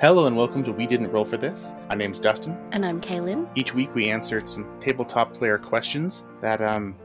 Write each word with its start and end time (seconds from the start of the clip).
Hello 0.00 0.24
and 0.24 0.34
welcome 0.34 0.64
to 0.64 0.72
We 0.72 0.86
Didn't 0.86 1.12
Roll 1.12 1.26
for 1.26 1.36
This. 1.36 1.74
My 1.90 1.94
name's 1.94 2.20
Dustin. 2.20 2.56
And 2.72 2.86
I'm 2.86 3.02
Kaylin. 3.02 3.46
Each 3.54 3.74
week 3.74 3.94
we 3.94 4.06
answered 4.06 4.48
some 4.48 4.80
tabletop 4.80 5.34
player 5.34 5.58
questions 5.58 6.24
that 6.40 6.62
um, 6.62 6.96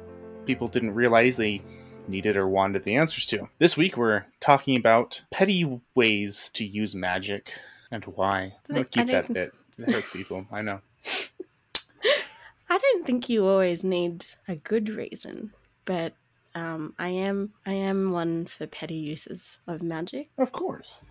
people 0.45 0.69
didn't 0.69 0.95
realize 0.95 1.35
they 1.35 1.59
needed 2.07 2.37
or 2.37 2.47
wanted 2.47 2.85
the 2.85 2.95
answers 2.95 3.25
to. 3.25 3.49
This 3.59 3.75
week 3.75 3.97
we're 3.97 4.23
talking 4.39 4.77
about 4.77 5.21
petty 5.29 5.81
ways 5.93 6.49
to 6.53 6.63
use 6.63 6.95
magic 6.95 7.51
and 7.91 8.05
why. 8.05 8.55
I'm 8.69 8.75
going 8.75 8.85
to 8.85 8.89
keep 8.89 9.07
that 9.07 9.33
bit. 9.33 9.53
It 9.77 9.91
hurts 9.91 10.13
people, 10.13 10.47
I 10.49 10.61
know. 10.61 10.79
I 12.69 12.77
don't 12.77 13.05
think 13.05 13.27
you 13.27 13.45
always 13.45 13.83
need 13.83 14.23
a 14.47 14.55
good 14.55 14.87
reason, 14.87 15.51
but 15.83 16.13
um, 16.55 16.93
I 16.97 17.09
am 17.09 17.51
I 17.65 17.73
am 17.73 18.13
one 18.13 18.45
for 18.45 18.67
petty 18.67 18.95
uses 18.95 19.59
of 19.67 19.81
magic. 19.81 20.29
Of 20.37 20.53
course 20.53 21.01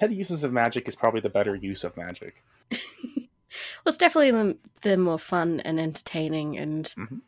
petty 0.00 0.14
uses 0.14 0.42
of 0.42 0.52
magic 0.52 0.88
is 0.88 0.96
probably 0.96 1.20
the 1.20 1.28
better 1.28 1.54
use 1.54 1.84
of 1.84 1.94
magic. 1.96 2.42
well, 2.72 2.78
it's 3.86 3.98
definitely 3.98 4.30
the, 4.30 4.56
the, 4.80 4.96
more 4.96 5.18
fun 5.18 5.60
and 5.60 5.78
entertaining 5.78 6.56
and 6.56 6.86
mm-hmm. 6.96 7.18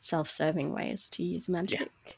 self-serving 0.00 0.72
ways 0.72 1.10
to 1.10 1.22
use 1.22 1.50
magic. 1.50 1.90
Yeah. 2.06 2.12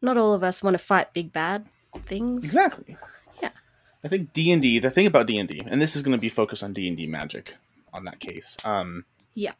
Not 0.00 0.16
all 0.16 0.32
of 0.32 0.42
us 0.42 0.62
want 0.62 0.74
to 0.74 0.78
fight 0.78 1.12
big 1.12 1.32
bad 1.32 1.66
things. 2.06 2.44
Exactly. 2.44 2.96
Yeah. 3.42 3.50
I 4.02 4.08
think 4.08 4.32
D 4.32 4.50
and 4.52 4.62
D. 4.62 4.78
The 4.78 4.90
thing 4.90 5.06
about 5.06 5.26
D 5.26 5.36
and 5.38 5.48
D, 5.48 5.60
and 5.66 5.82
this 5.82 5.94
is 5.94 6.02
going 6.02 6.16
to 6.16 6.20
be 6.20 6.28
focused 6.30 6.62
on 6.62 6.72
D 6.72 6.88
and 6.88 6.96
D 6.96 7.06
magic, 7.06 7.56
on 7.92 8.04
that 8.04 8.20
case. 8.20 8.56
Um, 8.64 9.04
yeah. 9.34 9.52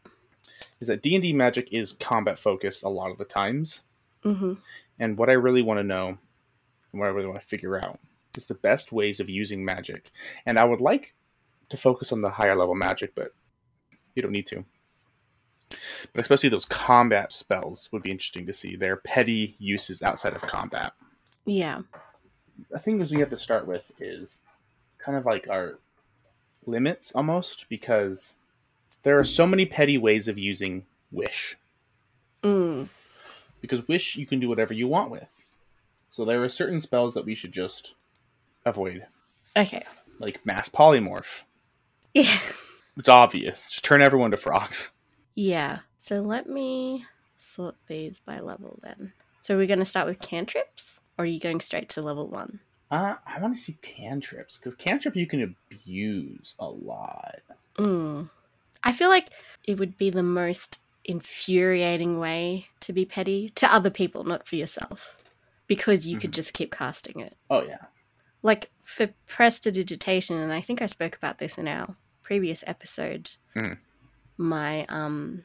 Is 0.80 0.88
that 0.88 1.02
D 1.02 1.14
and 1.14 1.22
D 1.22 1.32
magic 1.32 1.72
is 1.72 1.92
combat 1.92 2.38
focused 2.38 2.82
a 2.82 2.88
lot 2.88 3.10
of 3.10 3.18
the 3.18 3.24
times, 3.24 3.82
mm-hmm. 4.24 4.54
and 4.98 5.18
what 5.18 5.28
I 5.28 5.32
really 5.32 5.62
want 5.62 5.78
to 5.80 5.84
know, 5.84 6.06
and 6.92 7.00
what 7.00 7.06
I 7.06 7.10
really 7.10 7.26
want 7.26 7.40
to 7.40 7.46
figure 7.46 7.76
out, 7.76 7.98
is 8.38 8.46
the 8.46 8.54
best 8.54 8.90
ways 8.92 9.20
of 9.20 9.28
using 9.28 9.62
magic. 9.62 10.10
And 10.46 10.58
I 10.58 10.64
would 10.64 10.80
like 10.80 11.14
to 11.68 11.76
focus 11.76 12.12
on 12.12 12.22
the 12.22 12.30
higher 12.30 12.56
level 12.56 12.74
magic, 12.74 13.14
but 13.14 13.32
you 14.14 14.22
don't 14.22 14.32
need 14.32 14.46
to. 14.46 14.64
But 16.14 16.22
especially 16.22 16.48
those 16.48 16.64
combat 16.64 17.34
spells 17.34 17.90
would 17.92 18.02
be 18.02 18.10
interesting 18.10 18.46
to 18.46 18.54
see 18.54 18.74
their 18.74 18.96
petty 18.96 19.54
uses 19.58 20.02
outside 20.02 20.32
of 20.32 20.40
combat. 20.40 20.94
Yeah. 21.44 21.82
I 22.74 22.78
think 22.78 23.02
as 23.02 23.12
we 23.12 23.20
have 23.20 23.30
to 23.30 23.38
start 23.38 23.66
with 23.66 23.90
is 24.00 24.40
kind 24.96 25.18
of 25.18 25.26
like 25.26 25.46
our 25.50 25.78
limits 26.64 27.12
almost, 27.12 27.66
because 27.68 28.34
there 29.02 29.18
are 29.18 29.24
so 29.24 29.46
many 29.46 29.66
petty 29.66 29.98
ways 29.98 30.28
of 30.28 30.38
using 30.38 30.86
wish. 31.12 31.56
Mm. 32.42 32.88
Because 33.60 33.86
wish 33.88 34.16
you 34.16 34.26
can 34.26 34.40
do 34.40 34.48
whatever 34.48 34.72
you 34.72 34.88
want 34.88 35.10
with. 35.10 35.44
So 36.10 36.24
there 36.24 36.42
are 36.42 36.48
certain 36.48 36.80
spells 36.80 37.14
that 37.14 37.26
we 37.26 37.34
should 37.34 37.52
just 37.52 37.94
avoid. 38.68 39.06
Okay. 39.56 39.84
Like 40.18 40.44
mass 40.44 40.68
polymorph. 40.68 41.42
Yeah. 42.14 42.38
It's 42.98 43.08
obvious. 43.08 43.70
Just 43.70 43.84
turn 43.84 44.02
everyone 44.02 44.32
to 44.32 44.36
frogs. 44.36 44.90
Yeah. 45.36 45.78
So 46.00 46.20
let 46.20 46.48
me 46.48 47.04
sort 47.38 47.76
these 47.86 48.18
by 48.18 48.40
level 48.40 48.80
then. 48.82 49.12
So 49.40 49.56
we're 49.56 49.68
going 49.68 49.78
to 49.78 49.84
start 49.84 50.08
with 50.08 50.18
cantrips, 50.18 50.94
or 51.16 51.22
are 51.22 51.26
you 51.26 51.38
going 51.38 51.60
straight 51.60 51.88
to 51.90 52.02
level 52.02 52.26
one? 52.26 52.58
Uh, 52.90 53.14
I 53.24 53.40
want 53.40 53.54
to 53.54 53.60
see 53.60 53.78
cantrips 53.82 54.58
because 54.58 54.74
cantrip 54.74 55.14
you 55.14 55.28
can 55.28 55.54
abuse 55.70 56.56
a 56.58 56.66
lot. 56.66 57.40
Mm. 57.76 58.30
I 58.82 58.90
feel 58.90 59.10
like 59.10 59.28
it 59.64 59.78
would 59.78 59.96
be 59.96 60.10
the 60.10 60.24
most 60.24 60.78
infuriating 61.04 62.18
way 62.18 62.66
to 62.80 62.92
be 62.92 63.04
petty 63.04 63.50
to 63.50 63.72
other 63.72 63.90
people, 63.90 64.24
not 64.24 64.48
for 64.48 64.56
yourself, 64.56 65.16
because 65.68 66.04
you 66.04 66.14
mm-hmm. 66.14 66.22
could 66.22 66.32
just 66.32 66.52
keep 66.52 66.72
casting 66.72 67.20
it. 67.20 67.36
Oh 67.48 67.62
yeah 67.62 67.86
like 68.42 68.70
for 68.84 69.08
prestidigitation, 69.26 70.36
and 70.36 70.52
I 70.52 70.60
think 70.60 70.82
I 70.82 70.86
spoke 70.86 71.16
about 71.16 71.38
this 71.38 71.58
in 71.58 71.68
our 71.68 71.96
previous 72.22 72.62
episode. 72.66 73.30
Mm. 73.56 73.78
My 74.36 74.86
um, 74.88 75.44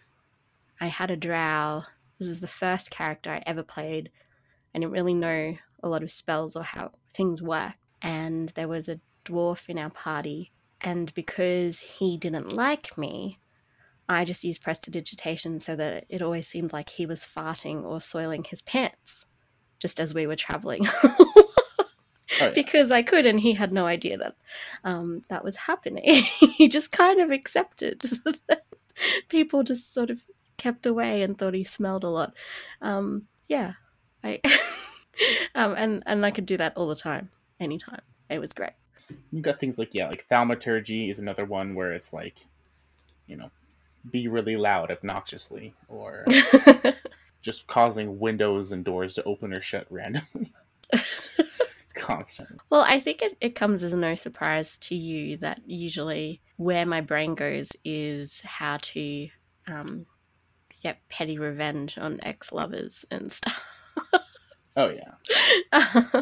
I 0.80 0.88
had 0.88 1.12
a 1.12 1.18
drow. 1.18 1.84
This 2.20 2.28
was 2.28 2.42
the 2.42 2.48
first 2.48 2.92
character 2.92 3.32
I 3.32 3.44
ever 3.46 3.64
played. 3.64 4.12
I 4.74 4.80
didn't 4.80 4.94
really 4.94 5.14
know 5.14 5.58
a 5.82 5.90
lot 5.90 6.04
of 6.04 6.12
spells 6.12 6.56
or 6.56 6.64
how 6.64 6.92
things 7.14 7.42
work, 7.42 7.74
and 8.02 8.50
there 8.50 8.68
was 8.68 8.88
a 8.88 9.00
dwarf 9.26 9.70
in 9.70 9.78
our 9.78 9.90
party, 9.90 10.52
and 10.82 11.14
because 11.14 11.80
he 11.80 12.18
didn't 12.18 12.54
like 12.54 12.98
me, 12.98 13.40
I 14.08 14.26
just 14.26 14.44
used 14.44 14.62
prestidigitation 14.62 15.60
so 15.60 15.76
that 15.76 16.06
it 16.10 16.22
always 16.22 16.48
seemed 16.48 16.74
like 16.74 16.90
he 16.90 17.06
was 17.06 17.26
farting 17.26 17.84
or 17.84 18.02
soiling 18.02 18.44
his 18.44 18.62
pants 18.62 19.26
just 19.80 20.00
as 20.00 20.14
we 20.14 20.28
were 20.28 20.36
traveling. 20.36 20.86
oh, 22.42 22.46
yeah. 22.46 22.50
because 22.52 22.92
I 22.92 23.02
could, 23.02 23.26
and 23.26 23.40
he 23.40 23.54
had 23.54 23.72
no 23.72 23.86
idea 23.86 24.18
that 24.18 24.36
um, 24.84 25.24
that 25.30 25.44
was 25.44 25.56
happening. 25.56 26.04
he 26.06 26.68
just 26.68 26.92
kind 26.92 27.20
of 27.20 27.32
accepted 27.32 28.00
that 28.48 28.66
people 29.30 29.64
just 29.64 29.94
sort 29.94 30.10
of 30.10 30.26
kept 30.58 30.86
away 30.86 31.22
and 31.22 31.38
thought 31.38 31.54
he 31.54 31.64
smelled 31.64 32.04
a 32.04 32.10
lot. 32.10 32.34
Um, 32.82 33.28
yeah, 33.48 33.74
I 34.24 34.42
um, 35.56 35.76
and 35.78 36.04
and 36.06 36.26
I 36.26 36.32
could 36.32 36.46
do 36.46 36.58
that 36.58 36.74
all 36.76 36.88
the 36.88 36.96
time, 36.96 37.30
anytime. 37.60 38.02
It 38.30 38.40
was 38.40 38.54
great. 38.54 38.74
You've 39.32 39.44
got 39.44 39.60
things 39.60 39.78
like 39.78 39.94
yeah, 39.94 40.08
like 40.08 40.26
thaumaturgy 40.26 41.10
is 41.10 41.20
another 41.20 41.46
one 41.46 41.76
where 41.76 41.94
it's 41.94 42.14
like, 42.14 42.46
you 43.28 43.36
know, 43.36 43.52
be 44.12 44.28
really 44.28 44.58
loud 44.58 44.92
obnoxiously, 44.92 45.74
or 45.88 46.26
just 47.42 47.68
causing 47.68 48.20
windows 48.20 48.72
and 48.72 48.84
doors 48.84 49.16
to 49.16 49.24
open 49.24 49.54
or 49.54 49.62
shut 49.62 49.86
randomly 49.90 50.52
constant. 51.94 52.60
Well, 52.70 52.86
I 52.88 53.00
think 53.00 53.22
it, 53.22 53.38
it 53.42 53.56
comes 53.56 53.84
as 53.84 53.94
no 53.94 54.16
surprise 54.16 54.78
to 54.80 54.96
you 54.96 55.38
that 55.38 55.62
usually 55.66 56.42
where 56.58 56.86
my 56.86 57.02
brain 57.02 57.36
goes 57.36 57.72
is 57.84 58.42
how 58.42 58.78
to 58.78 59.30
um, 59.68 60.06
get 60.82 60.98
petty 61.10 61.38
revenge 61.38 61.98
on 61.98 62.20
ex 62.24 62.52
lovers 62.52 63.06
and 63.12 63.32
stuff. 63.32 63.68
oh, 64.76 64.90
yeah. 64.90 66.22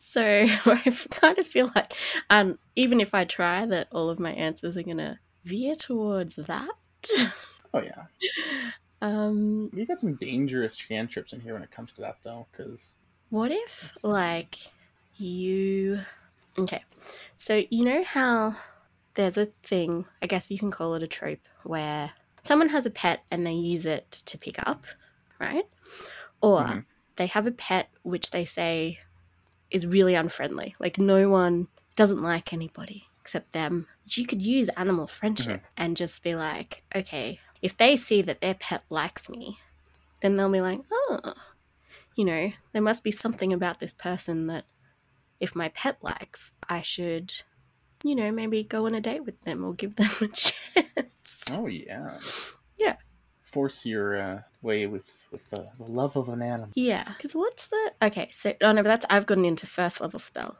so 0.00 0.22
I 0.66 0.96
kind 1.10 1.38
of 1.38 1.46
feel 1.46 1.70
like, 1.74 1.94
um, 2.30 2.58
even 2.76 3.00
if 3.00 3.14
I 3.14 3.24
try, 3.24 3.66
that 3.66 3.88
all 3.92 4.08
of 4.08 4.18
my 4.18 4.32
answers 4.32 4.76
are 4.76 4.82
going 4.82 4.98
to 4.98 5.18
veer 5.44 5.76
towards 5.76 6.34
that. 6.36 6.70
oh, 7.74 7.82
yeah. 7.82 8.04
Um, 9.02 9.68
you 9.74 9.84
got 9.84 9.98
some 9.98 10.14
dangerous 10.14 10.80
cantrips 10.80 11.32
in 11.32 11.40
here 11.40 11.54
when 11.54 11.64
it 11.64 11.72
comes 11.72 11.90
to 11.94 12.02
that, 12.02 12.18
though, 12.22 12.46
because 12.52 12.94
what 13.32 13.50
if, 13.50 13.96
like, 14.04 14.58
you. 15.16 16.00
Okay. 16.58 16.84
So, 17.38 17.62
you 17.70 17.82
know 17.82 18.04
how 18.04 18.56
there's 19.14 19.38
a 19.38 19.46
thing, 19.62 20.04
I 20.20 20.26
guess 20.26 20.50
you 20.50 20.58
can 20.58 20.70
call 20.70 20.94
it 20.96 21.02
a 21.02 21.06
trope, 21.06 21.40
where 21.62 22.10
someone 22.42 22.68
has 22.68 22.84
a 22.84 22.90
pet 22.90 23.24
and 23.30 23.46
they 23.46 23.54
use 23.54 23.86
it 23.86 24.10
to 24.26 24.36
pick 24.36 24.58
up, 24.68 24.84
right? 25.40 25.64
Or 26.42 26.60
mm-hmm. 26.60 26.78
they 27.16 27.24
have 27.28 27.46
a 27.46 27.52
pet 27.52 27.88
which 28.02 28.32
they 28.32 28.44
say 28.44 28.98
is 29.70 29.86
really 29.86 30.14
unfriendly. 30.14 30.76
Like, 30.78 30.98
no 30.98 31.30
one 31.30 31.68
doesn't 31.96 32.20
like 32.20 32.52
anybody 32.52 33.06
except 33.22 33.52
them. 33.52 33.86
You 34.08 34.26
could 34.26 34.42
use 34.42 34.68
animal 34.76 35.06
friendship 35.06 35.62
mm-hmm. 35.62 35.82
and 35.82 35.96
just 35.96 36.22
be 36.22 36.34
like, 36.34 36.82
okay, 36.94 37.40
if 37.62 37.78
they 37.78 37.96
see 37.96 38.20
that 38.20 38.42
their 38.42 38.54
pet 38.54 38.84
likes 38.90 39.30
me, 39.30 39.56
then 40.20 40.34
they'll 40.34 40.52
be 40.52 40.60
like, 40.60 40.80
oh, 40.92 41.32
you 42.16 42.24
know, 42.24 42.52
there 42.72 42.82
must 42.82 43.04
be 43.04 43.10
something 43.10 43.52
about 43.52 43.80
this 43.80 43.92
person 43.92 44.46
that 44.48 44.64
if 45.40 45.56
my 45.56 45.68
pet 45.70 45.98
likes, 46.02 46.52
I 46.68 46.82
should, 46.82 47.34
you 48.04 48.14
know, 48.14 48.30
maybe 48.30 48.62
go 48.62 48.86
on 48.86 48.94
a 48.94 49.00
date 49.00 49.24
with 49.24 49.40
them 49.42 49.64
or 49.64 49.74
give 49.74 49.96
them 49.96 50.10
a 50.20 50.28
chance. 50.28 51.42
Oh 51.50 51.66
yeah. 51.66 52.18
Yeah. 52.78 52.96
Force 53.42 53.84
your 53.84 54.16
uh, 54.16 54.40
way 54.62 54.86
with 54.86 55.24
with 55.30 55.48
the, 55.50 55.68
the 55.78 55.84
love 55.84 56.16
of 56.16 56.28
an 56.28 56.42
animal. 56.42 56.70
Yeah, 56.74 57.04
because 57.04 57.34
what's 57.34 57.66
the 57.66 57.92
okay? 58.02 58.30
So 58.32 58.54
oh 58.62 58.72
no, 58.72 58.82
but 58.82 58.88
that's 58.88 59.06
I've 59.10 59.26
gotten 59.26 59.44
into 59.44 59.66
first 59.66 60.00
level 60.00 60.20
spell, 60.20 60.56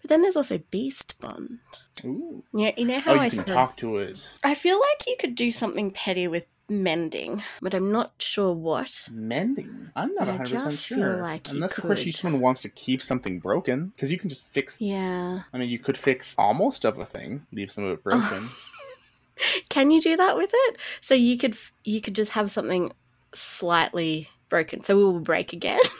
but 0.00 0.08
then 0.08 0.22
there's 0.22 0.34
also 0.34 0.58
Beast 0.70 1.14
Bond. 1.20 1.58
Ooh. 2.04 2.42
Yeah, 2.52 2.72
you 2.76 2.86
know 2.86 2.98
how 2.98 3.12
oh, 3.12 3.14
you 3.14 3.20
I 3.20 3.28
can 3.28 3.38
said, 3.38 3.46
talk 3.46 3.76
to 3.78 3.98
it. 3.98 4.28
I 4.42 4.54
feel 4.54 4.80
like 4.80 5.06
you 5.06 5.16
could 5.18 5.36
do 5.36 5.52
something 5.52 5.92
petty 5.92 6.26
with 6.26 6.46
mending, 6.68 7.42
but 7.60 7.74
I'm 7.74 7.92
not 7.92 8.12
sure 8.18 8.52
what. 8.52 9.08
Mending? 9.10 9.90
I'm 9.96 10.14
not 10.14 10.28
100 10.28 10.52
percent 10.52 10.74
sure. 10.74 11.16
Like 11.16 11.50
Unless, 11.50 11.78
of 11.78 11.84
course, 11.84 12.16
someone 12.16 12.40
wants 12.40 12.62
to 12.62 12.68
keep 12.68 13.02
something 13.02 13.38
broken, 13.38 13.88
because 13.88 14.10
you 14.10 14.18
can 14.18 14.28
just 14.28 14.48
fix. 14.48 14.80
Yeah. 14.80 15.42
I 15.52 15.58
mean, 15.58 15.68
you 15.68 15.78
could 15.78 15.98
fix 15.98 16.34
almost 16.38 16.84
of 16.84 16.98
a 16.98 17.06
thing, 17.06 17.46
leave 17.52 17.70
some 17.70 17.84
of 17.84 17.92
it 17.92 18.00
oh. 18.06 18.10
broken. 18.10 18.48
can 19.68 19.90
you 19.90 20.00
do 20.00 20.16
that 20.16 20.36
with 20.36 20.50
it? 20.52 20.76
So 21.00 21.14
you 21.14 21.38
could 21.38 21.56
you 21.84 22.00
could 22.00 22.14
just 22.14 22.32
have 22.32 22.50
something 22.50 22.92
slightly 23.34 24.28
broken, 24.48 24.84
so 24.84 24.96
we 24.96 25.04
will 25.04 25.20
break 25.20 25.52
again. 25.52 25.80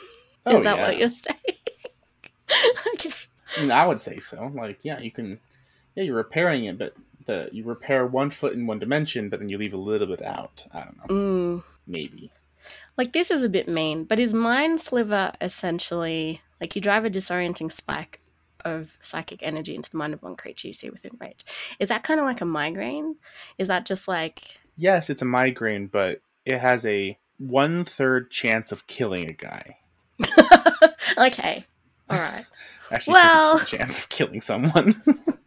Oh, 0.47 0.59
Is 0.59 0.63
that 0.63 0.77
yeah. 0.77 0.87
what 0.87 0.97
you're 0.99 1.09
saying? 1.09 1.57
okay. 2.93 3.09
I 3.57 3.61
mean, 3.61 3.71
I 3.71 3.87
would 3.87 3.99
say 3.99 4.19
so. 4.19 4.51
Like, 4.53 4.77
yeah, 4.83 4.99
you 4.99 5.09
can. 5.09 5.39
Yeah, 5.95 6.03
you're 6.03 6.17
repairing 6.17 6.65
it, 6.65 6.77
but 6.77 6.93
the 7.25 7.49
you 7.51 7.63
repair 7.63 8.05
one 8.05 8.29
foot 8.29 8.53
in 8.53 8.67
one 8.67 8.79
dimension, 8.79 9.29
but 9.29 9.39
then 9.39 9.49
you 9.49 9.57
leave 9.57 9.73
a 9.73 9.77
little 9.77 10.07
bit 10.07 10.21
out. 10.23 10.65
I 10.71 10.81
don't 10.81 10.97
know. 10.97 11.15
Mm. 11.15 11.63
Maybe. 11.87 12.31
Like 12.97 13.13
this 13.13 13.29
is 13.31 13.43
a 13.43 13.49
bit 13.49 13.67
mean, 13.67 14.05
but 14.05 14.19
is 14.19 14.33
Mind 14.33 14.79
Sliver 14.81 15.33
essentially 15.41 16.41
like 16.61 16.75
you 16.75 16.81
drive 16.81 17.05
a 17.05 17.09
disorienting 17.09 17.71
spike 17.71 18.21
of 18.63 18.89
psychic 18.99 19.43
energy 19.43 19.75
into 19.75 19.91
the 19.91 19.97
mind 19.97 20.13
of 20.13 20.23
one 20.23 20.35
creature 20.35 20.67
you 20.67 20.73
see 20.73 20.89
within 20.89 21.15
range. 21.19 21.45
Is 21.79 21.89
that 21.89 22.03
kind 22.03 22.19
of 22.19 22.25
like 22.25 22.41
a 22.41 22.45
migraine? 22.45 23.15
Is 23.57 23.67
that 23.67 23.85
just 23.85 24.07
like 24.07 24.57
Yes, 24.77 25.09
it's 25.09 25.21
a 25.21 25.25
migraine, 25.25 25.87
but 25.87 26.21
it 26.45 26.59
has 26.59 26.85
a 26.85 27.17
one 27.37 27.83
third 27.85 28.31
chance 28.31 28.71
of 28.71 28.87
killing 28.87 29.29
a 29.29 29.33
guy. 29.33 29.77
okay, 31.17 31.65
all 32.09 32.19
right. 32.19 32.45
Actually, 32.91 33.13
Well- 33.13 33.59
50% 33.59 33.67
chance 33.67 33.99
of 33.99 34.09
killing 34.09 34.41
someone. 34.41 35.01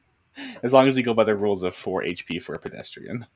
as 0.62 0.72
long 0.72 0.88
as 0.88 0.96
we 0.96 1.02
go 1.02 1.14
by 1.14 1.24
the 1.24 1.36
rules 1.36 1.62
of 1.62 1.74
four 1.74 2.02
HP 2.02 2.42
for 2.42 2.54
a 2.54 2.58
pedestrian. 2.58 3.26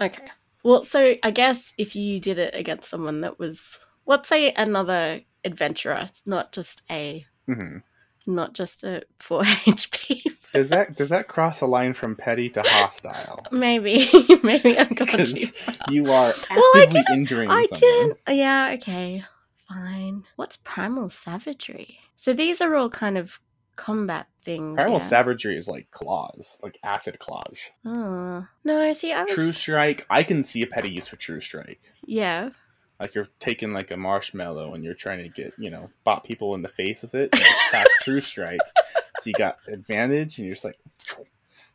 Okay. 0.00 0.24
Well, 0.62 0.84
so 0.84 1.14
I 1.22 1.30
guess 1.30 1.72
if 1.78 1.94
you 1.94 2.18
did 2.18 2.38
it 2.38 2.54
against 2.54 2.90
someone 2.90 3.20
that 3.20 3.38
was, 3.38 3.78
let's 4.06 4.28
say, 4.28 4.52
another 4.52 5.20
adventurer, 5.44 6.06
not 6.26 6.52
just 6.52 6.82
a, 6.90 7.24
hmm 7.46 7.78
not 8.26 8.54
just 8.54 8.82
a 8.82 9.02
four 9.20 9.42
HP. 9.44 10.22
Does 10.52 10.70
that 10.70 10.96
does 10.96 11.10
that 11.10 11.28
cross 11.28 11.60
a 11.60 11.66
line 11.66 11.92
from 11.92 12.16
petty 12.16 12.48
to 12.50 12.62
hostile? 12.64 13.46
Maybe, 13.52 14.08
maybe 14.42 14.78
I'm 14.78 14.88
going 14.88 15.10
Because 15.12 15.52
to. 15.52 15.92
you 15.92 16.10
are 16.10 16.34
Well, 16.50 16.58
I 16.74 16.86
actively 16.88 17.14
injuring 17.14 17.50
I 17.50 17.66
someone. 17.66 17.80
didn't. 17.80 18.18
Yeah. 18.38 18.70
Okay. 18.74 19.24
Fine. 19.68 20.24
What's 20.36 20.56
primal 20.56 21.10
savagery? 21.10 21.98
So 22.16 22.32
these 22.32 22.60
are 22.60 22.74
all 22.74 22.88
kind 22.88 23.18
of 23.18 23.38
combat 23.76 24.26
things. 24.42 24.74
Primal 24.74 24.98
yeah. 24.98 25.04
savagery 25.04 25.56
is 25.56 25.68
like 25.68 25.90
claws, 25.90 26.58
like 26.62 26.78
acid 26.82 27.18
claws. 27.18 27.60
Oh 27.84 28.46
no! 28.64 28.92
See, 28.92 29.12
I 29.12 29.22
was. 29.22 29.32
True 29.32 29.52
strike. 29.52 30.06
I 30.10 30.22
can 30.22 30.42
see 30.42 30.62
a 30.62 30.66
petty 30.66 30.90
use 30.90 31.08
for 31.08 31.16
true 31.16 31.40
strike. 31.40 31.80
Yeah. 32.04 32.50
Like 32.98 33.14
you're 33.14 33.28
taking 33.40 33.72
like 33.72 33.90
a 33.90 33.96
marshmallow 33.96 34.72
and 34.72 34.82
you're 34.82 34.94
trying 34.94 35.22
to 35.22 35.28
get 35.28 35.52
you 35.58 35.70
know 35.70 35.90
bot 36.04 36.24
people 36.24 36.54
in 36.54 36.62
the 36.62 36.68
face 36.68 37.02
with 37.02 37.14
it. 37.14 37.30
And 37.32 37.40
you 37.40 37.46
just 37.46 37.70
cast 37.70 37.90
true 38.02 38.20
strike, 38.20 38.60
so 39.20 39.30
you 39.30 39.34
got 39.34 39.58
advantage, 39.68 40.38
and 40.38 40.46
you're 40.46 40.54
just 40.54 40.64
like 40.64 40.78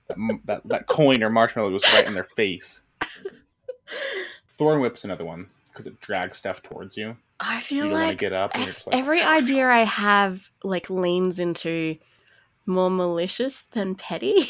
that, 0.08 0.18
that 0.46 0.62
that 0.66 0.88
coin 0.88 1.24
or 1.24 1.30
marshmallow 1.30 1.70
goes 1.70 1.94
right 1.94 2.08
in 2.08 2.14
their 2.14 2.24
face. 2.24 2.82
Thorn 4.50 4.80
whip's 4.80 5.06
another 5.06 5.26
one 5.26 5.48
because 5.72 5.88
it 5.88 6.00
drags 6.02 6.38
stuff 6.38 6.62
towards 6.62 6.98
you. 6.98 7.16
I 7.40 7.60
So 7.60 7.66
feel 7.66 7.86
you 7.86 7.92
don't 7.92 7.92
want 7.94 8.04
to 8.04 8.08
like 8.10 8.18
get 8.20 8.34
up. 8.34 8.52
And 8.54 8.62
you're 8.64 8.70
Ev- 8.70 8.76
just 8.76 8.88
like, 8.88 8.96
every 8.96 9.22
idea 9.22 9.68
I 9.68 9.84
have 9.84 10.50
like 10.64 10.90
leans 10.90 11.40
into 11.40 11.98
more 12.66 12.90
malicious 12.90 13.64
than 13.72 13.96
petty. 13.96 14.50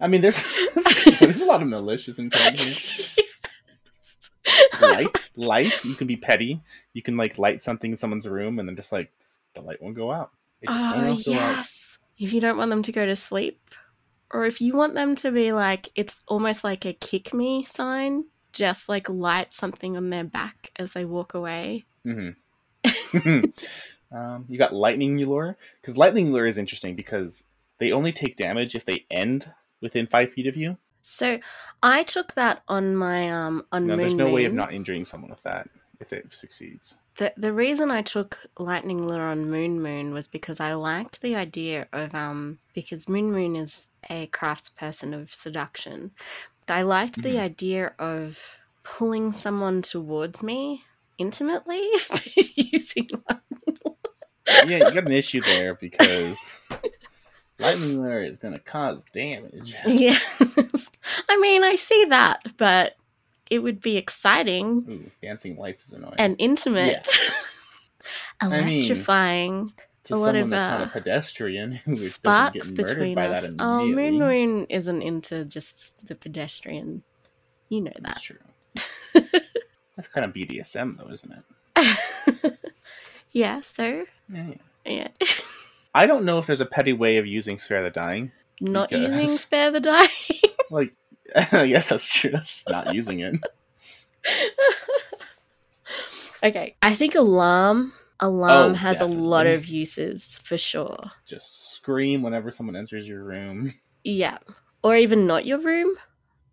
I 0.00 0.08
mean, 0.08 0.20
there's 0.22 0.42
there's 1.20 1.40
a 1.42 1.46
lot 1.46 1.62
of 1.62 1.68
malicious 1.68 2.18
in 2.18 2.30
petty 2.30 2.70
here. 2.70 3.06
light 4.80 5.30
light 5.36 5.84
you 5.84 5.94
can 5.94 6.06
be 6.06 6.16
petty 6.16 6.60
you 6.92 7.00
can 7.00 7.16
like 7.16 7.38
light 7.38 7.62
something 7.62 7.92
in 7.92 7.96
someone's 7.96 8.28
room 8.28 8.58
and 8.58 8.68
then 8.68 8.76
just 8.76 8.92
like 8.92 9.10
the 9.54 9.60
light 9.62 9.80
won't 9.80 9.96
go 9.96 10.12
out 10.12 10.30
It 10.60 10.68
just 10.68 10.78
uh, 10.78 10.92
won't 10.96 11.26
oh 11.26 11.30
yes. 11.30 11.98
If 12.18 12.32
you 12.32 12.40
don't 12.40 12.56
want 12.56 12.70
them 12.70 12.82
to 12.82 12.92
go 12.92 13.04
to 13.04 13.16
sleep, 13.16 13.60
or 14.30 14.44
if 14.46 14.60
you 14.60 14.74
want 14.74 14.94
them 14.94 15.14
to 15.16 15.32
be 15.32 15.52
like, 15.52 15.88
it's 15.94 16.22
almost 16.28 16.62
like 16.62 16.84
a 16.84 16.92
kick 16.92 17.34
me 17.34 17.64
sign. 17.64 18.24
Just 18.54 18.88
like 18.88 19.08
light 19.08 19.52
something 19.52 19.96
on 19.96 20.10
their 20.10 20.24
back 20.24 20.70
as 20.76 20.92
they 20.92 21.04
walk 21.04 21.34
away. 21.34 21.84
Mhm. 22.06 22.36
um, 24.12 24.44
you 24.48 24.58
got 24.58 24.72
lightning 24.74 25.18
lure 25.18 25.56
because 25.80 25.96
lightning 25.96 26.32
lure 26.32 26.46
is 26.46 26.58
interesting 26.58 26.94
because 26.94 27.44
they 27.78 27.92
only 27.92 28.12
take 28.12 28.36
damage 28.36 28.74
if 28.74 28.84
they 28.84 29.04
end 29.10 29.50
within 29.80 30.06
five 30.06 30.32
feet 30.32 30.46
of 30.46 30.56
you 30.56 30.76
So 31.02 31.38
I 31.82 32.02
took 32.04 32.34
that 32.34 32.62
on 32.68 32.96
my 32.96 33.30
um 33.30 33.66
on 33.72 33.86
no, 33.86 33.92
Moon 33.92 33.98
there's 33.98 34.14
no 34.14 34.30
way 34.30 34.44
of 34.44 34.54
not 34.54 34.72
injuring 34.72 35.04
someone 35.04 35.30
with 35.30 35.42
that 35.42 35.68
if 36.00 36.12
it 36.12 36.32
succeeds 36.32 36.96
The 37.18 37.32
the 37.36 37.52
reason 37.52 37.90
I 37.90 38.02
took 38.02 38.38
Lightning 38.58 39.06
Lure 39.06 39.20
on 39.20 39.50
Moon 39.50 39.82
Moon 39.82 40.12
was 40.12 40.26
because 40.26 40.60
I 40.60 40.74
liked 40.74 41.20
the 41.20 41.36
idea 41.36 41.88
of 41.92 42.14
um 42.14 42.58
because 42.74 43.08
Moon 43.08 43.30
Moon 43.32 43.56
is 43.56 43.86
a 44.10 44.26
craftsperson 44.28 45.18
of 45.18 45.32
seduction. 45.34 46.10
I 46.68 46.82
liked 46.82 47.22
the 47.22 47.34
Mhm. 47.34 47.40
idea 47.40 47.92
of 47.98 48.38
pulling 48.82 49.32
someone 49.32 49.82
towards 49.82 50.42
me 50.42 50.84
intimately 51.18 51.80
using 52.56 53.08
lightning 53.28 53.96
yeah 54.66 54.78
you 54.78 54.92
got 54.92 55.04
an 55.04 55.12
issue 55.12 55.40
there 55.42 55.74
because 55.74 56.60
lightning 57.58 58.02
lure 58.02 58.22
is 58.22 58.36
going 58.36 58.52
to 58.54 58.60
cause 58.60 59.04
damage 59.14 59.74
Yeah. 59.86 60.18
I 61.28 61.38
mean, 61.40 61.62
I 61.62 61.76
see 61.76 62.06
that, 62.06 62.42
but 62.56 62.94
it 63.50 63.60
would 63.60 63.80
be 63.80 63.96
exciting 63.96 64.84
Ooh, 64.88 65.10
dancing 65.22 65.56
lights 65.56 65.86
is 65.86 65.92
annoying 65.94 66.14
and 66.18 66.36
intimate. 66.38 67.08
mean, 68.42 68.52
Electrifying. 68.52 69.72
To 70.04 70.14
a 70.14 70.16
someone 70.16 70.36
of, 70.36 70.50
that's 70.50 70.80
not 70.80 70.88
a 70.88 70.90
pedestrian 70.90 71.72
who 71.84 71.92
doesn't 71.92 72.10
sparks 72.10 72.54
get 72.70 72.78
murdered 72.78 72.94
between 72.96 73.14
by 73.14 73.26
us. 73.28 73.42
that 73.42 73.52
Oh. 73.58 73.84
Moon 73.86 74.18
Moon 74.18 74.66
isn't 74.68 75.02
into 75.02 75.44
just 75.44 75.94
the 76.06 76.14
pedestrian. 76.14 77.02
You 77.70 77.80
know 77.82 77.92
That's 78.00 78.28
that. 78.28 79.20
true. 79.22 79.30
That's 79.96 80.08
kind 80.08 80.26
of 80.26 80.32
BDSM, 80.34 80.96
though, 80.96 81.08
isn't 81.10 81.32
it? 81.76 82.58
yeah, 83.32 83.60
so, 83.62 84.04
Yeah, 84.32 84.46
yeah. 84.48 84.56
yeah. 84.84 85.08
I 85.94 86.06
don't 86.06 86.24
know 86.24 86.38
if 86.38 86.46
there's 86.46 86.60
a 86.60 86.66
petty 86.66 86.92
way 86.92 87.16
of 87.18 87.26
using 87.26 87.56
spare 87.58 87.82
the 87.82 87.90
dying. 87.90 88.32
Not 88.60 88.90
Because- 88.90 89.08
using 89.10 89.28
spare 89.36 89.70
the 89.70 89.80
dying. 89.80 90.08
Like, 90.70 90.92
I 91.36 91.66
guess 91.66 91.88
that's 91.90 92.06
true. 92.08 92.30
That's 92.30 92.46
just 92.46 92.68
not 92.68 92.94
using 92.94 93.20
it. 93.20 93.34
okay, 96.42 96.74
I 96.82 96.94
think 96.94 97.14
alarm. 97.14 97.92
Alarm 98.20 98.72
Oh, 98.72 98.74
has 98.74 99.00
a 99.00 99.06
lot 99.06 99.46
of 99.46 99.66
uses 99.66 100.38
for 100.44 100.56
sure. 100.56 101.10
Just 101.26 101.72
scream 101.72 102.22
whenever 102.22 102.50
someone 102.50 102.76
enters 102.76 103.08
your 103.08 103.22
room. 103.24 103.72
Yeah. 104.06 104.36
Or 104.82 104.94
even 104.96 105.26
not 105.26 105.46
your 105.46 105.58
room. 105.60 105.94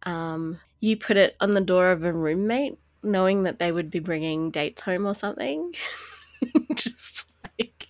Um, 0.04 0.58
you 0.80 0.96
put 0.96 1.18
it 1.18 1.36
on 1.42 1.52
the 1.52 1.60
door 1.60 1.92
of 1.92 2.06
a 2.06 2.14
roommate, 2.14 2.80
knowing 3.04 3.44
that 3.44 3.60
they 3.60 3.74
would 3.74 3.92
be 3.92 4.00
bringing 4.00 4.52
dates 4.52 4.82
home 4.82 5.06
or 5.06 5.14
something. 5.14 5.74
Just 6.76 7.26
like 7.60 7.88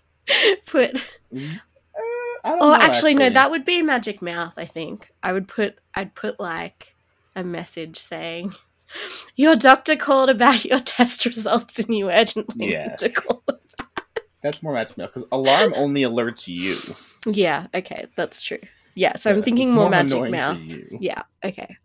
put. 0.65 0.95
Mm, 1.31 1.57
uh, 1.57 1.99
I 2.43 2.49
don't 2.49 2.57
Oh, 2.63 2.69
know, 2.69 2.73
actually, 2.73 3.13
no, 3.13 3.29
that 3.29 3.51
would 3.51 3.63
be 3.65 3.81
a 3.81 3.83
Magic 3.83 4.19
Mouth. 4.23 4.53
I 4.57 4.65
think 4.65 5.11
I 5.21 5.31
would 5.31 5.47
put. 5.47 5.77
I'd 5.93 6.15
put 6.15 6.39
like 6.39 6.95
a 7.35 7.43
message 7.43 7.99
saying, 7.99 8.55
"Your 9.35 9.55
doctor 9.55 9.95
called 9.95 10.29
about 10.29 10.65
your 10.65 10.79
test 10.85 11.25
results, 11.25 11.79
and 11.79 11.95
you 11.95 12.09
urgently 12.09 12.71
Yes. 12.71 13.01
need 13.01 13.09
to 13.09 13.21
call." 13.21 13.43
That's 14.41 14.63
more 14.63 14.73
magic 14.73 14.95
because 14.95 15.23
alarm 15.31 15.73
only 15.75 16.01
alerts 16.01 16.47
you. 16.47 16.77
Yeah. 17.31 17.67
Okay, 17.75 18.05
that's 18.15 18.41
true. 18.41 18.57
Yeah. 18.95 19.15
So 19.15 19.29
Yes, 19.29 19.37
I'm 19.37 19.43
thinking 19.43 19.69
it's 19.69 19.75
more, 19.75 19.89
Magic 19.89 20.29
Mouth. 20.31 20.59
Yeah. 20.99 21.21
Okay. 21.43 21.77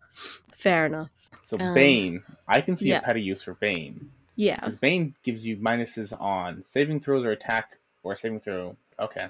Fair 0.55 0.87
enough. 0.87 1.09
So 1.43 1.57
Um, 1.59 1.73
Bane, 1.73 2.23
I 2.47 2.61
can 2.61 2.75
see 2.75 2.89
yeah. 2.89 2.97
a 2.97 3.01
petty 3.01 3.21
use 3.21 3.43
for 3.43 3.53
Bane. 3.53 4.09
Yeah. 4.35 4.55
Because 4.59 4.75
Bane 4.75 5.13
gives 5.23 5.45
you 5.47 5.55
minuses 5.57 6.19
on 6.19 6.63
saving 6.63 6.99
throws 6.99 7.23
or 7.23 7.31
attack 7.31 7.77
or 8.03 8.15
saving 8.15 8.39
throw. 8.41 8.75
Okay. 8.99 9.27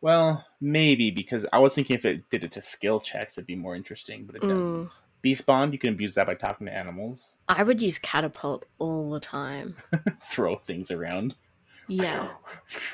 Well, 0.00 0.44
maybe 0.60 1.10
because 1.10 1.44
I 1.52 1.58
was 1.58 1.74
thinking 1.74 1.96
if 1.96 2.04
it 2.04 2.28
did 2.30 2.44
it 2.44 2.52
to 2.52 2.62
skill 2.62 2.98
checks, 3.00 3.36
it'd 3.36 3.46
be 3.46 3.54
more 3.56 3.76
interesting, 3.76 4.24
but 4.24 4.36
it 4.36 4.42
doesn't. 4.42 4.58
Mm. 4.86 4.90
Beast 5.22 5.46
Bond, 5.46 5.72
you 5.72 5.78
can 5.78 5.90
abuse 5.90 6.14
that 6.14 6.26
by 6.26 6.34
talking 6.34 6.66
to 6.66 6.72
animals, 6.76 7.32
I 7.48 7.62
would 7.62 7.80
use 7.80 7.98
catapult 7.98 8.64
all 8.78 9.10
the 9.10 9.20
time. 9.20 9.76
throw 10.22 10.56
things 10.56 10.90
around. 10.90 11.34
Yeah. 11.88 12.28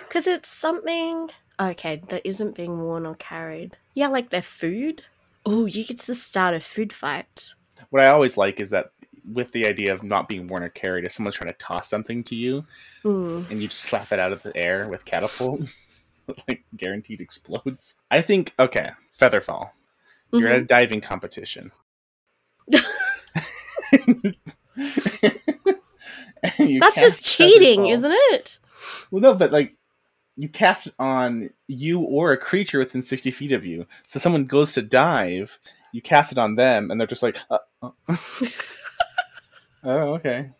Because 0.08 0.26
it's 0.26 0.48
something, 0.48 1.30
okay, 1.60 2.02
that 2.08 2.26
isn't 2.26 2.54
being 2.56 2.80
worn 2.80 3.06
or 3.06 3.14
carried. 3.16 3.76
Yeah, 3.94 4.08
like 4.08 4.30
their 4.30 4.42
food. 4.42 5.02
Oh, 5.46 5.66
you 5.66 5.84
could 5.84 5.98
just 6.00 6.22
start 6.24 6.54
a 6.54 6.60
food 6.60 6.92
fight. 6.92 7.44
What 7.90 8.04
I 8.04 8.08
always 8.08 8.36
like 8.36 8.58
is 8.60 8.70
that 8.70 8.90
with 9.30 9.52
the 9.52 9.66
idea 9.66 9.92
of 9.92 10.02
not 10.02 10.28
being 10.28 10.46
worn 10.48 10.62
or 10.62 10.70
carried, 10.70 11.04
if 11.04 11.12
someone's 11.12 11.36
trying 11.36 11.52
to 11.52 11.58
toss 11.58 11.88
something 11.88 12.24
to 12.24 12.34
you 12.36 12.64
Mm. 13.04 13.50
and 13.50 13.62
you 13.62 13.68
just 13.68 13.84
slap 13.84 14.10
it 14.12 14.18
out 14.18 14.32
of 14.32 14.42
the 14.42 14.56
air 14.56 14.88
with 14.88 15.04
catapult, 15.04 15.60
like 16.48 16.64
guaranteed 16.76 17.20
explodes. 17.20 17.94
I 18.10 18.22
think 18.22 18.54
okay, 18.58 18.90
Featherfall. 19.18 19.70
You're 20.32 20.48
at 20.48 20.58
a 20.60 20.62
Mhm. 20.64 20.66
diving 20.66 21.00
competition. 21.02 21.70
That's 26.80 27.00
just 27.00 27.24
cheating, 27.24 27.86
isn't 27.86 28.12
it? 28.12 28.58
Well, 29.10 29.22
no, 29.22 29.34
but 29.34 29.52
like 29.52 29.74
you 30.36 30.48
cast 30.48 30.86
it 30.86 30.94
on 30.98 31.50
you 31.66 32.00
or 32.00 32.32
a 32.32 32.38
creature 32.38 32.78
within 32.78 33.02
sixty 33.02 33.30
feet 33.30 33.52
of 33.52 33.66
you. 33.66 33.86
So 34.06 34.18
someone 34.18 34.44
goes 34.44 34.72
to 34.74 34.82
dive, 34.82 35.58
you 35.92 36.00
cast 36.02 36.32
it 36.32 36.38
on 36.38 36.54
them, 36.54 36.90
and 36.90 37.00
they're 37.00 37.06
just 37.06 37.22
like, 37.22 37.38
uh, 37.50 37.58
uh. 37.82 37.90
"Oh, 39.84 40.14
okay, 40.14 40.50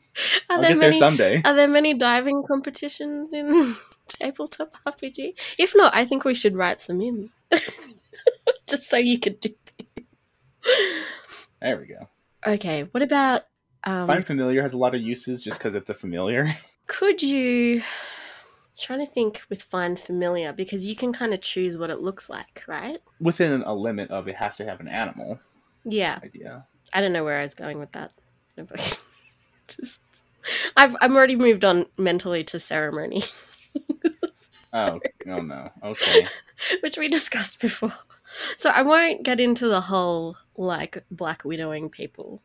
Are 0.51 0.57
I'll 0.57 0.61
there 0.63 0.71
get 0.73 0.81
there 0.81 0.93
someday." 0.93 1.43
Are 1.45 1.55
there 1.55 1.69
many 1.69 1.95
diving 1.95 2.43
competitions 2.47 3.33
in 3.33 3.77
tabletop 4.09 4.77
RPG? 4.87 5.35
If 5.59 5.75
not, 5.77 5.95
I 5.95 6.05
think 6.05 6.25
we 6.25 6.35
should 6.35 6.57
write 6.57 6.81
some 6.81 7.01
in, 7.01 7.31
just 8.67 8.91
so 8.91 8.97
you 8.97 9.21
could 9.21 9.41
do. 9.41 9.51
There 11.61 11.79
we 11.79 11.87
go. 11.87 12.09
Okay, 12.47 12.83
what 12.93 13.03
about 13.03 13.43
um, 13.85 14.07
Find 14.07 14.25
familiar 14.25 14.63
has 14.63 14.75
a 14.75 14.79
lot 14.79 14.95
of 14.95 15.01
uses 15.01 15.43
just 15.43 15.59
because 15.59 15.75
it's 15.75 15.91
a 15.91 15.95
familiar. 15.95 16.47
could 16.87 17.23
you 17.23 17.83
trying 18.81 19.05
to 19.05 19.13
think 19.13 19.43
with 19.51 19.61
find 19.61 19.99
familiar 19.99 20.53
because 20.53 20.87
you 20.87 20.95
can 20.95 21.13
kind 21.13 21.35
of 21.35 21.41
choose 21.41 21.77
what 21.77 21.91
it 21.91 21.99
looks 22.01 22.31
like, 22.31 22.63
right? 22.69 23.01
Within 23.21 23.63
a 23.63 23.75
limit 23.75 24.09
of 24.13 24.29
it 24.29 24.37
has 24.37 24.57
to 24.59 24.65
have 24.65 24.79
an 24.79 24.87
animal 24.89 25.41
Yeah. 25.85 26.21
idea. 26.23 26.65
I 26.95 27.01
don't 27.01 27.13
know 27.13 27.25
where 27.25 27.39
I 27.39 27.43
was 27.43 27.55
going 27.55 27.81
with 27.81 27.91
that. 27.93 28.13
Just, 29.69 29.99
I've 30.77 30.97
I'm 31.01 31.17
already 31.17 31.37
moved 31.37 31.65
on 31.65 31.87
mentally 31.99 32.45
to 32.45 32.61
ceremony, 32.61 33.23
Oh, 34.73 35.01
oh 35.27 35.43
no. 35.43 35.71
Okay. 35.83 36.27
which 36.83 36.99
we 36.99 37.09
discussed 37.09 37.61
before. 37.61 37.93
So 38.59 38.71
I 38.71 38.83
won't 38.83 39.23
get 39.23 39.41
into 39.41 39.67
the 39.69 39.81
whole 39.81 40.37
like 40.59 41.05
black 41.11 41.45
widowing 41.45 41.89
people, 41.89 42.43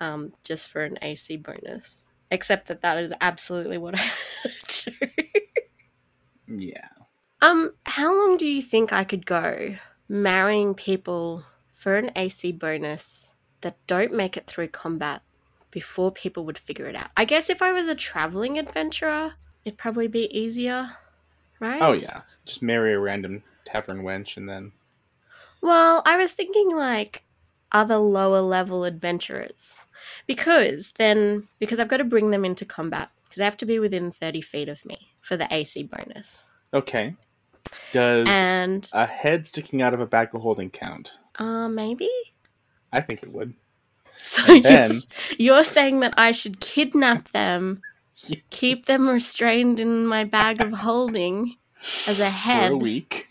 um, 0.00 0.32
just 0.44 0.68
for 0.70 0.84
an 0.84 0.98
AC 1.02 1.36
bonus. 1.38 2.04
Except 2.30 2.68
that 2.68 2.82
that 2.82 2.98
is 2.98 3.12
absolutely 3.22 3.78
what 3.78 3.94
I 3.98 4.10
do. 4.68 4.92
Yeah. 6.48 6.88
Um, 7.42 7.72
how 7.84 8.16
long 8.16 8.36
do 8.36 8.46
you 8.46 8.62
think 8.62 8.92
I 8.92 9.04
could 9.04 9.26
go 9.26 9.76
marrying 10.08 10.74
people 10.74 11.44
for 11.74 11.96
an 11.96 12.10
AC 12.16 12.52
bonus 12.52 13.30
that 13.60 13.76
don't 13.86 14.12
make 14.14 14.36
it 14.36 14.46
through 14.46 14.68
combat 14.68 15.22
before 15.70 16.10
people 16.12 16.44
would 16.46 16.58
figure 16.58 16.86
it 16.86 16.96
out? 16.96 17.10
I 17.16 17.24
guess 17.24 17.50
if 17.50 17.62
I 17.62 17.72
was 17.72 17.88
a 17.88 17.94
traveling 17.94 18.58
adventurer, 18.58 19.34
it'd 19.64 19.78
probably 19.78 20.08
be 20.08 20.26
easier, 20.36 20.88
right? 21.60 21.82
Oh 21.82 21.92
yeah. 21.92 22.22
Just 22.44 22.62
marry 22.62 22.94
a 22.94 22.98
random 22.98 23.42
tavern 23.64 24.02
wench 24.02 24.36
and 24.36 24.48
then 24.48 24.72
Well, 25.60 26.02
I 26.06 26.16
was 26.16 26.32
thinking 26.32 26.74
like 26.74 27.22
other 27.76 27.96
lower 27.96 28.40
level 28.40 28.84
adventurers. 28.84 29.76
Because 30.26 30.92
then, 30.98 31.46
because 31.58 31.78
I've 31.78 31.88
got 31.88 31.98
to 31.98 32.04
bring 32.04 32.30
them 32.30 32.44
into 32.44 32.64
combat, 32.64 33.10
because 33.24 33.38
they 33.38 33.44
have 33.44 33.56
to 33.58 33.66
be 33.66 33.78
within 33.78 34.12
30 34.12 34.40
feet 34.40 34.68
of 34.68 34.84
me 34.84 34.98
for 35.20 35.36
the 35.36 35.46
AC 35.52 35.82
bonus. 35.84 36.44
Okay. 36.74 37.14
Does 37.92 38.26
And, 38.30 38.88
a 38.92 39.06
head 39.06 39.46
sticking 39.46 39.82
out 39.82 39.94
of 39.94 40.00
a 40.00 40.06
bag 40.06 40.34
of 40.34 40.40
holding 40.40 40.70
count? 40.70 41.12
uh, 41.38 41.68
maybe? 41.68 42.08
I 42.92 43.00
think 43.00 43.22
it 43.22 43.32
would. 43.32 43.52
So 44.16 44.42
And 44.64 44.94
you're, 45.38 45.56
you're 45.56 45.64
saying 45.64 46.00
that 46.00 46.14
I 46.16 46.32
should 46.32 46.60
kidnap 46.60 47.30
them, 47.32 47.82
keep 48.50 48.86
them 48.86 49.08
restrained 49.08 49.78
in 49.80 50.06
my 50.06 50.24
bag 50.24 50.62
of 50.62 50.72
holding 50.72 51.56
as 52.08 52.18
a 52.20 52.30
head 52.30 52.68
for 52.68 52.74
a 52.74 52.78
week. 52.78 53.26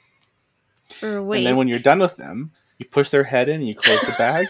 for 0.83 1.17
a 1.17 1.23
week. 1.23 1.39
And 1.39 1.47
then 1.47 1.57
when 1.57 1.67
you're 1.67 1.79
done 1.79 1.99
with 1.99 2.17
them, 2.17 2.51
you 2.77 2.85
push 2.85 3.09
their 3.09 3.23
head 3.23 3.49
in 3.49 3.55
and 3.55 3.67
you 3.67 3.75
close 3.75 4.01
the 4.01 4.15
bag. 4.17 4.47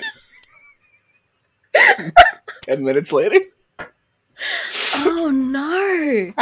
Ten 2.63 2.83
minutes 2.83 3.11
later. 3.11 3.39
oh 4.95 5.31
no! 5.31 6.33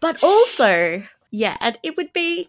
but 0.00 0.22
also, 0.22 1.02
yeah, 1.30 1.56
and 1.60 1.78
it 1.82 1.96
would 1.96 2.12
be 2.12 2.48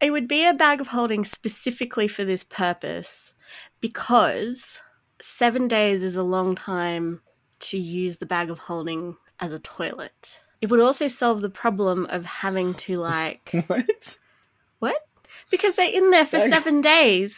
it 0.00 0.10
would 0.10 0.28
be 0.28 0.46
a 0.46 0.54
bag 0.54 0.80
of 0.80 0.88
holding 0.88 1.24
specifically 1.24 2.08
for 2.08 2.24
this 2.24 2.44
purpose 2.44 3.34
because 3.80 4.80
seven 5.20 5.68
days 5.68 6.02
is 6.02 6.16
a 6.16 6.22
long 6.22 6.54
time 6.54 7.20
to 7.58 7.76
use 7.76 8.18
the 8.18 8.26
bag 8.26 8.50
of 8.50 8.58
holding 8.58 9.16
as 9.38 9.52
a 9.52 9.58
toilet. 9.58 10.40
It 10.60 10.70
would 10.70 10.80
also 10.80 11.08
solve 11.08 11.40
the 11.40 11.50
problem 11.50 12.06
of 12.06 12.24
having 12.24 12.74
to 12.74 12.98
like 12.98 13.52
What? 13.66 14.18
What? 14.78 15.06
Because 15.50 15.76
they're 15.76 15.90
in 15.92 16.10
there 16.10 16.26
for 16.26 16.38
Like- 16.38 16.52
seven 16.52 16.80
days. 16.80 17.36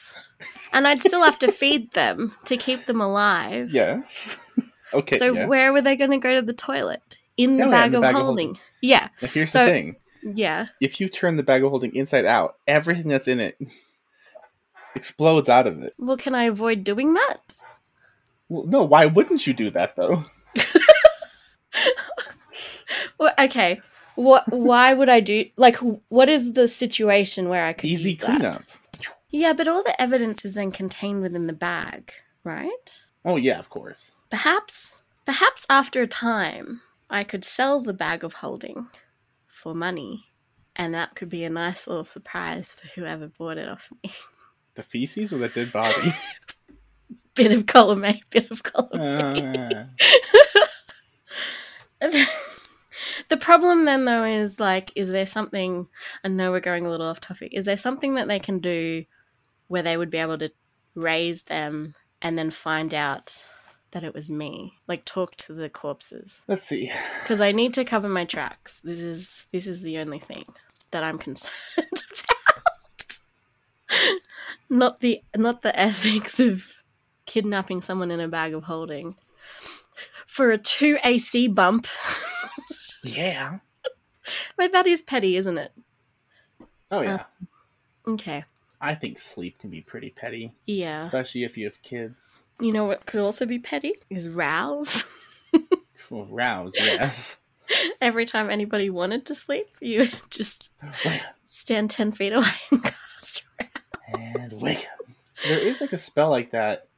And 0.72 0.88
I'd 0.88 1.00
still 1.00 1.22
have 1.22 1.38
to 1.40 1.52
feed 1.52 1.92
them 1.92 2.34
to 2.46 2.56
keep 2.56 2.86
them 2.86 3.00
alive. 3.00 3.70
Yes. 3.70 4.36
okay. 4.94 5.18
so 5.18 5.32
yes. 5.32 5.48
where 5.48 5.72
were 5.72 5.80
they 5.82 5.96
going 5.96 6.10
to 6.10 6.18
go 6.18 6.34
to 6.34 6.42
the 6.42 6.52
toilet? 6.52 7.00
In 7.36 7.56
the 7.56 7.64
yeah, 7.64 7.70
bag, 7.70 7.86
in 7.86 7.92
the 7.92 7.98
of, 7.98 8.02
bag 8.02 8.14
of 8.14 8.20
holding. 8.20 8.46
holding. 8.48 8.62
Yeah. 8.82 9.08
Now 9.20 9.28
here's 9.28 9.52
so- 9.52 9.64
the 9.64 9.70
thing: 9.70 9.96
Yeah. 10.22 10.66
if 10.80 11.00
you 11.00 11.08
turn 11.08 11.36
the 11.36 11.42
bag 11.42 11.62
of 11.62 11.70
holding 11.70 11.94
inside 11.94 12.24
out, 12.26 12.56
everything 12.66 13.08
that's 13.08 13.28
in 13.28 13.40
it 13.40 13.56
explodes 14.94 15.48
out 15.48 15.66
of 15.66 15.82
it. 15.82 15.94
Well, 15.98 16.16
can 16.16 16.34
I 16.34 16.44
avoid 16.44 16.84
doing 16.84 17.14
that? 17.14 17.36
Well, 18.48 18.66
no, 18.66 18.82
why 18.82 19.06
wouldn't 19.06 19.46
you 19.46 19.54
do 19.54 19.70
that 19.70 19.96
though? 19.96 20.24
Well, 23.18 23.32
okay. 23.38 23.80
What? 24.16 24.44
Why 24.52 24.94
would 24.94 25.08
I 25.08 25.20
do? 25.20 25.46
Like, 25.56 25.76
what 26.08 26.28
is 26.28 26.52
the 26.52 26.68
situation 26.68 27.48
where 27.48 27.64
I 27.64 27.72
could 27.72 27.88
Easy 27.90 28.10
use 28.10 28.18
that? 28.20 28.26
cleanup. 28.38 28.62
Yeah, 29.30 29.52
but 29.54 29.66
all 29.68 29.82
the 29.82 30.00
evidence 30.00 30.44
is 30.44 30.54
then 30.54 30.70
contained 30.72 31.22
within 31.22 31.46
the 31.46 31.52
bag, 31.54 32.12
right? 32.44 33.00
Oh 33.24 33.36
yeah, 33.36 33.58
of 33.58 33.70
course. 33.70 34.14
Perhaps, 34.30 35.02
perhaps 35.24 35.64
after 35.70 36.02
a 36.02 36.06
time, 36.06 36.82
I 37.08 37.24
could 37.24 37.44
sell 37.44 37.80
the 37.80 37.94
bag 37.94 38.24
of 38.24 38.34
holding 38.34 38.88
for 39.46 39.74
money, 39.74 40.26
and 40.76 40.92
that 40.94 41.14
could 41.14 41.28
be 41.30 41.44
a 41.44 41.50
nice 41.50 41.86
little 41.86 42.04
surprise 42.04 42.72
for 42.72 42.88
whoever 42.88 43.28
bought 43.28 43.58
it 43.58 43.68
off 43.68 43.88
me. 44.04 44.12
The 44.74 44.82
feces 44.82 45.34
or 45.34 45.38
the 45.38 45.50
dead 45.50 45.70
body? 45.70 46.14
bit 47.34 47.52
of 47.52 47.66
column 47.66 48.06
A, 48.06 48.18
bit 48.30 48.50
of 48.50 48.62
column 48.62 48.88
B. 49.36 49.76
Uh, 52.00 52.24
the 53.28 53.36
problem 53.36 53.84
then, 53.84 54.04
though, 54.04 54.24
is 54.24 54.60
like, 54.60 54.92
is 54.94 55.08
there 55.08 55.26
something? 55.26 55.86
I 56.24 56.28
know 56.28 56.50
we're 56.50 56.60
going 56.60 56.86
a 56.86 56.90
little 56.90 57.06
off 57.06 57.20
topic. 57.20 57.52
Is 57.54 57.64
there 57.64 57.76
something 57.76 58.14
that 58.14 58.28
they 58.28 58.38
can 58.38 58.58
do 58.58 59.04
where 59.68 59.82
they 59.82 59.96
would 59.96 60.10
be 60.10 60.18
able 60.18 60.38
to 60.38 60.52
raise 60.94 61.42
them 61.42 61.94
and 62.20 62.36
then 62.38 62.50
find 62.50 62.94
out 62.94 63.44
that 63.92 64.04
it 64.04 64.14
was 64.14 64.30
me? 64.30 64.74
Like, 64.88 65.04
talk 65.04 65.36
to 65.36 65.52
the 65.52 65.68
corpses. 65.70 66.40
let's 66.48 66.66
see. 66.66 66.90
because 67.22 67.40
I 67.40 67.52
need 67.52 67.74
to 67.74 67.84
cover 67.84 68.08
my 68.08 68.24
tracks. 68.24 68.80
This 68.82 68.98
is 69.00 69.46
this 69.52 69.66
is 69.66 69.80
the 69.80 69.98
only 69.98 70.18
thing 70.18 70.44
that 70.90 71.04
I'm 71.04 71.18
concerned 71.18 71.52
about. 71.76 73.18
not 74.70 75.00
the 75.00 75.22
not 75.36 75.62
the 75.62 75.78
ethics 75.78 76.40
of 76.40 76.64
kidnapping 77.26 77.82
someone 77.82 78.10
in 78.10 78.20
a 78.20 78.28
bag 78.28 78.52
of 78.54 78.64
holding 78.64 79.14
for 80.26 80.50
a 80.50 80.58
two 80.58 80.98
AC 81.04 81.48
bump. 81.48 81.86
Yeah. 83.02 83.58
but 84.56 84.72
that 84.72 84.86
is 84.86 85.02
petty, 85.02 85.36
isn't 85.36 85.58
it? 85.58 85.72
Oh 86.90 87.00
yeah. 87.02 87.24
Um, 88.04 88.14
okay. 88.14 88.44
I 88.80 88.94
think 88.94 89.18
sleep 89.18 89.58
can 89.58 89.70
be 89.70 89.80
pretty 89.80 90.10
petty, 90.10 90.52
Yeah. 90.66 91.04
especially 91.06 91.44
if 91.44 91.56
you 91.56 91.64
have 91.66 91.80
kids. 91.82 92.42
You 92.60 92.72
know 92.72 92.84
what 92.84 93.06
could 93.06 93.20
also 93.20 93.46
be 93.46 93.58
petty 93.58 93.94
is 94.10 94.28
rouse. 94.28 95.04
Well, 96.10 96.26
rouse, 96.26 96.72
yes. 96.76 97.38
Every 98.00 98.26
time 98.26 98.50
anybody 98.50 98.90
wanted 98.90 99.24
to 99.26 99.34
sleep, 99.36 99.68
you 99.80 100.08
just 100.30 100.70
stand 101.46 101.90
ten 101.90 102.10
feet 102.12 102.32
away 102.32 102.48
and 102.70 102.82
cast 102.82 103.44
and 104.12 104.52
wake 104.60 104.86
up. 104.92 105.06
There 105.46 105.58
is 105.58 105.80
like 105.80 105.92
a 105.92 105.98
spell 105.98 106.28
like 106.28 106.50
that 106.50 106.88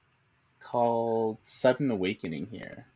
called 0.61 1.38
Sudden 1.43 1.90
Awakening 1.90 2.47
here. 2.50 2.87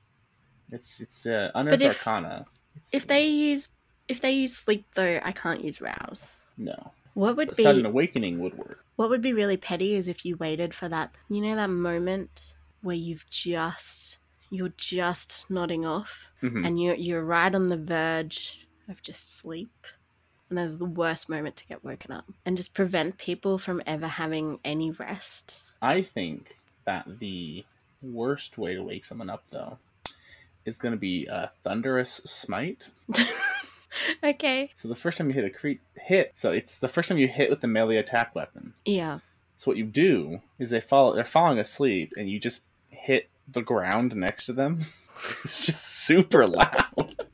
It's 0.72 1.00
it's 1.00 1.26
uh, 1.26 1.50
Unearthed 1.54 1.82
if- 1.82 2.06
Arcana. 2.06 2.46
It's, 2.76 2.94
If 2.94 3.06
they 3.06 3.26
use 3.26 3.68
if 4.08 4.20
they 4.20 4.30
use 4.32 4.56
sleep 4.56 4.84
though, 4.94 5.20
I 5.22 5.32
can't 5.32 5.62
use 5.64 5.80
rouse. 5.80 6.36
no, 6.56 6.92
What 7.14 7.36
would 7.36 7.48
but 7.48 7.56
be 7.56 7.62
Sudden 7.62 7.86
Awakening 7.86 8.38
would 8.40 8.56
work. 8.56 8.84
what 8.96 9.10
would 9.10 9.22
be 9.22 9.32
really 9.32 9.56
petty 9.56 9.94
is 9.94 10.08
if 10.08 10.24
you 10.24 10.36
waited 10.36 10.72
for 10.74 10.88
that 10.88 11.10
you 11.28 11.40
know 11.42 11.54
that 11.56 11.70
moment 11.70 12.54
where 12.82 12.96
you've 12.96 13.28
just 13.30 14.18
you're 14.50 14.72
just 14.76 15.44
nodding 15.50 15.84
off 15.84 16.28
Mhm. 16.42 16.64
and 16.66 16.80
you're 16.82 16.94
you're 16.94 17.24
right 17.24 17.54
on 17.54 17.68
the 17.68 17.76
verge 17.76 18.66
of 18.88 19.02
just 19.02 19.38
sleep. 19.40 19.86
And 20.48 20.56
that's 20.56 20.78
the 20.78 20.86
worst 20.86 21.28
moment 21.28 21.56
to 21.56 21.66
get 21.66 21.84
woken 21.84 22.10
up. 22.10 22.24
And 22.46 22.56
just 22.56 22.72
prevent 22.72 23.18
people 23.18 23.58
from 23.58 23.82
ever 23.84 24.06
having 24.08 24.58
any 24.64 24.90
rest. 24.92 25.60
I 25.82 26.00
think 26.00 26.56
that 26.86 27.04
the 27.18 27.66
worst 28.02 28.56
way 28.56 28.72
to 28.74 28.82
wake 28.82 29.04
someone 29.04 29.28
up 29.28 29.42
though 29.50 29.76
is 30.68 30.78
going 30.78 30.92
to 30.92 30.98
be 30.98 31.26
a 31.26 31.50
thunderous 31.64 32.20
smite. 32.24 32.90
okay. 34.24 34.70
So 34.74 34.88
the 34.88 34.94
first 34.94 35.18
time 35.18 35.28
you 35.28 35.34
hit 35.34 35.44
a 35.44 35.50
cre- 35.50 35.82
hit, 35.96 36.32
so 36.34 36.52
it's 36.52 36.78
the 36.78 36.88
first 36.88 37.08
time 37.08 37.18
you 37.18 37.28
hit 37.28 37.50
with 37.50 37.64
a 37.64 37.66
melee 37.66 37.96
attack 37.96 38.34
weapon. 38.34 38.74
Yeah. 38.84 39.18
So 39.56 39.70
what 39.70 39.76
you 39.76 39.84
do 39.84 40.40
is 40.58 40.70
they 40.70 40.80
fall 40.80 41.14
they're 41.14 41.24
falling 41.24 41.58
asleep 41.58 42.12
and 42.16 42.30
you 42.30 42.38
just 42.38 42.62
hit 42.90 43.28
the 43.48 43.62
ground 43.62 44.14
next 44.14 44.46
to 44.46 44.52
them. 44.52 44.80
it's 45.44 45.66
just 45.66 45.84
super 45.84 46.46
loud. 46.46 47.26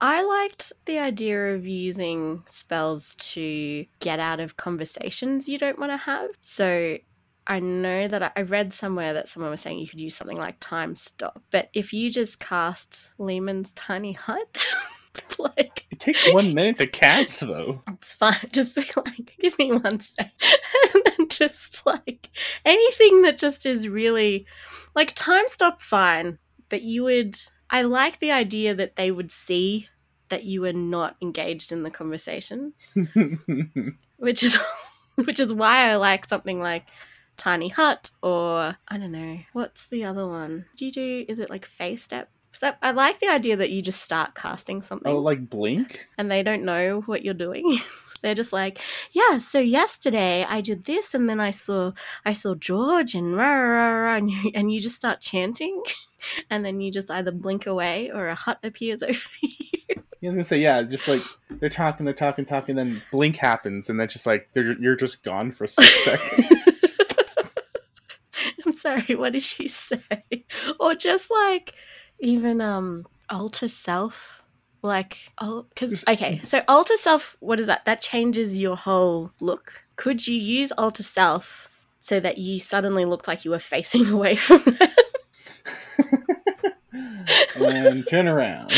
I 0.00 0.22
liked 0.22 0.72
the 0.84 0.98
idea 0.98 1.54
of 1.54 1.64
using 1.64 2.42
spells 2.46 3.14
to 3.14 3.86
get 4.00 4.18
out 4.18 4.40
of 4.40 4.56
conversations 4.56 5.48
you 5.48 5.58
don't 5.58 5.78
want 5.78 5.92
to 5.92 5.96
have. 5.96 6.30
So 6.40 6.98
I 7.46 7.60
know 7.60 8.06
that 8.08 8.32
I- 8.36 8.42
read 8.42 8.72
somewhere 8.72 9.14
that 9.14 9.28
someone 9.28 9.50
was 9.50 9.60
saying 9.60 9.78
you 9.78 9.88
could 9.88 10.00
use 10.00 10.14
something 10.14 10.36
like 10.38 10.56
time 10.60 10.94
stop. 10.94 11.42
But 11.50 11.68
if 11.74 11.92
you 11.92 12.10
just 12.10 12.38
cast 12.40 13.10
Leomund's 13.18 13.72
tiny 13.72 14.12
hut, 14.12 14.74
like 15.38 15.86
It 15.90 15.98
takes 16.00 16.32
one 16.32 16.54
minute 16.54 16.78
to 16.78 16.86
cast 16.86 17.40
though. 17.40 17.82
it's 17.88 18.14
fine. 18.14 18.34
Just 18.52 18.76
be 18.76 18.84
like, 18.96 19.34
give 19.40 19.58
me 19.58 19.72
one 19.72 20.00
sec. 20.00 20.30
and 20.94 21.02
then 21.04 21.28
just 21.28 21.84
like 21.86 22.30
anything 22.64 23.22
that 23.22 23.38
just 23.38 23.66
is 23.66 23.88
really 23.88 24.46
like 24.94 25.12
time 25.14 25.44
stop 25.48 25.82
fine. 25.82 26.38
But 26.68 26.82
you 26.82 27.04
would 27.04 27.36
I 27.70 27.82
like 27.82 28.20
the 28.20 28.32
idea 28.32 28.74
that 28.74 28.96
they 28.96 29.10
would 29.10 29.32
see 29.32 29.88
that 30.28 30.44
you 30.44 30.60
were 30.62 30.72
not 30.72 31.16
engaged 31.20 31.72
in 31.72 31.82
the 31.82 31.90
conversation, 31.90 32.72
which 34.16 34.42
is 34.42 34.58
which 35.16 35.40
is 35.40 35.52
why 35.52 35.90
I 35.90 35.96
like 35.96 36.24
something 36.26 36.60
like 36.60 36.84
Tiny 37.42 37.70
Hut 37.70 38.12
or 38.22 38.76
I 38.86 38.98
don't 38.98 39.10
know 39.10 39.40
what's 39.52 39.88
the 39.88 40.04
other 40.04 40.28
one. 40.28 40.64
Do 40.76 40.86
you 40.86 40.92
do? 40.92 41.24
Is 41.28 41.40
it 41.40 41.50
like 41.50 41.66
Face 41.66 42.04
Step? 42.04 42.30
So 42.52 42.70
I 42.80 42.92
like 42.92 43.18
the 43.18 43.30
idea 43.30 43.56
that 43.56 43.70
you 43.70 43.82
just 43.82 44.00
start 44.00 44.36
casting 44.36 44.80
something 44.80 45.10
oh, 45.10 45.18
like 45.18 45.50
Blink? 45.50 46.06
and 46.16 46.30
they 46.30 46.44
don't 46.44 46.62
know 46.62 47.00
what 47.06 47.24
you're 47.24 47.34
doing. 47.34 47.80
They're 48.22 48.36
just 48.36 48.52
like, 48.52 48.80
yeah. 49.10 49.38
So 49.38 49.58
yesterday 49.58 50.46
I 50.48 50.60
did 50.60 50.84
this, 50.84 51.14
and 51.14 51.28
then 51.28 51.40
I 51.40 51.50
saw 51.50 51.90
I 52.24 52.32
saw 52.32 52.54
George, 52.54 53.16
and 53.16 53.36
rah, 53.36 53.44
rah, 53.44 53.88
rah, 53.88 54.14
and 54.14 54.30
you, 54.30 54.52
and 54.54 54.72
you 54.72 54.80
just 54.80 54.94
start 54.94 55.20
chanting, 55.20 55.82
and 56.50 56.64
then 56.64 56.80
you 56.80 56.92
just 56.92 57.10
either 57.10 57.32
blink 57.32 57.66
away 57.66 58.12
or 58.14 58.28
a 58.28 58.36
hut 58.36 58.60
appears 58.62 59.02
over 59.02 59.18
you. 59.40 59.50
I 59.88 60.26
was 60.26 60.34
gonna 60.34 60.44
say, 60.44 60.60
yeah, 60.60 60.80
just 60.84 61.08
like 61.08 61.22
they're 61.50 61.68
talking, 61.68 62.04
they're 62.04 62.14
talking, 62.14 62.44
talking, 62.44 62.76
then 62.76 63.02
Blink 63.10 63.34
happens, 63.34 63.90
and 63.90 63.98
then 63.98 64.06
just 64.06 64.26
like 64.26 64.48
they're 64.52 64.78
you're 64.80 64.94
just 64.94 65.24
gone 65.24 65.50
for 65.50 65.66
six 65.66 66.04
seconds. 66.04 66.91
Sorry, 68.82 69.14
what 69.14 69.32
did 69.32 69.44
she 69.44 69.68
say? 69.68 70.44
Or 70.80 70.94
just 70.94 71.30
like 71.30 71.74
even 72.18 72.60
um 72.60 73.06
alter 73.30 73.68
self. 73.68 74.42
Like 74.82 75.18
oh 75.40 75.66
because 75.68 76.02
okay, 76.08 76.40
so 76.42 76.62
alter 76.66 76.96
self, 76.96 77.36
what 77.38 77.60
is 77.60 77.68
that? 77.68 77.84
That 77.84 78.00
changes 78.00 78.58
your 78.58 78.76
whole 78.76 79.30
look. 79.38 79.84
Could 79.94 80.26
you 80.26 80.34
use 80.34 80.72
alter 80.72 81.04
self 81.04 81.68
so 82.00 82.18
that 82.18 82.38
you 82.38 82.58
suddenly 82.58 83.04
looked 83.04 83.28
like 83.28 83.44
you 83.44 83.52
were 83.52 83.58
facing 83.74 84.08
away 84.08 84.34
from 84.34 84.62
them? 84.64 84.88
and 87.54 88.06
turn 88.08 88.26
around. 88.26 88.72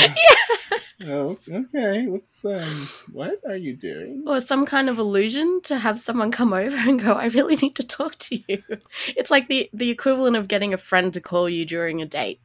Oh, 1.06 1.36
okay. 1.50 2.06
What's 2.06 2.44
um? 2.44 2.88
What 3.12 3.40
are 3.46 3.56
you 3.56 3.74
doing? 3.76 4.22
or 4.26 4.40
some 4.40 4.64
kind 4.64 4.88
of 4.88 4.98
illusion 4.98 5.60
to 5.64 5.76
have 5.76 5.98
someone 6.00 6.30
come 6.30 6.52
over 6.54 6.76
and 6.76 7.02
go, 7.02 7.12
I 7.12 7.26
really 7.26 7.56
need 7.56 7.74
to 7.76 7.86
talk 7.86 8.16
to 8.16 8.40
you. 8.48 8.62
It's 9.08 9.30
like 9.30 9.48
the, 9.48 9.68
the 9.72 9.90
equivalent 9.90 10.36
of 10.36 10.48
getting 10.48 10.72
a 10.72 10.78
friend 10.78 11.12
to 11.12 11.20
call 11.20 11.48
you 11.48 11.66
during 11.66 12.00
a 12.00 12.06
date. 12.06 12.40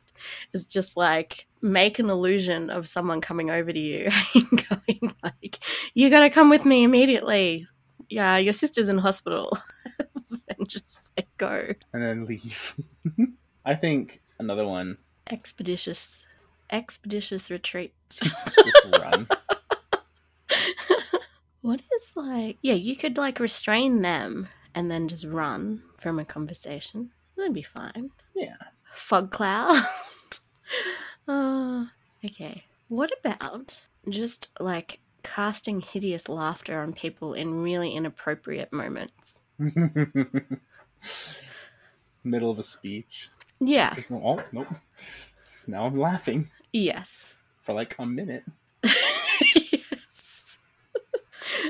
It's 0.52 0.66
just 0.66 0.98
like 0.98 1.46
make 1.62 2.00
an 2.00 2.10
illusion 2.10 2.70
of 2.70 2.88
someone 2.88 3.22
coming 3.22 3.50
over 3.50 3.72
to 3.72 3.80
you 3.80 4.10
and 4.34 4.68
going 4.68 5.14
like, 5.24 5.60
You 5.94 6.10
gotta 6.10 6.32
come 6.32 6.50
with 6.50 6.66
me 6.66 6.84
immediately. 6.84 7.68
Yeah, 8.10 8.38
your 8.38 8.54
sister's 8.54 8.90
in 8.90 8.98
hospital. 8.98 9.58
and 10.58 10.68
just 10.68 11.00
like 11.16 11.28
go. 11.38 11.68
And 11.94 12.04
then 12.04 12.26
leave. 12.26 12.76
I 13.64 13.76
think 13.76 14.22
another 14.40 14.68
one. 14.68 14.98
Expeditious 15.30 16.18
expeditious 16.72 17.50
retreat. 17.50 17.94
Just 18.20 18.86
run. 18.92 19.28
What 21.62 21.82
is 21.82 22.16
like, 22.16 22.58
yeah, 22.62 22.74
you 22.74 22.96
could 22.96 23.18
like 23.18 23.40
restrain 23.40 24.02
them 24.02 24.48
and 24.74 24.90
then 24.90 25.10
just 25.10 25.26
run 25.26 25.84
from 26.00 26.18
a 26.18 26.26
conversation. 26.26 27.12
That'd 27.36 27.54
be 27.54 27.62
fine. 27.64 28.12
Yeah. 28.34 28.56
Fog 28.94 29.30
cloud. 29.30 29.84
uh, 31.28 31.86
okay. 32.26 32.64
What 32.88 33.12
about 33.20 33.78
just 34.10 34.50
like 34.60 35.00
casting 35.22 35.82
hideous 35.82 36.30
laughter 36.30 36.80
on 36.80 36.94
people 36.94 37.34
in 37.34 37.62
really 37.62 37.92
inappropriate 37.92 38.72
moments? 38.72 39.38
Middle 42.24 42.52
of 42.52 42.60
a 42.60 42.64
speech. 42.64 43.30
Yeah. 43.60 43.94
Oh, 44.10 44.42
nope. 44.54 44.68
Now 45.68 45.84
I'm 45.84 46.00
laughing 46.00 46.50
Yes. 46.72 47.34
For 47.62 47.74
like 47.74 47.96
a 48.00 48.06
minute. 48.06 48.44
yes. 48.84 48.94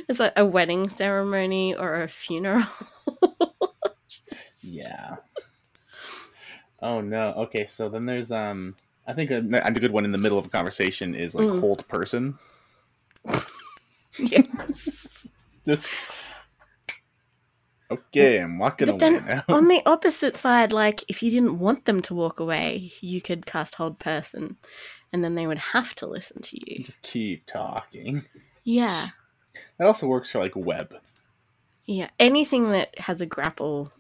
It's 0.08 0.20
like 0.20 0.34
a 0.36 0.46
wedding 0.46 0.90
ceremony 0.90 1.76
or 1.76 2.02
a 2.04 2.08
funeral. 2.08 2.64
Yeah. 4.62 5.16
Oh 6.82 7.02
no. 7.02 7.34
Okay, 7.34 7.66
so 7.66 7.90
then 7.90 8.06
there's 8.06 8.32
um. 8.32 8.76
I 9.08 9.14
think 9.14 9.32
a, 9.32 9.38
a 9.66 9.72
good 9.72 9.92
one 9.92 10.06
in 10.06 10.12
the 10.12 10.18
middle 10.18 10.38
of 10.38 10.46
a 10.46 10.50
conversation 10.50 11.16
is 11.16 11.34
like 11.34 11.48
Mm. 11.48 11.60
hold 11.62 11.88
person. 11.88 12.38
yes. 14.20 15.08
Just 15.66 15.88
okay. 17.90 18.38
I'm 18.40 18.60
walking 18.60 18.86
But 18.88 19.02
away 19.02 19.20
then 19.20 19.26
now. 19.26 19.44
on 19.56 19.68
the 19.68 19.82
opposite 19.86 20.36
side, 20.38 20.74
like 20.74 21.04
if 21.08 21.24
you 21.24 21.32
didn't 21.32 21.58
want 21.58 21.86
them 21.86 22.02
to 22.04 22.14
walk 22.14 22.40
away, 22.40 22.92
you 23.02 23.22
could 23.22 23.46
cast 23.46 23.76
hold 23.76 23.98
person 23.98 24.58
and 25.14 25.24
then 25.24 25.36
they 25.36 25.48
would 25.48 25.58
have 25.58 25.96
to 25.96 26.08
listen 26.08 26.42
to 26.44 26.58
you. 26.60 26.84
Just 26.84 27.02
keep 27.02 27.46
talking. 27.46 28.24
Yeah. 28.64 29.10
That 29.78 29.88
also 29.88 30.08
works 30.08 30.32
for 30.32 30.40
like 30.40 30.56
web. 30.56 30.94
Yeah. 31.86 32.10
Anything 32.20 32.72
that 32.72 32.98
has 33.00 33.20
a 33.22 33.26
grapple. 33.26 33.92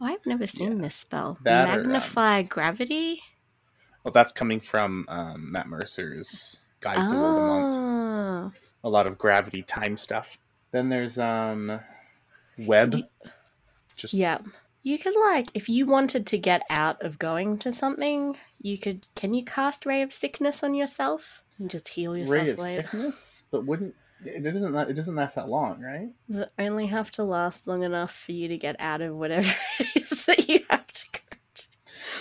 Oh, 0.00 0.06
I've 0.06 0.24
never 0.26 0.46
seen 0.46 0.76
Yeah. 0.76 0.82
this 0.82 0.94
spell. 0.94 1.38
That 1.44 1.68
or, 1.76 1.80
um, 1.80 1.86
Magnify 1.88 2.42
gravity? 2.42 3.22
Well, 4.04 4.12
that's 4.12 4.32
coming 4.32 4.60
from 4.60 5.04
um, 5.08 5.52
Matt 5.52 5.68
Mercer's 5.68 6.60
Guide 6.80 6.96
to 6.96 7.02
the 7.02 7.20
World 7.20 7.36
of 7.38 7.42
Monk. 7.48 8.54
Oh. 8.54 8.58
A 8.84 8.88
lot 8.88 9.06
of 9.06 9.18
gravity 9.18 9.62
time 9.62 9.96
stuff. 9.96 10.38
Then 10.70 10.88
there's 10.88 11.18
um, 11.18 11.80
web. 12.58 12.96
Just 13.96 14.14
Yeah. 14.14 14.38
You 14.88 14.98
could 14.98 15.14
like 15.20 15.50
if 15.52 15.68
you 15.68 15.84
wanted 15.84 16.26
to 16.28 16.38
get 16.38 16.62
out 16.70 17.02
of 17.02 17.18
going 17.18 17.58
to 17.58 17.74
something, 17.74 18.38
you 18.62 18.78
could 18.78 19.04
can 19.14 19.34
you 19.34 19.44
cast 19.44 19.84
ray 19.84 20.00
of 20.00 20.14
sickness 20.14 20.62
on 20.62 20.72
yourself 20.72 21.42
and 21.58 21.68
just 21.68 21.88
heal 21.88 22.16
yourself 22.16 22.34
ray 22.34 22.48
of 22.48 22.58
later? 22.58 22.82
sickness, 22.84 23.42
but 23.50 23.66
wouldn't 23.66 23.94
it 24.24 24.42
doesn't 24.42 24.74
it 24.74 24.94
doesn't 24.94 25.14
last 25.14 25.34
that 25.34 25.50
long, 25.50 25.82
right? 25.82 26.08
Does 26.26 26.38
it 26.38 26.52
only 26.58 26.86
have 26.86 27.10
to 27.12 27.22
last 27.22 27.66
long 27.66 27.82
enough 27.82 28.14
for 28.14 28.32
you 28.32 28.48
to 28.48 28.56
get 28.56 28.76
out 28.78 29.02
of 29.02 29.14
whatever 29.14 29.52
it 29.78 29.88
is 29.94 30.24
that 30.24 30.48
you 30.48 30.60
have 30.70 30.86
to 30.86 31.04
go 31.12 31.36
to? 31.54 31.66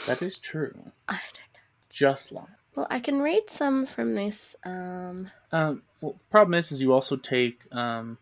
That 0.08 0.22
is 0.22 0.38
true. 0.38 0.76
I 1.08 1.14
don't 1.14 1.54
know. 1.54 1.70
Just 1.90 2.34
long. 2.34 2.50
Well, 2.76 2.88
I 2.90 3.00
can 3.00 3.22
read 3.22 3.50
some 3.50 3.86
from 3.86 4.14
this. 4.14 4.58
Um, 4.66 5.32
Um, 5.54 5.84
well, 6.02 6.20
problem 6.30 6.56
is, 6.56 6.74
is 6.74 6.82
you 6.82 6.92
also 6.92 7.16
take 7.16 7.62
um, 7.72 8.18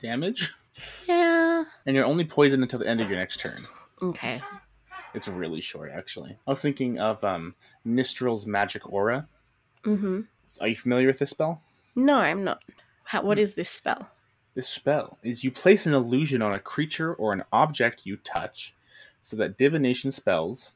damage, 0.00 0.54
yeah. 1.06 1.33
And 1.86 1.94
you're 1.96 2.04
only 2.04 2.24
poisoned 2.24 2.62
until 2.62 2.78
the 2.78 2.88
end 2.88 3.00
of 3.00 3.08
your 3.08 3.18
next 3.18 3.40
turn. 3.40 3.60
Okay. 4.02 4.40
It's 5.14 5.28
really 5.28 5.60
short, 5.60 5.92
actually. 5.94 6.36
I 6.46 6.50
was 6.50 6.60
thinking 6.60 6.98
of 6.98 7.22
um, 7.22 7.54
Nystul's 7.86 8.46
magic 8.46 8.90
aura. 8.90 9.28
Mm-hmm. 9.84 10.22
Are 10.60 10.68
you 10.68 10.76
familiar 10.76 11.06
with 11.06 11.18
this 11.18 11.30
spell? 11.30 11.62
No, 11.94 12.16
I'm 12.16 12.42
not. 12.42 12.62
How, 13.04 13.22
what 13.22 13.38
is 13.38 13.54
this 13.54 13.70
spell? 13.70 14.10
This 14.54 14.68
spell 14.68 15.18
is 15.22 15.44
you 15.44 15.50
place 15.50 15.86
an 15.86 15.94
illusion 15.94 16.42
on 16.42 16.52
a 16.52 16.58
creature 16.58 17.14
or 17.14 17.32
an 17.32 17.44
object 17.52 18.06
you 18.06 18.16
touch, 18.16 18.74
so 19.22 19.36
that 19.36 19.58
divination 19.58 20.12
spells 20.12 20.72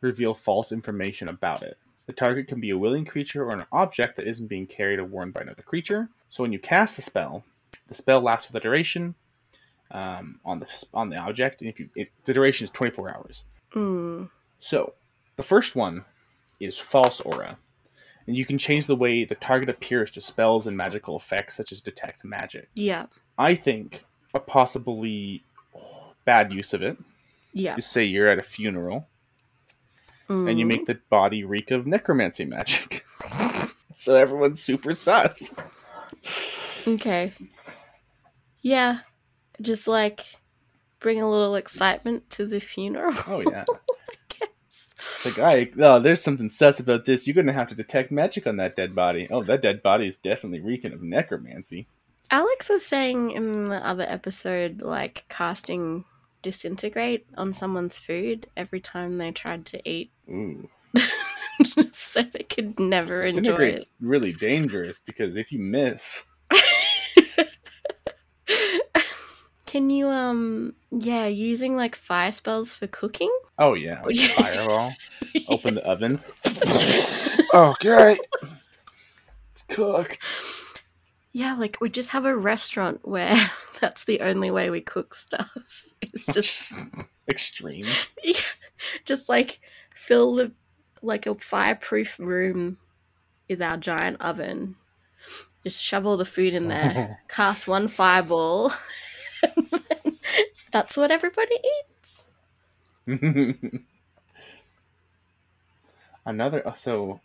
reveal 0.00 0.34
false 0.34 0.72
information 0.72 1.28
about 1.28 1.62
it. 1.62 1.78
The 2.06 2.12
target 2.12 2.48
can 2.48 2.60
be 2.60 2.70
a 2.70 2.78
willing 2.78 3.04
creature 3.04 3.44
or 3.44 3.52
an 3.52 3.66
object 3.72 4.16
that 4.16 4.26
isn't 4.26 4.48
being 4.48 4.66
carried 4.66 4.98
or 4.98 5.04
worn 5.04 5.30
by 5.30 5.42
another 5.42 5.62
creature. 5.62 6.08
So 6.28 6.42
when 6.42 6.52
you 6.52 6.58
cast 6.58 6.96
the 6.96 7.02
spell, 7.02 7.44
the 7.88 7.94
spell 7.94 8.20
lasts 8.20 8.46
for 8.46 8.52
the 8.52 8.60
duration 8.60 9.14
um, 9.92 10.40
on 10.44 10.58
the 10.58 10.84
on 10.92 11.08
the 11.10 11.16
object, 11.16 11.60
and 11.60 11.70
if 11.70 11.78
you 11.78 11.88
if 11.94 12.10
the 12.24 12.32
duration 12.34 12.64
is 12.64 12.70
24 12.70 13.14
hours. 13.14 13.44
Mm. 13.74 14.30
So 14.58 14.94
the 15.36 15.42
first 15.42 15.76
one 15.76 16.04
is 16.60 16.76
false 16.78 17.20
aura, 17.20 17.56
and 18.26 18.36
you 18.36 18.44
can 18.44 18.58
change 18.58 18.86
the 18.86 18.96
way 18.96 19.24
the 19.24 19.34
target 19.36 19.68
appears 19.70 20.10
to 20.12 20.20
spells 20.20 20.66
and 20.66 20.76
magical 20.76 21.16
effects, 21.16 21.56
such 21.56 21.72
as 21.72 21.80
detect 21.80 22.24
magic. 22.24 22.68
Yeah. 22.74 23.06
I 23.38 23.54
think 23.54 24.04
a 24.34 24.40
possibly 24.40 25.42
bad 26.24 26.52
use 26.52 26.72
of 26.74 26.82
it 26.82 26.96
Yeah. 27.52 27.76
is 27.76 27.86
say 27.86 28.04
you're 28.04 28.28
at 28.28 28.38
a 28.38 28.42
funeral 28.42 29.08
and 30.28 30.58
you 30.58 30.64
Mm. 30.64 30.68
make 30.68 30.86
the 30.86 30.98
body 31.10 31.44
reek 31.44 31.70
of 31.70 31.86
necromancy 31.86 32.44
magic. 32.44 33.04
so 33.94 34.16
everyone's 34.16 34.62
super 34.62 34.94
sus. 34.94 35.52
Okay. 36.86 37.32
Yeah. 38.62 39.00
Just 39.62 39.88
like 39.88 40.24
bring 41.00 41.20
a 41.20 41.30
little 41.30 41.54
excitement 41.54 42.28
to 42.30 42.46
the 42.46 42.60
funeral. 42.60 43.14
Oh 43.26 43.40
yeah. 43.50 43.64
It's 45.16 45.36
like, 45.36 45.38
I 45.38 45.70
oh, 45.78 45.98
there's 46.00 46.22
something 46.22 46.48
sus 46.48 46.80
about 46.80 47.04
this. 47.04 47.26
You're 47.26 47.34
gonna 47.34 47.52
have 47.52 47.68
to 47.68 47.74
detect 47.74 48.10
magic 48.10 48.46
on 48.46 48.56
that 48.56 48.76
dead 48.76 48.94
body. 48.94 49.28
Oh, 49.30 49.42
that 49.44 49.62
dead 49.62 49.82
body 49.82 50.06
is 50.06 50.16
definitely 50.16 50.60
reeking 50.60 50.92
of 50.92 51.02
necromancy. 51.02 51.86
Alex 52.30 52.68
was 52.68 52.84
saying 52.84 53.32
in 53.32 53.68
the 53.68 53.86
other 53.86 54.06
episode, 54.08 54.80
like 54.80 55.24
casting 55.28 56.04
disintegrate 56.42 57.26
on 57.36 57.52
someone's 57.52 57.98
food 57.98 58.48
every 58.56 58.80
time 58.80 59.16
they 59.16 59.30
tried 59.30 59.66
to 59.66 59.88
eat, 59.88 60.10
Ooh. 60.28 60.68
so 61.92 62.22
they 62.22 62.44
could 62.44 62.78
never 62.80 63.22
enjoy 63.22 63.66
it. 63.66 63.82
Really 64.00 64.32
dangerous 64.32 64.98
because 65.04 65.36
if 65.36 65.52
you 65.52 65.58
miss, 65.58 66.24
Can 69.72 69.88
you 69.88 70.06
um 70.06 70.74
yeah, 70.90 71.24
using 71.28 71.76
like 71.76 71.96
fire 71.96 72.30
spells 72.30 72.74
for 72.74 72.86
cooking? 72.88 73.34
oh 73.58 73.72
yeah, 73.72 74.02
like 74.02 74.18
fireball. 74.36 74.92
Open 75.48 75.76
the 75.76 75.86
oven. 75.86 76.20
okay. 77.54 78.18
It's 79.50 79.62
cooked. 79.70 80.82
Yeah, 81.32 81.54
like 81.54 81.78
we 81.80 81.88
just 81.88 82.10
have 82.10 82.26
a 82.26 82.36
restaurant 82.36 83.00
where 83.08 83.34
that's 83.80 84.04
the 84.04 84.20
only 84.20 84.50
way 84.50 84.68
we 84.68 84.82
cook 84.82 85.14
stuff. 85.14 85.86
It's 86.02 86.26
just 86.26 86.74
extremes. 87.30 88.14
Yeah, 88.22 88.40
just 89.06 89.30
like 89.30 89.58
fill 89.94 90.34
the 90.34 90.52
like 91.00 91.24
a 91.24 91.34
fireproof 91.36 92.18
room 92.18 92.76
is 93.48 93.62
our 93.62 93.78
giant 93.78 94.20
oven. 94.20 94.76
Just 95.62 95.82
shovel 95.82 96.18
the 96.18 96.26
food 96.26 96.52
in 96.52 96.68
there, 96.68 97.20
cast 97.28 97.66
one 97.66 97.88
fireball. 97.88 98.70
that's 100.72 100.96
what 100.96 101.10
everybody 101.10 101.56
eats. 101.80 102.22
another 106.26 106.66
uh, 106.66 106.72
so 106.72 107.20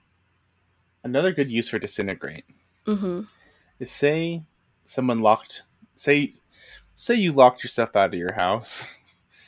another 1.03 1.32
good 1.32 1.51
use 1.51 1.69
for 1.69 1.80
disintegrate 1.80 2.45
Mm-hmm. 2.88 3.21
is 3.82 3.91
say 3.91 4.41
someone 4.86 5.19
locked 5.21 5.63
say 5.95 6.34
say 6.95 7.15
you 7.15 7.34
locked 7.34 7.63
yourself 7.63 7.95
out 7.97 8.13
of 8.13 8.19
your 8.19 8.34
house 8.34 8.89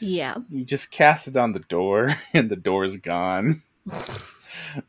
Yeah. 0.02 0.36
you 0.50 0.66
just 0.66 0.92
cast 0.92 1.28
it 1.30 1.38
on 1.38 1.54
the 1.54 1.60
door 1.62 2.10
and 2.34 2.50
the 2.50 2.58
door 2.58 2.84
is 2.84 2.98
gone 2.98 3.62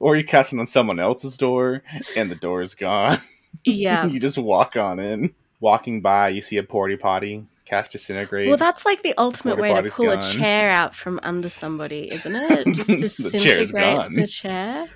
or 0.00 0.16
you 0.16 0.24
cast 0.24 0.52
it 0.52 0.58
on 0.58 0.66
someone 0.66 0.98
else's 0.98 1.36
door 1.38 1.82
and 2.16 2.28
the 2.30 2.34
door 2.34 2.60
is 2.60 2.74
gone 2.74 3.18
Yeah. 3.64 4.06
you 4.06 4.18
just 4.18 4.36
walk 4.36 4.76
on 4.76 4.98
in 4.98 5.32
walking 5.60 6.00
by 6.00 6.30
you 6.30 6.42
see 6.42 6.56
a 6.56 6.62
porty 6.64 6.98
potty 6.98 7.46
cast 7.70 7.92
disintegrate 7.92 8.48
Well, 8.48 8.56
that's 8.56 8.84
like 8.84 9.02
the 9.02 9.14
ultimate 9.16 9.58
way 9.58 9.72
to 9.72 9.88
pull 9.88 10.10
a 10.10 10.20
chair 10.20 10.68
out 10.70 10.94
from 10.94 11.20
under 11.22 11.48
somebody, 11.48 12.12
isn't 12.12 12.34
it? 12.36 12.74
Just 12.74 12.86
The 12.88 12.96
disintegrate 12.96 13.96
gone. 13.96 14.14
the 14.14 14.26
chair. 14.26 14.88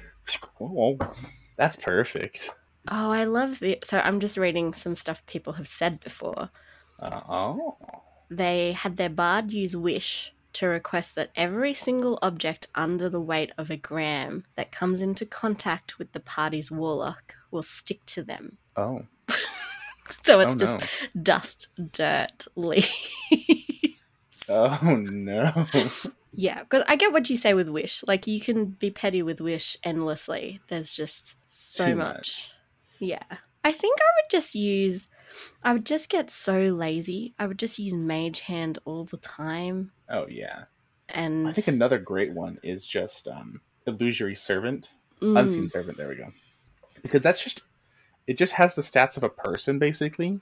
oh, 0.61 0.99
that's 1.57 1.77
perfect 1.77 2.51
Oh, 2.91 3.11
I 3.11 3.25
love 3.25 3.61
the. 3.61 3.79
So 3.83 3.99
I'm 3.99 4.21
just 4.21 4.37
reading 4.37 4.75
some 4.75 4.95
stuff 4.95 5.25
people 5.25 5.55
have 5.55 5.67
said 5.69 6.01
before. 6.01 6.51
uh, 7.01 7.21
oh 7.29 7.77
They 8.31 8.73
had 8.73 8.99
their 8.99 9.09
bard 9.09 9.51
use 9.51 9.75
wish 9.75 10.35
to 10.55 10.67
request 10.67 11.15
that 11.15 11.31
every 11.35 11.73
single 11.75 12.19
object 12.21 12.67
under 12.75 13.09
the 13.09 13.21
weight 13.23 13.53
of 13.57 13.71
a 13.71 13.77
gram 13.79 14.45
that 14.57 14.71
comes 14.71 15.01
into 15.01 15.25
contact 15.25 15.99
with 15.99 16.13
the 16.13 16.21
party's 16.21 16.71
warlock 16.71 17.35
will 17.51 17.63
stick 17.63 18.05
to 18.07 18.23
them. 18.23 18.59
oh 18.77 19.03
So 20.25 20.41
it's 20.41 20.55
oh 20.55 20.57
just 20.57 20.79
no 21.15 21.23
dust, 21.23 21.69
dirt, 21.93 22.47
leaves. 22.57 22.91
oh 24.49 24.97
no 25.11 25.67
Yeah, 26.37 26.63
because 26.65 26.85
I 26.89 26.97
get 26.97 27.13
what 27.13 27.31
you 27.31 27.37
say 27.37 27.55
with 27.55 27.69
Wish. 27.69 28.03
Like, 28.07 28.27
you 28.27 28.41
can 28.41 28.65
be 28.67 28.91
petty 28.91 29.23
with 29.23 29.41
Wish 29.41 29.77
endlessly. 29.85 30.61
There's 30.69 30.93
just 30.93 31.37
so 31.47 31.95
much. 31.95 31.97
much. 31.97 32.51
Yeah. 32.99 33.23
I 33.63 33.71
think 33.73 33.97
I 34.01 34.11
would 34.17 34.31
just 34.31 34.55
use. 34.55 35.07
I 35.63 35.73
would 35.73 35.87
just 35.87 36.09
get 36.11 36.31
so 36.31 36.61
lazy. 36.63 37.35
I 37.39 37.47
would 37.47 37.59
just 37.59 37.79
use 37.79 37.95
Mage 37.95 38.41
Hand 38.41 38.79
all 38.85 39.05
the 39.05 39.17
time. 39.17 39.93
oh 40.11 40.27
yeah 40.29 40.65
And. 41.09 41.49
I 41.49 41.53
think 41.53 41.69
another 41.69 41.99
great 41.99 42.33
one 42.33 42.59
is 42.63 42.87
just 42.87 43.29
um, 43.29 43.61
illusory 43.87 44.35
servant, 44.35 44.91
Mm, 45.23 45.39
unseen 45.39 45.69
servant. 45.69 45.97
There 45.97 46.09
we 46.09 46.17
go. 46.17 46.33
Because 47.03 47.23
that's 47.23 47.43
just 47.43 47.63
it 48.27 48.37
just 48.37 48.53
has 48.55 48.75
the 48.75 48.83
stats 48.83 49.17
of 49.17 49.25
a 49.25 49.29
person 49.29 49.79
basically, 49.79 50.41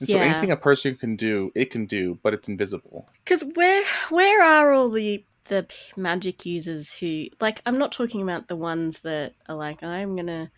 and 0.00 0.08
so 0.08 0.18
anything 0.18 0.50
a 0.50 0.56
person 0.56 0.96
can 0.96 1.16
do, 1.16 1.50
it 1.54 1.70
can 1.70 1.86
do, 1.86 2.18
but 2.22 2.32
it's 2.32 2.48
invisible. 2.48 3.08
Because 3.24 3.44
where 3.54 3.84
where 4.10 4.42
are 4.42 4.72
all 4.72 4.90
the 4.90 5.24
the 5.46 5.66
magic 5.96 6.46
users 6.46 6.92
who 6.92 7.26
like? 7.40 7.60
I'm 7.66 7.78
not 7.78 7.92
talking 7.92 8.22
about 8.22 8.48
the 8.48 8.56
ones 8.56 9.00
that 9.00 9.34
are 9.48 9.56
like 9.56 9.82
I'm 9.82 10.14
gonna 10.14 10.50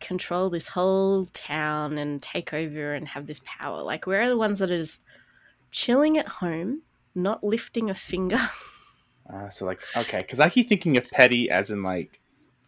control 0.00 0.50
this 0.50 0.68
whole 0.68 1.26
town 1.26 1.98
and 1.98 2.20
take 2.20 2.52
over 2.52 2.94
and 2.94 3.06
have 3.08 3.26
this 3.26 3.40
power. 3.44 3.82
Like 3.82 4.06
where 4.06 4.22
are 4.22 4.28
the 4.28 4.38
ones 4.38 4.58
that 4.58 4.70
are 4.70 4.78
just 4.78 5.02
chilling 5.70 6.18
at 6.18 6.26
home, 6.26 6.82
not 7.14 7.44
lifting 7.44 7.90
a 7.90 7.94
finger? 7.94 8.40
Uh, 9.32 9.48
so 9.48 9.64
like 9.64 9.78
okay, 9.96 10.18
because 10.18 10.40
I 10.40 10.48
keep 10.48 10.68
thinking 10.68 10.96
of 10.96 11.08
petty 11.08 11.48
as 11.50 11.70
in 11.70 11.84
like 11.84 12.18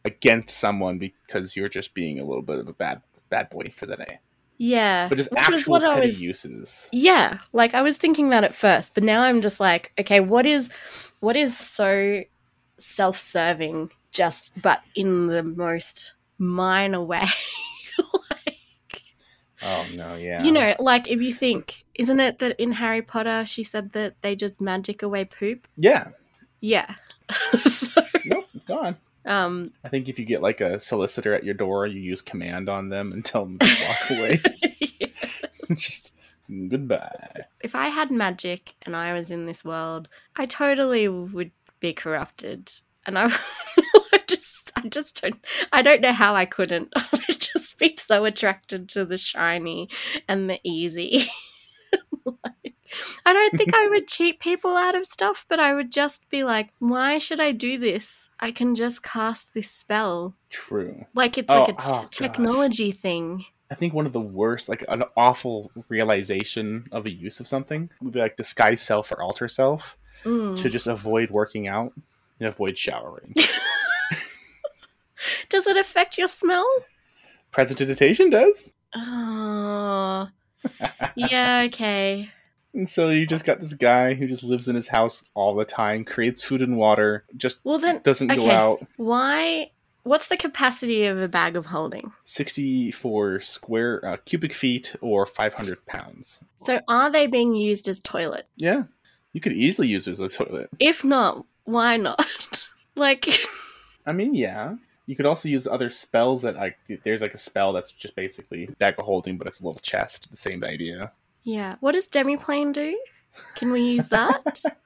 against 0.05 0.57
someone 0.57 0.97
because 0.97 1.57
you're 1.57 1.69
just 1.69 1.93
being 1.93 2.21
a 2.21 2.25
little 2.25 2.43
bit 2.43 2.61
of 2.61 2.69
a 2.69 2.73
bad 2.73 3.03
bad 3.33 3.51
boy 3.51 3.65
for 3.75 3.87
the 3.87 3.97
day, 3.97 4.19
yeah, 4.59 5.09
but 5.09 5.17
just 5.19 5.31
which 5.33 5.41
actual 5.41 5.73
what 5.73 5.85
I 5.85 5.95
petty 5.95 6.07
was- 6.09 6.23
uses. 6.23 6.89
Yeah, 6.93 7.39
like 7.53 7.75
I 7.75 7.83
was 7.83 7.97
thinking 7.97 8.29
that 8.31 8.45
at 8.45 8.55
first, 8.55 8.95
but 8.95 9.03
now 9.03 9.23
I'm 9.23 9.41
just 9.43 9.59
like, 9.59 9.93
okay, 9.99 10.21
what 10.21 10.47
is 10.47 10.71
what 11.21 11.35
is 11.37 11.57
so 11.57 12.23
self-serving 12.79 13.91
just 14.11 14.53
but 14.61 14.81
in 14.95 15.27
the 15.27 15.43
most 15.43 16.15
minor 16.39 17.03
way? 17.03 17.23
like, 18.31 18.59
Oh 19.63 19.87
no, 19.95 20.17
yeah, 20.17 20.43
You 20.43 20.53
know, 20.53 20.75
like 20.79 21.09
if 21.09 21.23
you 21.23 21.33
think, 21.33 21.85
isn't 21.95 22.19
it 22.21 22.39
that 22.41 22.59
in 22.61 22.73
Harry 22.73 23.01
Potter 23.03 23.45
she 23.47 23.63
said 23.65 23.93
that 23.93 24.15
they 24.23 24.35
just 24.37 24.61
magic 24.61 25.03
away 25.03 25.25
poop? 25.25 25.67
yeah. 25.77 26.09
Yeah. 26.65 26.95
so, 27.59 28.03
Nope, 28.25 28.47
gone. 28.69 28.97
Um 29.25 29.73
I 29.85 29.89
think 29.89 30.09
if 30.09 30.19
you 30.19 30.25
get 30.25 30.43
like 30.43 30.61
a 30.61 30.81
solicitor 30.81 31.35
at 31.35 31.45
your 31.45 31.55
door, 31.55 31.87
you 31.87 32.01
use 32.01 32.23
command 32.23 32.69
on 32.69 32.89
them 32.89 33.13
and 33.13 33.25
tell 33.25 33.45
them 33.45 33.59
to 33.59 33.77
walk 33.89 34.11
away. 34.11 34.41
just 35.75 36.13
goodbye. 36.69 37.45
if 37.63 37.75
I 37.75 37.89
had 37.89 38.11
magic 38.11 38.75
and 38.85 38.95
I 38.95 39.13
was 39.13 39.31
in 39.31 39.47
this 39.47 39.65
world, 39.65 40.09
I 40.37 40.47
totally 40.47 41.09
would 41.09 41.51
be 41.81 41.93
corrupted. 41.93 42.73
And 43.07 43.19
I, 43.19 43.27
I 44.13 44.21
just, 44.27 44.73
I 44.77 44.89
just 44.89 45.21
don't, 45.21 45.45
I 45.73 45.83
don't 45.83 46.01
know 46.01 46.13
how 46.13 46.35
I 46.35 46.45
couldn't. 46.45 46.93
I 46.97 47.07
would 47.29 47.41
just 47.41 47.79
be 47.79 47.97
so 47.97 48.25
attracted 48.25 48.89
to 48.91 49.05
the 49.05 49.19
shiny 49.19 49.89
and 50.29 50.49
the 50.49 50.61
easy. 50.63 51.27
Like, 52.25 52.75
I 53.25 53.33
don't 53.33 53.57
think 53.57 53.75
I 53.75 53.89
would 53.89 54.07
cheat 54.07 54.39
people 54.39 54.77
out 54.77 54.95
of 54.95 55.07
stuff, 55.07 55.47
but 55.49 55.59
I 55.59 55.75
would 55.75 55.91
just 55.91 56.29
be 56.29 56.45
like, 56.45 56.71
why 56.79 57.19
should 57.19 57.41
I 57.41 57.53
do 57.53 57.79
this? 57.79 58.29
I 58.43 58.51
can 58.51 58.75
just 58.75 59.03
cast 59.03 59.55
this 59.55 59.71
spell. 59.71 60.35
True. 60.51 61.07
Like 61.15 61.39
it's 61.39 61.49
Oh, 61.51 61.61
like 61.61 61.69
a 61.69 61.73
t- 61.73 61.79
oh, 61.87 62.03
gosh. 62.03 62.09
technology 62.11 62.91
thing. 62.91 63.45
I 63.71 63.75
think 63.77 63.95
one 63.95 64.05
of 64.05 64.13
the 64.13 64.21
worst, 64.21 64.69
like 64.69 64.85
an 64.89 65.05
awful 65.17 65.71
realization 65.89 66.85
of 66.93 67.07
a 67.07 67.13
use 67.13 67.41
of 67.41 67.47
something 67.47 67.89
would 68.03 68.13
be 68.13 68.19
like 68.21 68.37
disguise 68.37 68.83
self 68.83 69.11
or 69.13 69.23
alter 69.23 69.49
self 69.49 69.97
Mm. 70.25 70.57
to 70.61 70.69
just 70.69 70.87
avoid 70.87 71.31
working 71.31 71.69
out 71.69 71.93
and 72.39 72.49
avoid 72.49 72.77
showering. 72.79 73.35
Does 75.49 75.67
it 75.67 75.77
affect 75.77 76.17
your 76.19 76.29
smell? 76.29 76.69
Prestidigitation 77.51 78.31
does. 78.31 78.73
Oh, 78.95 80.29
yeah, 81.17 81.63
okay. 81.67 82.31
And 82.75 82.89
so 82.89 83.11
you 83.11 83.27
just 83.27 83.45
got 83.45 83.61
this 83.61 83.75
guy 83.75 84.15
who 84.15 84.27
just 84.27 84.45
lives 84.45 84.69
in 84.69 84.75
his 84.75 84.89
house 84.89 85.23
all 85.35 85.55
the 85.55 85.65
time, 85.65 86.05
creates 86.05 86.43
food 86.43 86.63
and 86.63 86.77
water, 86.77 87.25
just 87.37 87.61
Well, 87.65 87.79
then, 87.79 88.01
doesn't 88.03 88.29
go 88.29 88.51
out. 88.51 88.83
why? 88.97 89.71
What's 90.05 90.29
the 90.29 90.37
capacity 90.37 91.05
of 91.07 91.19
a 91.21 91.29
bag 91.29 91.55
of 91.55 91.67
holding? 91.67 92.13
64 92.25 93.41
square 93.41 94.05
uh, 94.05 94.17
cubic 94.25 94.53
feet 94.53 94.97
or 95.01 95.27
500 95.27 95.85
pounds. 95.87 96.43
So, 96.63 96.81
are 96.89 97.11
they 97.11 97.27
being 97.29 97.55
used 97.55 97.87
as 97.89 98.01
toilet? 98.01 98.49
Yeah. 98.57 98.85
You 99.33 99.41
could 99.41 99.53
easily 99.53 99.89
use 99.89 100.09
it 100.09 100.13
as 100.13 100.21
a 100.21 100.29
toilet. 100.29 100.71
If 100.81 101.05
not, 101.05 101.45
why 101.65 101.97
not? 101.99 102.27
like, 102.97 103.29
I 104.07 104.13
mean, 104.13 104.35
yeah. 104.35 104.75
You 105.07 105.17
could 105.17 105.27
also 105.27 105.49
use 105.49 105.67
other 105.67 105.91
spells 105.91 106.43
that 106.43 106.57
like 106.57 106.79
there's 107.05 107.23
like 107.23 107.35
a 107.35 107.39
spell 107.39 107.73
that's 107.73 107.93
just 107.93 108.17
basically 108.17 108.67
bag 108.79 108.95
of 108.99 109.05
holding, 109.05 109.37
but 109.37 109.47
it's 109.47 109.61
a 109.61 109.65
little 109.65 109.81
chest. 109.81 110.29
The 110.31 110.37
same 110.37 110.65
idea. 110.65 111.13
Yeah. 111.43 111.77
What 111.81 111.93
does 111.93 112.09
demiplane 112.09 112.73
do? 112.73 112.99
Can 113.55 113.73
we 113.73 113.81
use 113.83 114.09
that? 114.09 114.63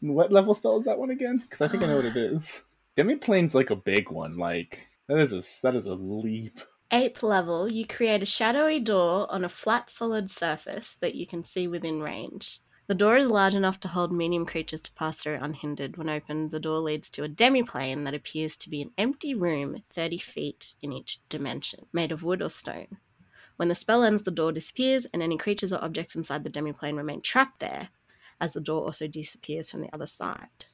What 0.00 0.32
level 0.32 0.54
spell 0.54 0.78
is 0.78 0.86
that 0.86 0.98
one 0.98 1.10
again? 1.10 1.38
Because 1.38 1.60
I 1.60 1.68
think 1.68 1.82
I 1.82 1.86
know 1.86 1.96
what 1.96 2.06
it 2.06 2.16
is. 2.16 2.64
Demiplane's 2.96 3.54
like 3.54 3.68
a 3.68 3.76
big 3.76 4.10
one. 4.10 4.38
Like 4.38 4.86
that 5.06 5.18
is 5.18 5.32
a 5.32 5.42
that 5.62 5.76
is 5.76 5.86
a 5.86 5.94
leap. 5.94 6.60
Eighth 6.92 7.22
level, 7.22 7.70
you 7.70 7.86
create 7.86 8.22
a 8.22 8.26
shadowy 8.26 8.80
door 8.80 9.30
on 9.30 9.44
a 9.44 9.48
flat, 9.48 9.90
solid 9.90 10.30
surface 10.30 10.96
that 11.00 11.14
you 11.14 11.26
can 11.26 11.44
see 11.44 11.68
within 11.68 12.02
range. 12.02 12.60
The 12.88 12.96
door 12.96 13.16
is 13.16 13.28
large 13.28 13.54
enough 13.54 13.78
to 13.80 13.88
hold 13.88 14.12
medium 14.12 14.44
creatures 14.44 14.80
to 14.80 14.92
pass 14.94 15.16
through 15.16 15.38
unhindered. 15.40 15.96
When 15.96 16.08
opened, 16.08 16.50
the 16.50 16.58
door 16.58 16.80
leads 16.80 17.08
to 17.10 17.22
a 17.22 17.28
demiplane 17.28 18.04
that 18.04 18.14
appears 18.14 18.56
to 18.56 18.70
be 18.70 18.82
an 18.82 18.90
empty 18.98 19.34
room 19.34 19.76
30 19.92 20.18
feet 20.18 20.74
in 20.82 20.92
each 20.92 21.20
dimension, 21.28 21.86
made 21.92 22.10
of 22.10 22.24
wood 22.24 22.42
or 22.42 22.50
stone. 22.50 22.98
When 23.60 23.68
the 23.68 23.74
spell 23.74 24.04
ends, 24.04 24.22
the 24.22 24.30
door 24.30 24.52
disappears, 24.52 25.04
and 25.12 25.22
any 25.22 25.36
creatures 25.36 25.70
or 25.70 25.84
objects 25.84 26.14
inside 26.14 26.44
the 26.44 26.50
demiplane 26.50 26.96
remain 26.96 27.20
trapped 27.20 27.60
there, 27.60 27.90
as 28.40 28.54
the 28.54 28.60
door 28.62 28.86
also 28.86 29.06
disappears 29.06 29.70
from 29.70 29.82
the 29.82 29.94
other 29.94 30.06
side. 30.06 30.64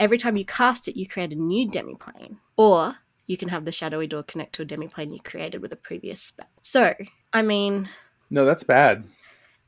Every 0.00 0.18
time 0.18 0.36
you 0.36 0.44
cast 0.44 0.88
it, 0.88 0.96
you 0.98 1.06
create 1.06 1.30
a 1.30 1.36
new 1.36 1.70
demiplane, 1.70 2.38
or 2.56 2.96
you 3.28 3.36
can 3.36 3.50
have 3.50 3.64
the 3.64 3.70
shadowy 3.70 4.08
door 4.08 4.24
connect 4.24 4.52
to 4.56 4.62
a 4.62 4.66
demiplane 4.66 5.12
you 5.12 5.20
created 5.20 5.62
with 5.62 5.72
a 5.72 5.76
previous 5.76 6.20
spell. 6.20 6.48
So, 6.60 6.92
I 7.32 7.42
mean, 7.42 7.88
No, 8.32 8.44
that's 8.44 8.64
bad. 8.64 9.04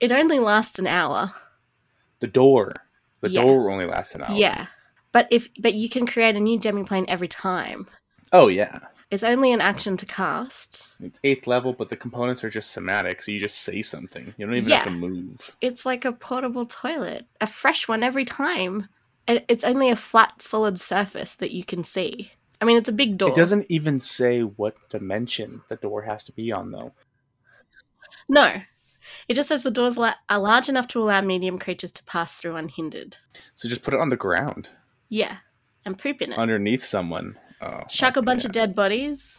it 0.01 0.11
only 0.11 0.41
lasts 0.41 0.81
an 0.81 0.89
hour. 0.89 1.33
The 2.19 2.27
door. 2.27 2.75
The 3.21 3.31
Yeah. 3.31 3.43
door 3.43 3.71
only 3.71 3.87
lasts 3.87 4.17
an 4.17 4.23
hour. 4.23 4.37
Yeah. 4.37 4.67
But 5.13 5.29
if 5.31 5.49
but 5.61 5.75
you 5.75 5.89
can 5.89 6.05
create 6.05 6.35
a 6.35 6.41
new 6.41 6.59
demiplane 6.59 7.05
every 7.07 7.29
time. 7.29 7.87
Oh 8.33 8.49
yeah. 8.49 8.81
It's 9.11 9.23
only 9.25 9.53
an 9.53 9.61
action 9.61 9.97
to 9.97 10.07
cast. 10.07 10.87
It's 11.01 11.19
eighth 11.25 11.47
level, 11.49 11.73
but 11.73 11.89
the 11.89 11.97
components 11.97 12.45
are 12.45 12.51
just 12.51 12.71
somatic, 12.71 13.21
so 13.23 13.33
you 13.33 13.41
just 13.41 13.59
say 13.59 13.83
something. 13.83 14.33
You 14.39 14.47
don't 14.47 14.55
even 14.55 14.69
Yeah. 14.71 14.77
have 14.77 14.85
to 14.85 14.91
move. 14.93 15.57
It's 15.61 15.85
like 15.85 16.05
a 16.05 16.13
portable 16.13 16.65
toilet, 16.67 17.27
a 17.41 17.47
fresh 17.49 17.89
one 17.89 18.05
every 18.05 18.25
time. 18.25 18.89
And 19.27 19.45
it's 19.49 19.65
only 19.65 19.91
a 19.91 19.97
flat, 19.97 20.43
solid 20.43 20.79
surface 20.81 21.35
that 21.37 21.51
you 21.51 21.65
can 21.65 21.83
see. 21.85 22.33
I 22.61 22.65
mean, 22.65 22.77
it's 22.77 22.89
a 22.89 22.93
big 22.93 23.19
door. 23.19 23.31
It 23.31 23.35
doesn't 23.37 23.67
even 23.69 23.99
say 24.01 24.41
what 24.43 24.77
dimension 24.91 25.63
the 25.69 25.77
door 25.77 26.03
has 26.03 26.23
to 26.25 26.33
be 26.33 26.53
on, 26.53 26.71
though. 26.71 26.93
No. 28.29 28.63
It 29.29 29.35
just 29.35 29.49
says 29.49 29.63
the 29.63 29.71
doors 29.71 29.99
are 29.99 30.15
large 30.39 30.69
enough 30.69 30.87
to 30.89 31.01
allow 31.01 31.21
medium 31.21 31.59
creatures 31.59 31.91
to 31.93 32.05
pass 32.05 32.35
through 32.35 32.57
unhindered. 32.57 33.17
So 33.55 33.69
just 33.69 33.83
put 33.83 33.95
it 33.95 34.01
on 34.01 34.09
the 34.11 34.17
ground 34.17 34.69
Yeah. 35.09 35.39
And 35.85 35.99
poop 35.99 36.23
in 36.23 36.33
it. 36.33 36.39
underneath 36.39 36.85
someone. 36.85 37.37
Oh, 37.61 37.81
Chuck 37.89 38.17
a 38.17 38.23
bunch 38.23 38.45
yeah. 38.45 38.49
of 38.49 38.53
dead 38.53 38.75
bodies. 38.75 39.39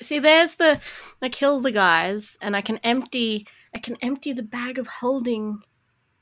See, 0.00 0.18
there's 0.18 0.56
the. 0.56 0.80
I 1.20 1.28
kill 1.28 1.60
the 1.60 1.72
guys, 1.72 2.36
and 2.40 2.56
I 2.56 2.60
can 2.60 2.78
empty. 2.78 3.46
I 3.74 3.78
can 3.78 3.96
empty 4.02 4.32
the 4.32 4.42
bag 4.42 4.78
of 4.78 4.86
holding 4.86 5.62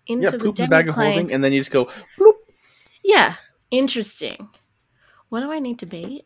into 0.07 0.25
Yeah, 0.25 0.31
the 0.31 0.53
the 0.53 0.67
bag 0.69 0.89
of 0.89 0.95
holding, 0.95 1.33
and 1.33 1.43
then 1.45 1.53
you 1.53 1.61
just 1.61 1.71
go 1.71 1.87
bloop. 2.19 2.35
Yeah, 3.05 3.35
interesting. 3.71 4.49
What 5.29 5.41
do 5.41 5.51
I 5.53 5.59
need 5.59 5.79
to 5.81 5.87
be? 5.87 6.25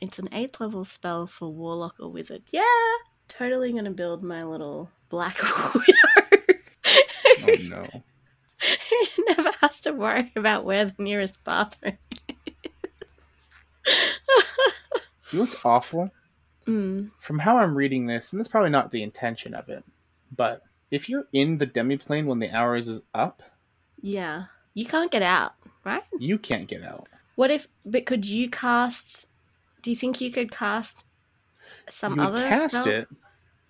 It's 0.00 0.18
an 0.18 0.28
eighth 0.32 0.60
level 0.60 0.84
spell 0.84 1.26
for 1.26 1.48
warlock 1.48 1.96
or 2.00 2.10
wizard. 2.10 2.42
Yeah, 2.52 2.62
totally 3.28 3.72
gonna 3.72 3.90
build 3.92 4.22
my 4.22 4.44
little 4.44 4.90
black 5.08 5.36
widow. 5.74 6.60
Oh 7.42 7.54
no. 7.62 7.86
Who 9.16 9.24
never 9.28 9.50
has 9.60 9.80
to 9.82 9.92
worry 9.92 10.32
about 10.34 10.64
where 10.64 10.86
the 10.86 10.94
nearest 10.98 11.42
bathroom. 11.44 11.98
You 15.32 15.38
know 15.38 15.42
what's 15.44 15.56
awful? 15.64 16.10
Mm, 16.66 17.10
From 17.18 17.38
how 17.40 17.58
I'm 17.58 17.76
reading 17.76 18.06
this, 18.06 18.32
and 18.32 18.38
that's 18.40 18.48
probably 18.48 18.70
not 18.70 18.92
the 18.92 19.02
intention 19.02 19.54
of 19.54 19.68
it, 19.68 19.82
but 20.34 20.62
if 20.92 21.08
you're 21.08 21.26
in 21.32 21.58
the 21.58 21.66
demiplane 21.66 22.26
when 22.26 22.38
the 22.38 22.50
hours 22.50 22.86
is 22.86 23.00
up, 23.12 23.42
yeah, 24.00 24.44
you 24.74 24.84
can't 24.86 25.10
get 25.10 25.22
out, 25.22 25.54
right? 25.84 26.04
you 26.20 26.38
can't 26.38 26.68
get 26.68 26.82
out. 26.84 27.08
What 27.34 27.50
if? 27.50 27.66
But 27.84 28.06
could 28.06 28.24
you 28.24 28.48
cast? 28.48 29.26
Do 29.82 29.90
you 29.90 29.96
think 29.96 30.20
you 30.20 30.30
could 30.30 30.50
cast 30.52 31.04
some 31.88 32.16
you 32.18 32.22
other 32.24 32.48
cast 32.48 32.76
spell? 32.76 32.86
it. 32.88 33.08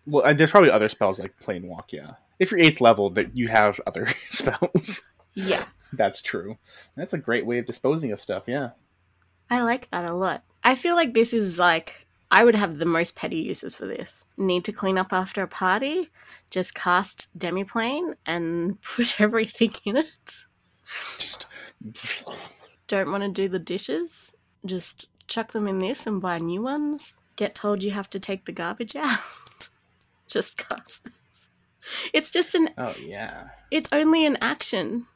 Well, 0.07 0.27
uh, 0.27 0.35
there's 0.35 0.51
probably 0.51 0.71
other 0.71 0.91
spells 0.91 1.19
like 1.19 1.39
plane 1.39 1.67
walk. 1.67 1.93
Yeah, 1.95 2.13
if 2.39 2.51
you're 2.51 2.61
eighth 2.61 2.83
level, 2.83 3.09
that 3.11 3.35
you 3.37 3.49
have 3.49 3.81
other 3.87 4.07
spells. 4.27 5.01
Yeah, 5.35 5.65
That's 5.95 6.21
true. 6.21 6.59
That's 6.97 7.15
a 7.15 7.19
great 7.19 7.47
way 7.47 7.59
of 7.59 7.67
disposing 7.67 8.13
of 8.13 8.21
stuff. 8.21 8.45
Yeah. 8.47 8.71
I 9.51 9.61
like 9.63 9.91
that 9.91 10.09
a 10.09 10.15
lot. 10.15 10.43
I 10.65 10.75
feel 10.75 10.97
like 10.97 11.15
this 11.15 11.33
is 11.33 11.59
like 11.59 12.07
I 12.31 12.45
would 12.45 12.57
have 12.57 12.79
the 12.79 12.87
most 12.87 13.15
petty 13.15 13.37
uses 13.37 13.77
for 13.77 13.87
this. 13.87 14.25
Need 14.37 14.65
to 14.65 14.73
clean 14.73 14.99
up 14.99 15.13
after 15.13 15.43
a 15.43 15.49
party? 15.49 16.11
Just 16.51 16.75
cast 16.75 17.29
demiplane 17.39 18.15
and 18.27 18.81
put 18.97 19.21
everything 19.21 19.73
in 19.85 19.97
it. 19.97 20.45
Just 21.19 21.47
Don't 22.89 23.11
want 23.11 23.23
to 23.23 23.29
do 23.29 23.49
the 23.49 23.59
dishes? 23.59 24.33
Just 24.65 25.09
chuck 25.29 25.53
them 25.53 25.69
in 25.69 25.79
this 25.79 26.07
and 26.07 26.21
buy 26.21 26.39
new 26.39 26.63
ones. 26.63 27.15
Get 27.37 27.55
told 27.55 27.83
you 27.83 27.91
have 27.91 28.11
to 28.11 28.21
take 28.21 28.45
the 28.45 28.53
garbage 28.53 28.97
out. 28.97 29.69
Just 30.27 30.57
cast 30.57 31.05
this. 31.05 31.13
It's 32.13 32.31
just 32.33 32.55
an 32.57 32.71
oh 32.77 32.95
yeah, 33.01 33.49
it's 33.71 33.89
only 33.93 34.27
an 34.27 34.39
action. 34.41 35.07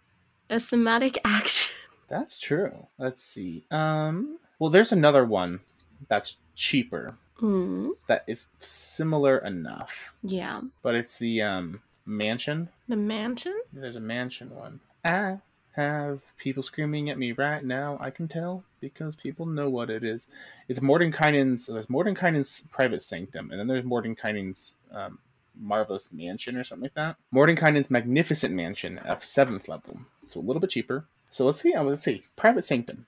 A 0.48 0.60
somatic 0.60 1.18
action. 1.24 1.74
That's 2.10 2.38
true. 2.38 2.86
Let's 2.98 3.22
see. 3.22 3.64
Um. 3.70 4.38
Well, 4.58 4.70
there's 4.70 4.92
another 4.92 5.24
one 5.24 5.60
that's 6.08 6.36
cheaper 6.54 7.16
Mm, 7.40 7.92
that 8.06 8.24
is 8.26 8.48
similar 8.60 9.38
enough, 9.38 10.12
yeah. 10.22 10.60
but 10.82 10.94
it's 10.94 11.18
the 11.18 11.40
um 11.40 11.80
mansion. 12.04 12.68
The 12.88 12.96
mansion? 12.96 13.58
There's 13.72 13.96
a 13.96 14.00
mansion 14.00 14.54
one. 14.54 14.80
I 15.04 15.38
have 15.72 16.20
people 16.36 16.62
screaming 16.62 17.08
at 17.08 17.18
me 17.18 17.32
right 17.32 17.64
now. 17.64 17.96
I 17.98 18.10
can 18.10 18.28
tell 18.28 18.64
because 18.80 19.16
people 19.16 19.46
know 19.46 19.70
what 19.70 19.88
it 19.88 20.04
is. 20.04 20.28
It's 20.68 20.80
Mordenkainen's. 20.80 21.66
There's 21.66 21.86
Mordenkainen's 21.86 22.64
private 22.70 23.02
sanctum, 23.02 23.50
and 23.50 23.58
then 23.58 23.68
there's 23.68 23.84
Mordenkainen's 23.84 24.74
um, 24.92 25.18
marvelous 25.58 26.12
mansion 26.12 26.58
or 26.58 26.64
something 26.64 26.82
like 26.84 26.94
that. 26.94 27.16
Mordenkainen's 27.34 27.90
magnificent 27.90 28.54
mansion 28.54 28.98
of 28.98 29.24
seventh 29.24 29.66
level, 29.66 29.98
so 30.28 30.40
a 30.40 30.42
little 30.42 30.60
bit 30.60 30.70
cheaper. 30.70 31.06
So 31.30 31.44
let's 31.46 31.60
see. 31.60 31.74
uh, 31.74 31.82
Let's 31.84 32.02
see. 32.02 32.24
Private 32.36 32.64
sanctum 32.64 33.06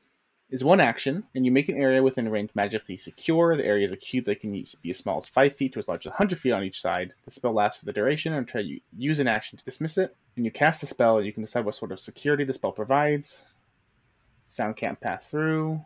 is 0.51 0.63
one 0.63 0.81
action, 0.81 1.25
and 1.35 1.45
you 1.47 1.51
make 1.51 1.69
an 1.69 1.77
area 1.77 2.03
within 2.03 2.29
range 2.29 2.51
magically 2.55 2.97
secure. 2.97 3.57
The 3.57 3.65
area 3.65 3.85
is 3.85 3.93
a 3.93 3.97
cube 3.97 4.27
that 4.27 4.41
can 4.41 4.55
use, 4.55 4.75
be 4.77 4.91
as 4.91 4.99
small 4.99 5.19
as 5.19 5.27
5 5.27 5.55
feet 5.57 5.73
to 5.73 5.79
as 5.79 5.89
large 5.89 6.07
as 6.07 6.11
100 6.11 6.39
feet 6.39 6.53
on 6.53 6.63
each 6.63 6.81
side. 6.81 7.15
The 7.25 7.31
spell 7.31 7.53
lasts 7.53 7.81
for 7.81 7.87
the 7.87 7.93
duration 7.93 8.35
until 8.35 8.61
you 8.61 8.81
use 8.97 9.19
an 9.19 9.29
action 9.29 9.59
to 9.59 9.65
dismiss 9.65 9.97
it. 9.99 10.15
When 10.37 10.45
you 10.45 10.51
cast 10.51 10.81
the 10.81 10.87
spell, 10.87 11.23
you 11.23 11.33
can 11.33 11.43
decide 11.43 11.65
what 11.65 11.75
sort 11.75 11.91
of 11.91 11.99
security 11.99 12.45
the 12.45 12.53
spell 12.53 12.73
provides. 12.73 13.47
Sound 14.47 14.77
can't 14.77 15.01
pass 15.01 15.31
through. 15.31 15.81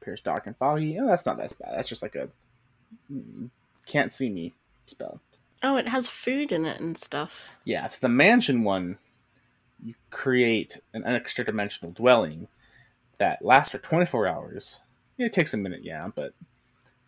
Appears 0.00 0.20
dark 0.20 0.46
and 0.46 0.56
foggy. 0.56 0.98
Oh, 0.98 1.06
that's 1.06 1.24
not 1.26 1.38
that 1.38 1.56
bad. 1.58 1.74
That's 1.76 1.88
just 1.88 2.02
like 2.02 2.16
a 2.16 2.28
mm, 3.12 3.48
can't 3.86 4.12
see 4.12 4.28
me 4.28 4.54
spell. 4.86 5.20
Oh, 5.62 5.76
it 5.76 5.88
has 5.88 6.08
food 6.08 6.50
in 6.52 6.64
it 6.66 6.80
and 6.80 6.96
stuff. 6.98 7.48
Yeah, 7.64 7.84
it's 7.86 7.98
the 7.98 8.08
mansion 8.08 8.64
one. 8.64 8.98
You 9.82 9.94
create 10.10 10.80
an 10.94 11.04
extra 11.04 11.44
dimensional 11.44 11.92
dwelling 11.92 12.48
that 13.18 13.44
lasts 13.44 13.72
for 13.72 13.78
24 13.78 14.30
hours. 14.30 14.80
It 15.18 15.32
takes 15.32 15.54
a 15.54 15.56
minute, 15.56 15.84
yeah, 15.84 16.08
but 16.14 16.32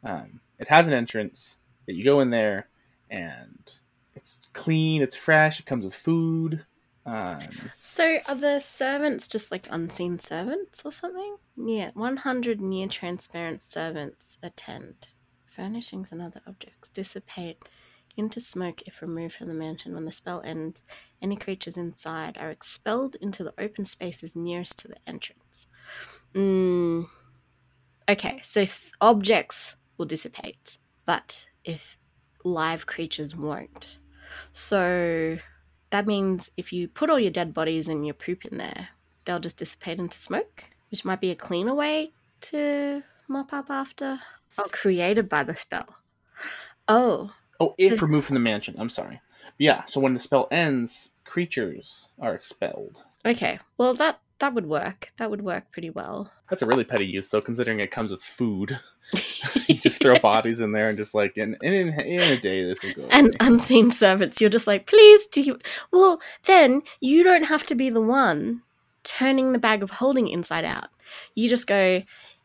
um, 0.04 0.40
it 0.58 0.68
has 0.68 0.86
an 0.88 0.94
entrance 0.94 1.58
that 1.86 1.94
you 1.94 2.04
go 2.04 2.20
in 2.20 2.30
there 2.30 2.68
and 3.10 3.72
it's 4.14 4.48
clean, 4.52 5.02
it's 5.02 5.16
fresh, 5.16 5.60
it 5.60 5.66
comes 5.66 5.84
with 5.84 5.94
food. 5.94 6.64
Um, 7.06 7.40
So 7.76 8.18
are 8.28 8.34
the 8.34 8.60
servants 8.60 9.26
just 9.26 9.50
like 9.50 9.66
unseen 9.70 10.18
servants 10.18 10.82
or 10.84 10.92
something? 10.92 11.36
Yeah, 11.56 11.90
100 11.94 12.60
near 12.60 12.88
transparent 12.88 13.62
servants 13.70 14.36
attend. 14.42 15.08
Furnishings 15.56 16.08
and 16.12 16.22
other 16.22 16.40
objects 16.46 16.88
dissipate 16.88 17.58
into 18.16 18.40
smoke 18.40 18.82
if 18.86 19.02
removed 19.02 19.34
from 19.34 19.48
the 19.48 19.54
mansion. 19.54 19.94
When 19.94 20.04
the 20.04 20.12
spell 20.12 20.42
ends, 20.44 20.80
any 21.22 21.36
creatures 21.36 21.76
inside 21.76 22.38
are 22.38 22.50
expelled 22.50 23.16
into 23.16 23.44
the 23.44 23.54
open 23.58 23.84
spaces 23.84 24.34
nearest 24.34 24.78
to 24.80 24.88
the 24.88 24.96
entrance. 25.06 25.66
Mm. 26.34 27.06
Okay, 28.08 28.40
so 28.42 28.60
th- 28.64 28.92
objects 29.00 29.76
will 29.96 30.06
dissipate, 30.06 30.78
but 31.06 31.46
if 31.64 31.96
live 32.44 32.86
creatures 32.86 33.36
won't. 33.36 33.96
So 34.52 35.38
that 35.90 36.06
means 36.06 36.50
if 36.56 36.72
you 36.72 36.88
put 36.88 37.10
all 37.10 37.18
your 37.20 37.30
dead 37.30 37.52
bodies 37.54 37.88
and 37.88 38.04
your 38.06 38.14
poop 38.14 38.44
in 38.44 38.58
there, 38.58 38.88
they'll 39.24 39.40
just 39.40 39.58
dissipate 39.58 39.98
into 39.98 40.18
smoke, 40.18 40.64
which 40.90 41.04
might 41.04 41.20
be 41.20 41.30
a 41.30 41.36
cleaner 41.36 41.74
way 41.74 42.12
to 42.42 43.02
mop 43.28 43.52
up 43.52 43.66
after. 43.70 44.18
Oh, 44.58 44.64
created 44.72 45.28
by 45.28 45.44
the 45.44 45.56
spell. 45.56 45.96
Oh, 46.88 47.30
oh, 47.60 47.74
if 47.78 47.98
So- 47.98 48.06
removed 48.06 48.26
from 48.26 48.34
the 48.34 48.40
mansion, 48.40 48.74
I'm 48.78 48.88
sorry. 48.88 49.20
Yeah, 49.58 49.84
so 49.84 50.00
when 50.00 50.14
the 50.14 50.20
spell 50.20 50.48
ends, 50.50 51.09
creatures 51.30 52.08
are 52.20 52.34
expelled. 52.34 53.02
okay. 53.24 53.58
Well, 53.78 53.94
that 53.94 54.20
that 54.40 54.54
would 54.54 54.66
work. 54.66 55.12
That 55.18 55.30
would 55.30 55.42
work 55.42 55.70
pretty 55.70 55.90
well. 55.90 56.32
That's 56.48 56.62
a 56.62 56.66
really 56.66 56.82
petty 56.82 57.06
use, 57.06 57.28
though, 57.28 57.42
considering 57.42 57.78
it 57.78 57.90
comes 57.90 58.10
with 58.10 58.22
food. 58.22 58.78
you 59.68 59.74
just 59.76 60.00
throw 60.02 60.14
bodies 60.16 60.60
in 60.62 60.72
there 60.72 60.88
and 60.88 60.96
just 60.96 61.14
like, 61.14 61.36
in, 61.36 61.56
in, 61.62 61.90
in 62.00 62.20
a 62.20 62.40
day, 62.40 62.64
this 62.64 62.82
will 62.82 62.94
go. 62.94 63.06
and 63.10 63.26
away. 63.28 63.36
unseen 63.40 63.90
servants. 63.90 64.40
You're 64.40 64.48
just 64.48 64.66
like, 64.66 64.86
please 64.86 65.26
do 65.26 65.42
you. 65.42 65.58
Well, 65.92 66.20
then 66.46 66.82
you 67.00 67.22
don't 67.22 67.44
have 67.44 67.66
to 67.66 67.74
be 67.74 67.90
the 67.90 68.00
one 68.00 68.62
turning 69.04 69.52
the 69.52 69.58
bag 69.58 69.82
of 69.82 69.90
holding 69.90 70.26
inside 70.28 70.64
out. 70.64 70.88
You 71.34 71.48
just 71.50 71.66
go, 71.66 72.02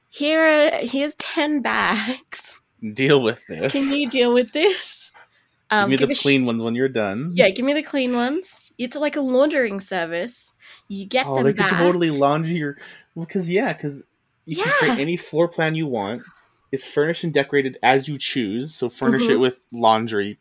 here 0.10 0.46
are 0.46 0.72
here's 0.86 1.16
ten 1.16 1.62
bags. 1.62 2.60
Deal 2.94 3.22
with 3.22 3.48
this. 3.48 3.72
Can 3.72 3.98
you 3.98 4.10
deal 4.10 4.34
with 4.34 4.52
this? 4.52 5.14
Um, 5.70 5.90
Give 5.90 6.02
me 6.02 6.06
the 6.08 6.12
a 6.12 6.16
sh- 6.16 6.22
clean 6.22 6.46
ones 6.46 6.62
when 6.62 6.76
you're 6.76 6.90
done. 6.90 7.32
yeah, 7.34 7.50
give 7.50 7.66
me 7.66 7.74
the 7.74 7.82
clean 7.84 8.14
ones. 8.14 8.65
It's 8.78 8.96
like 8.96 9.16
a 9.16 9.22
laundering 9.22 9.80
service. 9.80 10.54
You 10.88 11.06
get 11.06 11.26
Oh, 11.28 11.36
them 11.36 11.46
they 11.46 11.54
back. 11.54 11.70
could 11.70 11.78
totally 11.78 12.12
laundry 12.12 12.56
your. 12.56 12.78
Because 13.18 13.50
yeah, 13.50 13.74
because 13.74 14.04
you 14.46 14.56
can 14.56 14.66
Yeah. 14.66 14.72
create 14.74 15.00
any 15.00 15.18
floor 15.18 15.48
plan 15.48 15.76
you 15.76 15.88
want. 15.88 16.24
It's 16.72 16.84
furnished 16.84 17.24
and 17.24 17.34
decorated 17.34 17.78
as 17.84 18.08
you 18.08 18.18
choose. 18.18 18.76
So 18.76 18.90
furnish 18.90 19.30
it 19.30 19.38
Mhm. 19.38 19.42
with 19.42 19.64
laundry 19.72 20.40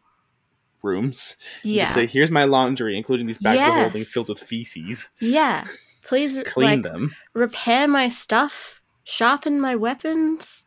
rooms. 0.83 1.37
You 1.63 1.75
yeah, 1.75 1.85
Just 1.85 1.95
say, 1.95 2.07
here's 2.07 2.31
my 2.31 2.45
laundry, 2.45 2.97
including 2.97 3.27
these 3.27 3.39
bags 3.39 3.61
of 3.67 3.75
holding 3.75 4.05
filled 4.05 4.29
with 4.29 4.43
feces. 4.43 5.11
yeah. 5.21 5.65
Please 6.05 6.39
Clean 6.45 6.71
like 6.71 6.83
them. 6.83 7.15
repair 7.35 7.89
my 7.89 8.09
stuff, 8.09 8.81
sharpen 9.05 9.59
my 9.61 9.75
weapons. 9.77 10.63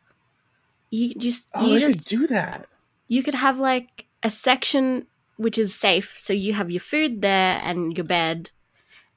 You 0.90 1.14
just 1.14 1.46
Oh, 1.54 1.66
you 1.66 1.76
I 1.76 1.80
just 1.80 2.08
could 2.08 2.18
do 2.18 2.26
that. 2.28 2.66
you 3.06 3.22
could 3.22 3.34
have 3.34 3.58
like 3.60 4.06
a 4.22 4.30
section 4.30 5.06
which 5.38 5.56
is 5.58 5.74
safe 5.74 6.16
so 6.18 6.32
you 6.34 6.52
have 6.52 6.70
your 6.70 6.80
food 6.80 7.22
there 7.22 7.58
and 7.64 7.96
your 7.96 8.04
bed 8.04 8.50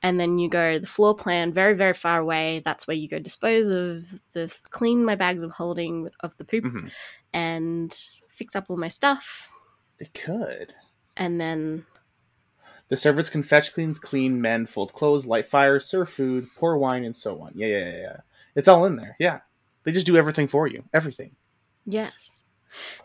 and 0.02 0.20
then 0.20 0.40
you 0.40 0.50
go 0.50 0.80
the 0.80 0.88
floor 0.88 1.14
plan 1.14 1.52
very 1.52 1.74
very 1.74 1.94
far 1.94 2.20
away 2.20 2.62
that's 2.64 2.88
where 2.88 2.96
you 2.98 3.08
go 3.10 3.20
dispose 3.20 3.68
of 3.68 4.04
the 4.34 4.52
clean 4.70 5.04
my 5.04 5.16
bags 5.16 5.44
of 5.44 5.52
holding 5.52 6.10
of 6.22 6.36
the 6.38 6.46
poop 6.46 6.64
Mhm. 6.64 6.90
and 7.34 8.06
fix 8.30 8.56
up 8.56 8.66
all 8.70 8.78
my 8.78 8.88
stuff. 8.88 9.48
They 9.98 10.10
could. 10.16 10.74
And 11.18 11.40
then, 11.40 11.86
The 12.90 12.96
servants 12.96 13.30
can 13.30 13.44
fetch, 13.44 13.74
cleans, 13.74 14.00
clean, 14.00 14.42
mend, 14.42 14.70
fold 14.70 14.94
clothes, 14.94 15.26
light 15.26 15.48
fires, 15.48 15.86
serve 15.86 16.10
food, 16.10 16.48
pour 16.56 16.78
wine, 16.78 17.04
and 17.06 17.16
so 17.16 17.40
on. 17.42 17.52
Yeah, 17.56 17.68
yeah, 17.68 17.86
yeah, 17.86 17.98
yeah. 18.02 18.18
It's 18.56 18.68
all 18.68 18.86
in 18.86 18.96
there. 18.98 19.16
Yeah. 19.20 19.40
They 19.84 19.92
just 19.92 20.06
do 20.08 20.18
everything 20.18 20.48
for 20.48 20.68
you. 20.68 20.84
Everything. 20.94 21.36
yes. 21.86 22.40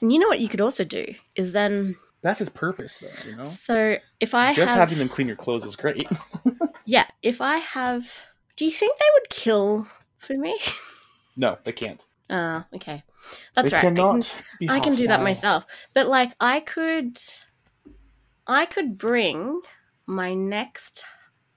And 0.00 0.12
you 0.12 0.18
know 0.18 0.28
what 0.28 0.40
you 0.40 0.48
could 0.48 0.60
also 0.60 0.84
do 0.84 1.14
is 1.34 1.52
then, 1.52 1.96
That's 2.26 2.40
his 2.40 2.50
purpose, 2.50 2.96
though. 2.96 3.06
You 3.24 3.36
know, 3.36 3.44
so 3.44 3.98
if 4.18 4.34
I 4.34 4.52
just 4.52 4.68
have, 4.68 4.78
having 4.80 4.98
them 4.98 5.08
clean 5.08 5.28
your 5.28 5.36
clothes 5.36 5.62
is 5.62 5.76
great. 5.76 6.08
yeah, 6.84 7.06
if 7.22 7.40
I 7.40 7.58
have, 7.58 8.12
do 8.56 8.64
you 8.64 8.72
think 8.72 8.98
they 8.98 9.06
would 9.14 9.28
kill 9.30 9.86
for 10.18 10.36
me? 10.36 10.58
no, 11.36 11.56
they 11.62 11.70
can't. 11.70 12.00
Uh, 12.28 12.64
okay. 12.74 13.04
That's 13.54 13.70
they 13.70 13.76
right. 13.76 13.84
I 13.84 13.94
can- 13.94 13.94
cannot. 13.94 14.36
I 14.68 14.80
can 14.80 14.96
do 14.96 15.06
that 15.06 15.22
myself. 15.22 15.66
But 15.94 16.08
like 16.08 16.32
I 16.40 16.58
could 16.58 17.16
I 18.48 18.66
could 18.66 18.98
bring 18.98 19.60
my 20.06 20.34
next 20.34 21.04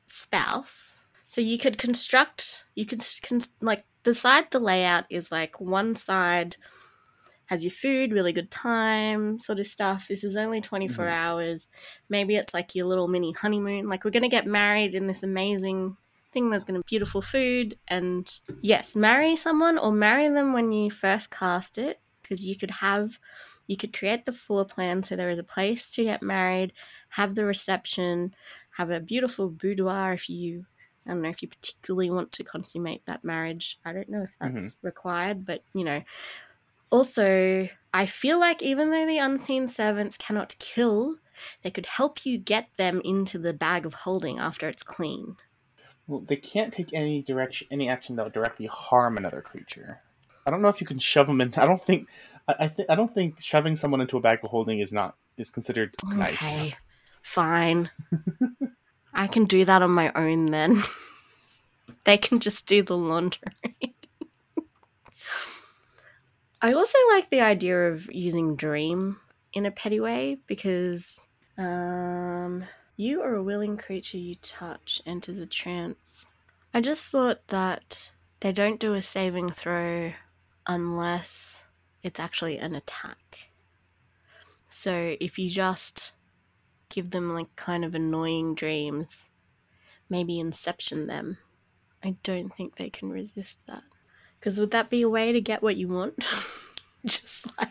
spouse. 0.05 0.99
So 1.25 1.41
you 1.41 1.58
could 1.58 1.79
construct 1.79 2.65
you 2.75 2.86
could 2.86 3.03
con- 3.23 3.41
like 3.60 3.86
decide 4.03 4.51
the 4.51 4.60
layout 4.60 5.05
is 5.10 5.32
like 5.32 5.60
one 5.60 5.95
side 5.95 6.58
has 7.49 7.63
your 7.63 7.71
food, 7.71 8.12
really 8.13 8.31
good 8.31 8.51
time, 8.51 9.39
sort 9.39 9.59
of 9.59 9.65
stuff. 9.65 10.07
This 10.07 10.23
is 10.23 10.35
only 10.35 10.62
24 10.62 11.05
Mhm. 11.05 11.13
hours. 11.15 11.67
Maybe 12.07 12.35
it's 12.35 12.53
like 12.53 12.75
your 12.75 12.85
little 12.85 13.07
mini 13.07 13.31
honeymoon. 13.31 13.89
Like 13.89 14.05
we're 14.05 14.12
going 14.12 14.21
to 14.21 14.29
get 14.29 14.45
married 14.45 14.93
in 14.93 15.07
this 15.07 15.23
amazing 15.23 15.97
thing 16.31 16.51
there's 16.51 16.63
going 16.63 16.79
to 16.79 16.81
be 16.85 16.89
beautiful 16.95 17.23
food 17.23 17.75
and 17.88 18.39
yes, 18.62 18.95
marry 18.95 19.35
someone 19.35 19.79
or 19.79 19.91
marry 19.91 20.27
them 20.29 20.53
when 20.53 20.71
you 20.71 20.91
first 20.91 21.31
cast 21.31 21.79
it 21.79 21.99
because 22.21 22.45
you 22.45 22.55
could 22.55 22.69
have 22.69 23.17
you 23.65 23.75
could 23.75 23.97
create 23.97 24.25
the 24.27 24.31
floor 24.31 24.63
plan 24.63 25.01
so 25.01 25.15
there 25.15 25.31
is 25.31 25.39
a 25.39 25.43
place 25.43 25.89
to 25.91 26.03
get 26.03 26.21
married, 26.21 26.71
have 27.09 27.33
the 27.33 27.45
reception, 27.45 28.35
have 28.71 28.91
a 28.91 28.99
beautiful 28.99 29.49
boudoir 29.49 30.13
if 30.13 30.29
you 30.29 30.67
I 31.07 31.12
don't 31.13 31.23
know 31.23 31.29
if 31.29 31.41
you 31.41 31.47
particularly 31.47 32.12
want 32.12 32.31
to 32.33 32.43
consummate 32.43 33.03
that 33.07 33.23
marriage. 33.23 33.79
I 33.83 33.93
don't 33.93 34.09
know 34.09 34.21
if 34.21 34.31
that's 34.39 34.75
required, 34.83 35.45
but 35.47 35.63
you 35.73 35.83
know. 35.83 36.03
Also, 36.91 37.69
I 37.93 38.06
feel 38.06 38.39
like 38.39 38.62
even 38.62 38.91
though 38.91 39.06
the 39.06 39.17
unseen 39.17 39.67
servants 39.67 40.17
cannot 40.17 40.56
kill, 40.60 41.17
they 41.63 41.71
could 41.71 41.86
help 41.86 42.25
you 42.25 42.38
get 42.38 42.69
them 42.78 43.02
into 43.04 43.38
the 43.38 43.54
bag 43.54 43.86
of 43.86 43.93
holding 43.93 44.39
after 44.39 44.67
it's 44.67 44.84
clean. 44.84 45.36
Well, 46.08 46.21
they 46.21 46.36
can't 46.36 46.73
take 46.73 46.93
any 46.93 47.21
direction, 47.21 47.67
any 47.71 47.89
action 47.89 48.15
that 48.15 48.23
would 48.23 48.34
directly 48.34 48.65
harm 48.65 49.17
another 49.17 49.41
creature. 49.41 50.02
I 50.45 50.52
don't 50.52 50.62
know 50.62 50.69
if 50.69 50.82
you 50.82 50.88
can 50.88 50.97
shove 50.97 51.28
them 51.28 51.41
in. 51.41 51.54
I 51.56 51.65
don't 51.67 51.82
think. 51.82 52.08
I, 52.47 52.56
I 52.62 52.67
think. 52.67 52.89
I 52.89 52.95
don't 52.95 53.13
think 53.13 53.39
shoving 53.39 53.75
someone 53.75 54.02
into 54.02 54.17
a 54.17 54.21
bag 54.21 54.39
of 54.43 54.49
holding 54.49 54.80
is 54.80 54.91
not 54.91 55.15
is 55.38 55.52
considered 55.52 55.93
nice. 56.04 56.34
Okay, 56.34 56.75
fine. 57.21 57.91
I 59.13 59.28
can 59.28 59.45
do 59.45 59.65
that 59.65 59.84
on 59.84 59.91
my 59.91 60.12
own 60.15 60.47
then. 60.47 60.82
they 62.06 62.17
can 62.17 62.39
just 62.39 62.65
do 62.65 62.82
the 62.82 62.97
laundry. 62.97 63.52
I 66.61 66.73
also 66.73 66.97
like 67.09 67.29
the 67.29 67.41
idea 67.41 67.91
of 67.91 68.13
using 68.13 68.55
dream 68.55 69.19
in 69.53 69.65
a 69.65 69.71
petty 69.71 69.99
way 69.99 70.41
because 70.45 71.27
um, 71.57 72.65
you 72.97 73.21
are 73.21 73.35
a 73.35 73.43
willing 73.43 73.77
creature 73.77 74.17
you 74.17 74.35
touch 74.35 75.01
enters 75.05 75.37
the 75.37 75.47
trance. 75.47 76.33
I 76.73 76.81
just 76.81 77.05
thought 77.05 77.47
that 77.47 78.11
they 78.41 78.51
don't 78.51 78.79
do 78.79 78.93
a 78.93 79.01
saving 79.01 79.51
throw 79.51 80.13
unless 80.67 81.61
it's 82.03 82.19
actually 82.19 82.57
an 82.57 82.75
attack. 82.75 83.49
So 84.69 85.15
if 85.19 85.39
you 85.39 85.49
just 85.49 86.11
give 86.89 87.11
them 87.11 87.33
like 87.33 87.55
kind 87.55 87.85
of 87.85 87.95
annoying 87.95 88.53
dreams, 88.55 89.25
maybe 90.09 90.39
inception 90.39 91.07
them, 91.07 91.37
I 92.03 92.17
don't 92.23 92.55
think 92.55 92.75
they 92.75 92.89
can 92.89 93.09
resist 93.09 93.65
that. 93.67 93.83
Because 94.39 94.60
would 94.60 94.71
that 94.71 94.89
be 94.89 95.02
a 95.02 95.10
way 95.10 95.32
to 95.32 95.41
get 95.41 95.62
what 95.62 95.75
you 95.75 95.88
want? 95.88 96.25
just 97.06 97.45
like 97.58 97.69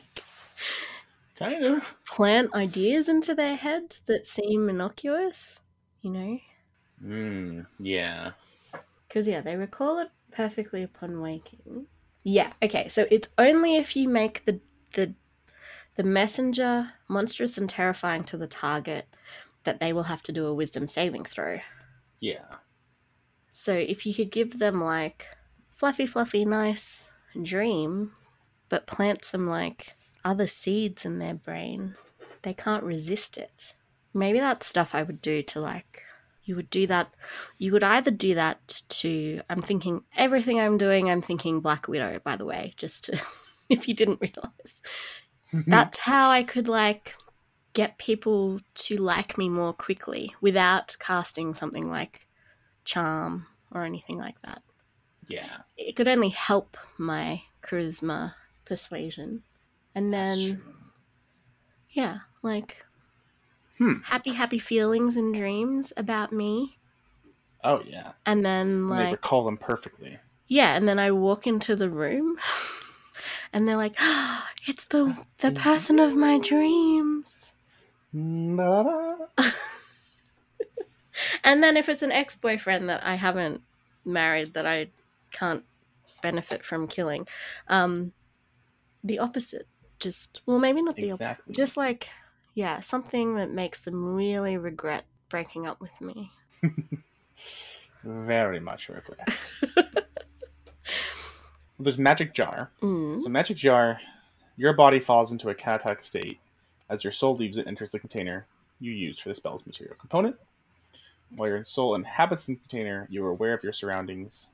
Kind 1.36 1.64
of. 1.64 1.84
plant 2.06 2.52
ideas 2.54 3.08
into 3.08 3.34
their 3.34 3.56
head 3.56 3.98
that 4.06 4.26
seem 4.26 4.68
innocuous, 4.68 5.60
you 6.02 6.10
know? 6.10 6.38
Mm, 7.02 7.66
yeah. 7.78 8.32
Because, 9.06 9.26
yeah, 9.28 9.40
they 9.40 9.56
recall 9.56 9.98
it 9.98 10.10
perfectly 10.32 10.82
upon 10.82 11.20
waking. 11.20 11.86
Yeah, 12.24 12.52
okay, 12.62 12.88
so 12.88 13.06
it's 13.10 13.28
only 13.38 13.76
if 13.76 13.96
you 13.96 14.08
make 14.08 14.44
the, 14.44 14.60
the, 14.94 15.14
the 15.96 16.02
messenger 16.02 16.92
monstrous 17.08 17.56
and 17.56 17.70
terrifying 17.70 18.24
to 18.24 18.36
the 18.36 18.46
target 18.46 19.06
that 19.64 19.80
they 19.80 19.92
will 19.92 20.04
have 20.04 20.22
to 20.24 20.32
do 20.32 20.46
a 20.46 20.54
wisdom 20.54 20.86
saving 20.88 21.24
throw. 21.24 21.60
Yeah. 22.20 22.56
So 23.50 23.72
if 23.74 24.04
you 24.06 24.14
could 24.14 24.30
give 24.30 24.58
them, 24.58 24.80
like, 24.82 25.28
fluffy, 25.78 26.06
fluffy, 26.06 26.44
nice 26.44 27.04
dream, 27.42 28.12
but 28.68 28.86
plant 28.86 29.24
some, 29.24 29.46
like, 29.46 29.96
other 30.24 30.46
seeds 30.46 31.04
in 31.04 31.18
their 31.18 31.34
brain, 31.34 31.94
they 32.42 32.52
can't 32.52 32.84
resist 32.84 33.38
it. 33.38 33.74
Maybe 34.12 34.40
that's 34.40 34.66
stuff 34.66 34.94
I 34.94 35.04
would 35.04 35.22
do 35.22 35.42
to, 35.44 35.60
like, 35.60 36.02
you 36.48 36.56
would 36.56 36.70
do 36.70 36.86
that. 36.86 37.14
You 37.58 37.72
would 37.72 37.84
either 37.84 38.10
do 38.10 38.34
that 38.34 38.82
to. 38.88 39.42
I'm 39.50 39.60
thinking 39.60 40.02
everything 40.16 40.58
I'm 40.58 40.78
doing. 40.78 41.10
I'm 41.10 41.20
thinking 41.20 41.60
Black 41.60 41.86
Widow. 41.88 42.20
By 42.24 42.36
the 42.36 42.46
way, 42.46 42.72
just 42.78 43.04
to, 43.04 43.20
if 43.68 43.86
you 43.86 43.94
didn't 43.94 44.22
realize, 44.22 44.80
mm-hmm. 45.52 45.70
that's 45.70 45.98
how 45.98 46.30
I 46.30 46.42
could 46.42 46.66
like 46.66 47.14
get 47.74 47.98
people 47.98 48.60
to 48.74 48.96
like 48.96 49.36
me 49.36 49.50
more 49.50 49.74
quickly 49.74 50.34
without 50.40 50.96
casting 50.98 51.54
something 51.54 51.88
like 51.88 52.26
charm 52.86 53.46
or 53.70 53.84
anything 53.84 54.16
like 54.16 54.40
that. 54.40 54.62
Yeah. 55.28 55.56
It 55.76 55.94
could 55.94 56.08
only 56.08 56.30
help 56.30 56.76
my 56.98 57.42
charisma 57.62 58.34
persuasion, 58.64 59.44
and 59.94 60.12
then 60.12 60.62
yeah, 61.90 62.18
like 62.42 62.84
Hmm. 63.78 63.98
happy, 64.02 64.32
happy 64.32 64.58
feelings 64.58 65.16
and 65.16 65.34
dreams 65.34 65.92
about 65.96 66.32
me, 66.32 66.78
Oh 67.62 67.80
yeah. 67.86 68.12
and 68.26 68.44
then 68.44 68.88
And 68.88 68.90
they 68.90 68.94
like 68.94 69.12
recall 69.12 69.44
them 69.44 69.56
perfectly. 69.56 70.18
Yeah, 70.48 70.74
and 70.76 70.88
then 70.88 70.98
I 70.98 71.10
walk 71.12 71.46
into 71.46 71.76
the 71.76 71.90
room 71.90 72.38
and 73.52 73.68
they're 73.68 73.76
like, 73.76 73.94
oh, 74.00 74.44
"It's 74.66 74.84
the 74.86 75.24
the 75.38 75.52
person 75.52 75.98
of 76.00 76.16
my 76.16 76.38
dreams." 76.38 77.52
Mm, 78.14 79.28
And 81.44 81.62
then 81.62 81.76
if 81.76 81.88
it's 81.88 82.02
an 82.02 82.12
ex-boyfriend 82.12 82.88
that 82.88 83.04
I 83.04 83.14
haven't 83.14 83.62
married 84.04 84.54
that 84.54 84.66
I 84.66 84.88
can't 85.30 85.64
benefit 86.22 86.64
from 86.64 86.88
killing, 86.88 87.26
um 87.68 88.12
the 89.04 89.18
opposite. 89.18 89.66
Just 89.98 90.42
well, 90.46 90.58
maybe 90.58 90.82
not 90.82 90.96
the 90.96 91.12
opposite. 91.12 91.38
Just 91.50 91.76
like 91.76 92.08
yeah, 92.54 92.80
something 92.80 93.36
that 93.36 93.50
makes 93.50 93.80
them 93.80 94.14
really 94.14 94.56
regret 94.56 95.04
breaking 95.28 95.66
up 95.66 95.80
with 95.80 96.00
me. 96.00 96.32
Very 98.04 98.60
much 98.60 98.88
regret. 98.88 99.28
There's 101.78 101.98
magic 101.98 102.34
jar. 102.34 102.70
Mm. 102.82 103.22
So 103.22 103.28
magic 103.28 103.56
jar, 103.56 104.00
your 104.56 104.72
body 104.72 104.98
falls 104.98 105.30
into 105.30 105.50
a 105.50 105.54
catatonic 105.54 106.02
state 106.02 106.40
as 106.90 107.04
your 107.04 107.12
soul 107.12 107.36
leaves 107.36 107.58
it 107.58 107.66
enters 107.66 107.90
the 107.90 107.98
container 107.98 108.46
you 108.80 108.92
use 108.92 109.18
for 109.18 109.28
the 109.28 109.34
spell's 109.34 109.64
material 109.66 109.96
component. 109.98 110.36
While 111.36 111.50
your 111.50 111.64
soul 111.64 111.94
inhabits 111.94 112.44
the 112.44 112.56
container, 112.56 113.06
you 113.10 113.24
are 113.24 113.30
aware 113.30 113.54
of 113.54 113.62
your 113.62 113.72
surroundings. 113.72 114.48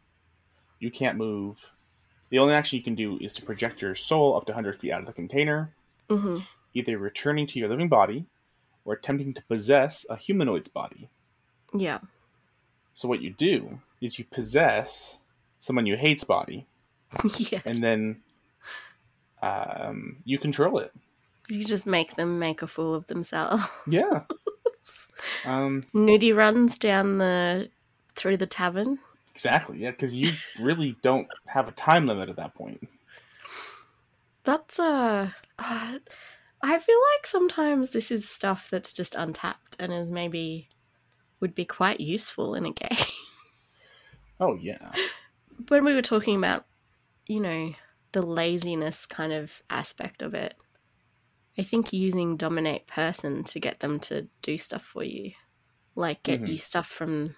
You 0.84 0.90
can't 0.90 1.16
move. 1.16 1.70
The 2.28 2.38
only 2.38 2.54
action 2.54 2.76
you 2.76 2.82
can 2.84 2.94
do 2.94 3.18
is 3.20 3.32
to 3.34 3.42
project 3.42 3.80
your 3.80 3.94
soul 3.94 4.36
up 4.36 4.44
to 4.46 4.52
100 4.52 4.76
feet 4.76 4.92
out 4.92 5.00
of 5.00 5.06
the 5.06 5.12
container, 5.12 5.72
hmm 6.08 6.38
either 6.74 6.98
returning 6.98 7.46
to 7.46 7.58
your 7.58 7.68
living 7.68 7.88
body 7.88 8.26
or 8.84 8.94
attempting 8.94 9.32
to 9.32 9.40
possess 9.42 10.04
a 10.10 10.16
humanoid's 10.16 10.68
body. 10.68 11.08
Yeah. 11.72 12.00
So 12.94 13.08
what 13.08 13.22
you 13.22 13.30
do 13.30 13.80
is 14.00 14.18
you 14.18 14.24
possess 14.24 15.18
someone 15.58 15.86
you 15.86 15.96
hate's 15.96 16.24
body, 16.24 16.66
yeah. 17.38 17.60
and 17.64 17.78
then 17.78 18.22
um, 19.40 20.16
you 20.24 20.38
control 20.38 20.78
it. 20.78 20.92
You 21.48 21.64
just 21.64 21.86
make 21.86 22.16
them 22.16 22.38
make 22.38 22.62
a 22.62 22.66
fool 22.66 22.94
of 22.94 23.06
themselves. 23.06 23.62
Yeah. 23.86 24.22
um, 25.44 25.84
Nudie 25.94 26.36
runs 26.36 26.76
down 26.76 27.18
the 27.18 27.70
through 28.16 28.36
the 28.36 28.46
tavern. 28.46 28.98
Exactly. 29.34 29.78
Yeah, 29.78 29.90
because 29.90 30.14
you 30.14 30.38
really 30.54 30.98
don't 31.02 31.28
have 31.46 31.68
a 31.68 31.72
time 31.72 32.06
limit 32.06 32.30
at 32.30 32.36
that 32.36 32.54
point. 32.54 32.80
That's 34.44 34.78
uh, 34.78 35.30
uh 35.58 35.98
I 36.62 36.78
feel 36.78 37.00
like 37.14 37.26
sometimes 37.26 37.90
this 37.90 38.10
is 38.10 38.28
stuff 38.28 38.70
that's 38.70 38.92
just 38.92 39.14
untapped 39.14 39.76
and 39.78 39.92
is 39.92 40.10
maybe 40.10 40.70
would 41.40 41.54
be 41.54 41.64
quite 41.66 42.00
useful 42.00 42.54
in 42.54 42.66
a 42.66 42.72
game. 42.72 43.06
Oh 44.40 44.54
yeah. 44.56 44.98
when 45.68 45.84
we 45.84 45.94
were 45.94 46.02
talking 46.02 46.36
about, 46.36 46.66
you 47.28 47.40
know, 47.40 47.74
the 48.12 48.22
laziness 48.22 49.06
kind 49.06 49.32
of 49.32 49.62
aspect 49.70 50.22
of 50.22 50.34
it. 50.34 50.56
I 51.58 51.62
think 51.62 51.92
using 51.92 52.36
dominate 52.36 52.86
person 52.86 53.44
to 53.44 53.60
get 53.60 53.80
them 53.80 54.00
to 54.00 54.28
do 54.42 54.58
stuff 54.58 54.84
for 54.84 55.04
you, 55.04 55.32
like 55.96 56.22
get 56.24 56.42
Mhm. 56.42 56.46
you 56.46 56.58
stuff 56.58 56.88
from, 56.88 57.36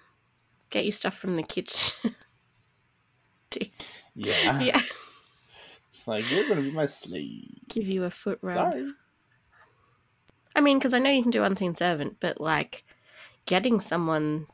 get 0.69 0.85
your 0.85 0.91
stuff 0.91 1.17
from 1.17 1.35
the 1.35 1.43
kitchen. 1.43 2.15
Yeah. 4.19 4.59
yeah, 4.59 4.81
It's 5.93 6.07
like 6.07 6.29
you're 6.29 6.47
gonna 6.47 6.61
be 6.61 6.71
my 6.71 6.85
slave. 6.85 7.59
give 7.69 7.87
you 7.87 8.03
a 8.03 8.11
foot 8.11 8.39
rub. 8.43 8.73
Sorry. 8.73 8.91
I 10.55 10.61
mean, 10.61 10.77
because 10.79 10.93
I 10.93 10.99
know 10.99 11.09
you 11.11 11.21
can 11.21 11.31
do 11.31 11.43
unseen 11.43 11.75
servant, 11.75 12.17
but 12.19 12.41
like 12.41 12.83
getting 13.45 13.79
someone 13.79 14.47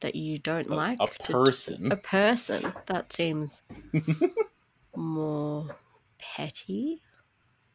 that 0.00 0.14
you 0.16 0.38
don't 0.38 0.68
A, 0.68 0.74
like 0.74 0.98
a 1.00 1.06
to- 1.24 1.32
person. 1.32 1.92
a 1.92 1.96
person 1.96 2.72
that 2.86 3.12
seems 3.12 3.62
more 4.96 5.66
petty. 6.18 7.02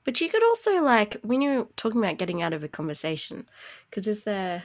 But 0.03 0.19
you 0.21 0.29
could 0.29 0.43
also 0.43 0.81
like 0.83 1.17
when 1.23 1.41
you're 1.41 1.67
talking 1.75 2.03
about 2.03 2.17
getting 2.17 2.41
out 2.41 2.53
of 2.53 2.63
a 2.63 2.67
conversation, 2.67 3.47
because 3.89 4.07
is 4.07 4.23
there 4.23 4.63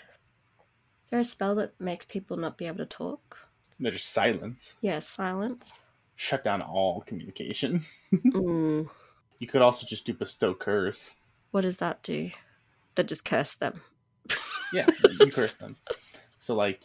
there 1.14 1.20
a 1.20 1.24
spell 1.24 1.54
that 1.54 1.80
makes 1.80 2.04
people 2.06 2.36
not 2.36 2.58
be 2.58 2.66
able 2.66 2.78
to 2.78 2.86
talk? 2.86 3.36
They're 3.78 3.92
just 3.92 4.10
silence. 4.10 4.76
Yeah, 4.80 4.98
silence. 4.98 5.78
Shut 6.16 6.42
down 6.42 6.60
all 6.60 7.02
communication. 7.06 7.84
Mm, 8.14 8.88
You 9.38 9.46
could 9.46 9.62
also 9.62 9.86
just 9.86 10.06
do 10.06 10.12
bestow 10.14 10.54
curse. 10.54 11.14
what 11.52 11.60
does 11.62 11.76
that 11.78 12.02
do? 12.02 12.30
That 12.96 13.06
just 13.08 13.24
curse 13.24 13.54
them. 13.54 13.80
Yeah, 14.72 14.86
you 15.20 15.30
curse 15.32 15.54
them. 15.56 15.76
So 16.38 16.54
like 16.56 16.82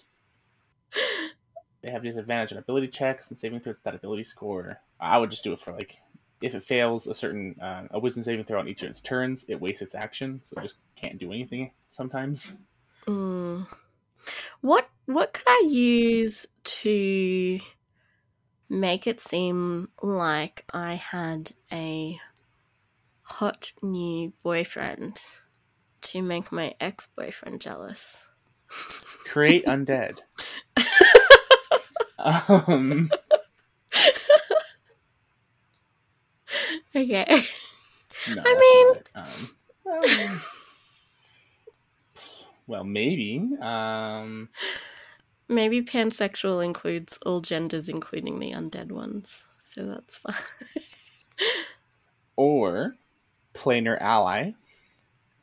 they 1.81 1.89
have 1.91 2.03
disadvantage 2.03 2.51
on 2.51 2.59
ability 2.59 2.89
checks 2.89 3.29
and 3.29 3.37
saving 3.39 3.61
throws 3.61 3.79
that 3.83 3.95
ability 3.95 4.23
score. 4.25 4.79
I 4.99 5.17
would 5.17 5.31
just 5.31 5.43
do 5.43 5.53
it 5.53 5.61
for 5.61 5.71
like 5.73 5.97
if 6.41 6.53
it 6.55 6.63
fails 6.63 7.07
a 7.07 7.13
certain 7.15 7.55
uh, 7.61 7.87
a 7.91 7.99
wisdom 7.99 8.21
saving 8.23 8.45
throw 8.45 8.59
on 8.59 8.67
each 8.67 8.83
of 8.83 8.89
its 8.89 9.01
turns, 9.01 9.45
it 9.47 9.59
wastes 9.59 9.81
its 9.81 9.95
action, 9.95 10.39
so 10.43 10.55
it 10.57 10.63
just 10.63 10.77
can't 10.95 11.17
do 11.19 11.31
anything 11.31 11.71
sometimes. 11.93 12.57
Mm. 13.07 13.67
What 14.61 14.89
what 15.05 15.33
could 15.33 15.47
I 15.47 15.63
use 15.67 16.45
to 16.63 17.59
make 18.69 19.07
it 19.07 19.19
seem 19.19 19.89
like 20.01 20.65
I 20.71 20.93
had 20.95 21.51
a 21.71 22.19
hot 23.21 23.71
new 23.81 24.33
boyfriend 24.43 25.21
to 26.01 26.21
make 26.21 26.51
my 26.51 26.75
ex 26.79 27.07
boyfriend 27.15 27.61
jealous? 27.61 28.17
Create 29.25 29.65
undead. 29.65 30.19
um, 32.19 33.09
okay. 36.95 37.43
no, 38.29 38.41
I 38.45 38.93
mean. 38.95 39.03
Um, 39.15 39.49
um, 39.91 40.41
well, 42.69 42.83
maybe. 42.83 43.49
Um, 43.61 44.49
Maybe 45.47 45.81
pansexual 45.81 46.63
includes 46.63 47.17
all 47.25 47.41
genders, 47.41 47.89
including 47.89 48.39
the 48.39 48.51
undead 48.51 48.91
ones. 48.91 49.41
So 49.73 49.85
that's 49.85 50.17
fine. 50.19 50.35
or 52.35 52.95
planar 53.53 53.99
ally. 54.01 54.51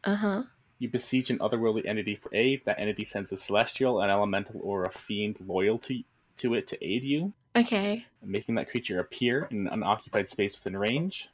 uh 0.05 0.15
huh. 0.17 0.43
You 0.79 0.91
besiege 0.91 1.31
an 1.31 1.39
otherworldly 1.39 1.87
entity 1.87 2.17
for 2.17 2.31
aid. 2.35 2.63
That 2.67 2.79
entity 2.79 3.05
sends 3.07 3.33
a 3.33 3.37
celestial, 3.37 4.01
an 4.03 4.11
elemental, 4.11 4.61
or 4.63 4.85
a 4.85 4.91
fiend 4.91 5.41
loyal 5.41 5.79
to, 5.81 6.03
to 6.39 6.55
it 6.55 6.67
to 6.69 6.85
aid 6.87 7.03
you, 7.03 7.33
Okay. 7.57 8.05
making 8.23 8.57
that 8.57 8.69
creature 8.71 9.01
appear 9.01 9.49
in 9.51 9.67
an 9.67 9.69
unoccupied 9.73 10.29
space 10.29 10.55
within 10.55 10.77
range. 10.77 11.31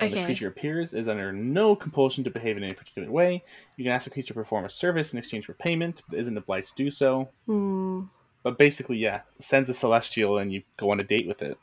When 0.00 0.10
Okay. 0.10 0.20
the 0.20 0.26
creature 0.26 0.48
appears, 0.48 0.94
is 0.94 1.08
under 1.08 1.32
no 1.32 1.74
compulsion 1.74 2.22
to 2.24 2.30
behave 2.30 2.56
in 2.56 2.64
any 2.64 2.74
particular 2.74 3.10
way. 3.10 3.42
You 3.76 3.84
can 3.84 3.92
ask 3.92 4.04
the 4.04 4.10
creature 4.10 4.28
to 4.28 4.34
perform 4.34 4.64
a 4.64 4.70
service 4.70 5.12
in 5.12 5.18
exchange 5.18 5.46
for 5.46 5.54
payment, 5.54 6.02
but 6.08 6.18
isn't 6.18 6.36
obliged 6.36 6.68
to 6.76 6.84
do 6.84 6.90
so. 6.90 7.28
Hmm. 7.46 8.02
But 8.42 8.58
basically, 8.58 8.96
yeah, 8.98 9.22
sends 9.40 9.68
a 9.68 9.74
celestial 9.74 10.38
and 10.38 10.52
you 10.52 10.62
go 10.76 10.90
on 10.90 11.00
a 11.00 11.04
date 11.04 11.26
with 11.26 11.42
it. 11.42 11.58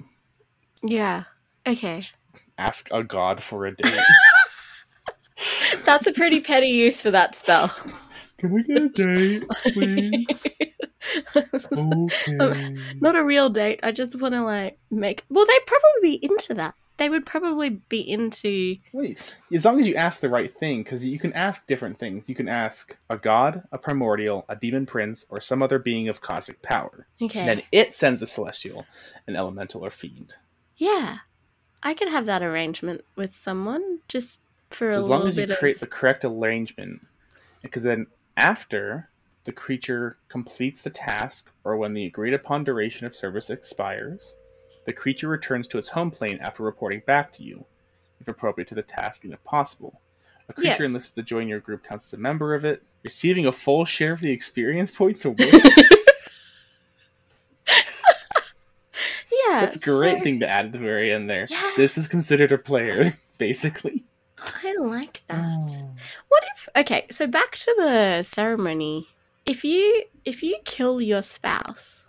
Yeah. 0.83 1.23
Okay. 1.65 2.01
Ask 2.57 2.89
a 2.91 3.03
god 3.03 3.41
for 3.41 3.65
a 3.65 3.75
date. 3.75 3.95
That's 5.85 6.07
a 6.07 6.11
pretty 6.13 6.39
petty 6.41 6.67
use 6.67 7.01
for 7.01 7.11
that 7.11 7.35
spell. 7.35 7.69
Can 8.37 8.51
we 8.51 8.63
get 8.63 8.77
a 8.81 8.89
date, 8.89 9.43
please? 9.73 10.45
Okay. 11.35 12.75
Not 12.99 13.15
a 13.15 13.23
real 13.23 13.49
date. 13.49 13.79
I 13.83 13.91
just 13.91 14.19
want 14.19 14.33
to 14.33 14.41
like 14.41 14.77
make. 14.91 15.23
Well, 15.29 15.45
they'd 15.45 15.65
probably 15.65 16.01
be 16.01 16.25
into 16.25 16.53
that. 16.55 16.75
They 16.97 17.09
would 17.09 17.25
probably 17.25 17.69
be 17.69 17.99
into. 17.99 18.77
Wait, 18.93 19.21
as 19.53 19.65
long 19.65 19.79
as 19.79 19.87
you 19.87 19.95
ask 19.95 20.21
the 20.21 20.29
right 20.29 20.51
thing, 20.51 20.83
because 20.83 21.03
you 21.03 21.19
can 21.19 21.33
ask 21.33 21.67
different 21.67 21.97
things. 21.97 22.29
You 22.29 22.35
can 22.35 22.47
ask 22.47 22.95
a 23.09 23.17
god, 23.17 23.63
a 23.71 23.77
primordial, 23.77 24.45
a 24.47 24.55
demon 24.55 24.85
prince, 24.85 25.25
or 25.29 25.41
some 25.41 25.61
other 25.61 25.77
being 25.77 26.07
of 26.07 26.21
cosmic 26.21 26.61
power. 26.61 27.07
Okay. 27.21 27.39
And 27.39 27.49
then 27.49 27.61
it 27.71 27.93
sends 27.93 28.21
a 28.21 28.27
celestial, 28.27 28.85
an 29.27 29.35
elemental, 29.35 29.85
or 29.85 29.91
fiend. 29.91 30.35
yeah, 30.77 31.17
I 31.83 31.93
could 31.93 32.09
have 32.09 32.25
that 32.27 32.41
arrangement 32.41 33.03
with 33.15 33.35
someone 33.35 33.99
just 34.07 34.39
for 34.69 34.89
a 34.89 34.93
So 34.93 34.99
as 34.99 35.09
long 35.09 35.27
as 35.27 35.37
you 35.37 35.47
create 35.47 35.75
of. 35.75 35.81
the 35.81 35.87
correct 35.87 36.25
arrangement, 36.25 37.05
because 37.61 37.83
then 37.83 38.07
after 38.37 39.09
the 39.43 39.51
creature 39.51 40.17
completes 40.27 40.81
the 40.81 40.89
task, 40.89 41.51
or 41.63 41.77
when 41.77 41.93
the 41.93 42.05
agreed 42.05 42.33
upon 42.33 42.63
duration 42.63 43.05
of 43.05 43.13
service 43.13 43.49
expires, 43.49 44.33
the 44.85 44.93
creature 44.93 45.27
returns 45.27 45.67
to 45.67 45.77
its 45.77 45.89
home 45.89 46.11
plane 46.11 46.37
after 46.39 46.63
reporting 46.63 47.01
back 47.05 47.31
to 47.33 47.43
you, 47.43 47.65
if 48.21 48.27
appropriate 48.27 48.67
to 48.69 48.75
the 48.75 48.81
task 48.81 49.23
and 49.23 49.33
if 49.33 49.43
possible. 49.43 49.99
A 50.47 50.53
creature 50.53 50.83
Yes. 50.83 50.89
enlisted 50.89 51.15
to 51.15 51.23
join 51.23 51.47
your 51.47 51.59
group 51.59 51.83
counts 51.83 52.07
as 52.07 52.13
a 52.13 52.21
member 52.21 52.53
of 52.53 52.65
it, 52.65 52.83
receiving 53.03 53.45
a 53.47 53.51
full 53.51 53.83
share 53.83 54.11
of 54.11 54.21
the 54.21 54.31
experience 54.31 54.91
points 54.91 55.25
awarded. 55.25 55.51
Yeah, 59.31 59.61
That's 59.61 59.75
a 59.75 59.79
great 59.79 60.17
so 60.19 60.23
thing 60.23 60.39
to 60.41 60.49
add 60.49 60.65
at 60.65 60.71
the 60.71 60.77
very 60.77 61.11
end 61.11 61.29
there. 61.29 61.47
Yes. 61.49 61.75
This 61.75 61.97
is 61.97 62.07
considered 62.07 62.51
a 62.51 62.57
player, 62.57 63.15
basically. 63.37 64.03
I 64.63 64.75
like 64.77 65.23
that. 65.27 65.43
Oh. 65.43 65.91
What 66.27 66.43
if? 66.55 66.69
Okay, 66.75 67.07
so 67.09 67.25
back 67.25 67.51
to 67.57 67.73
the 67.77 68.23
ceremony. 68.23 69.07
If 69.45 69.63
you 69.63 70.03
if 70.25 70.43
you 70.43 70.57
kill 70.65 70.99
your 71.01 71.21
spouse, 71.21 72.03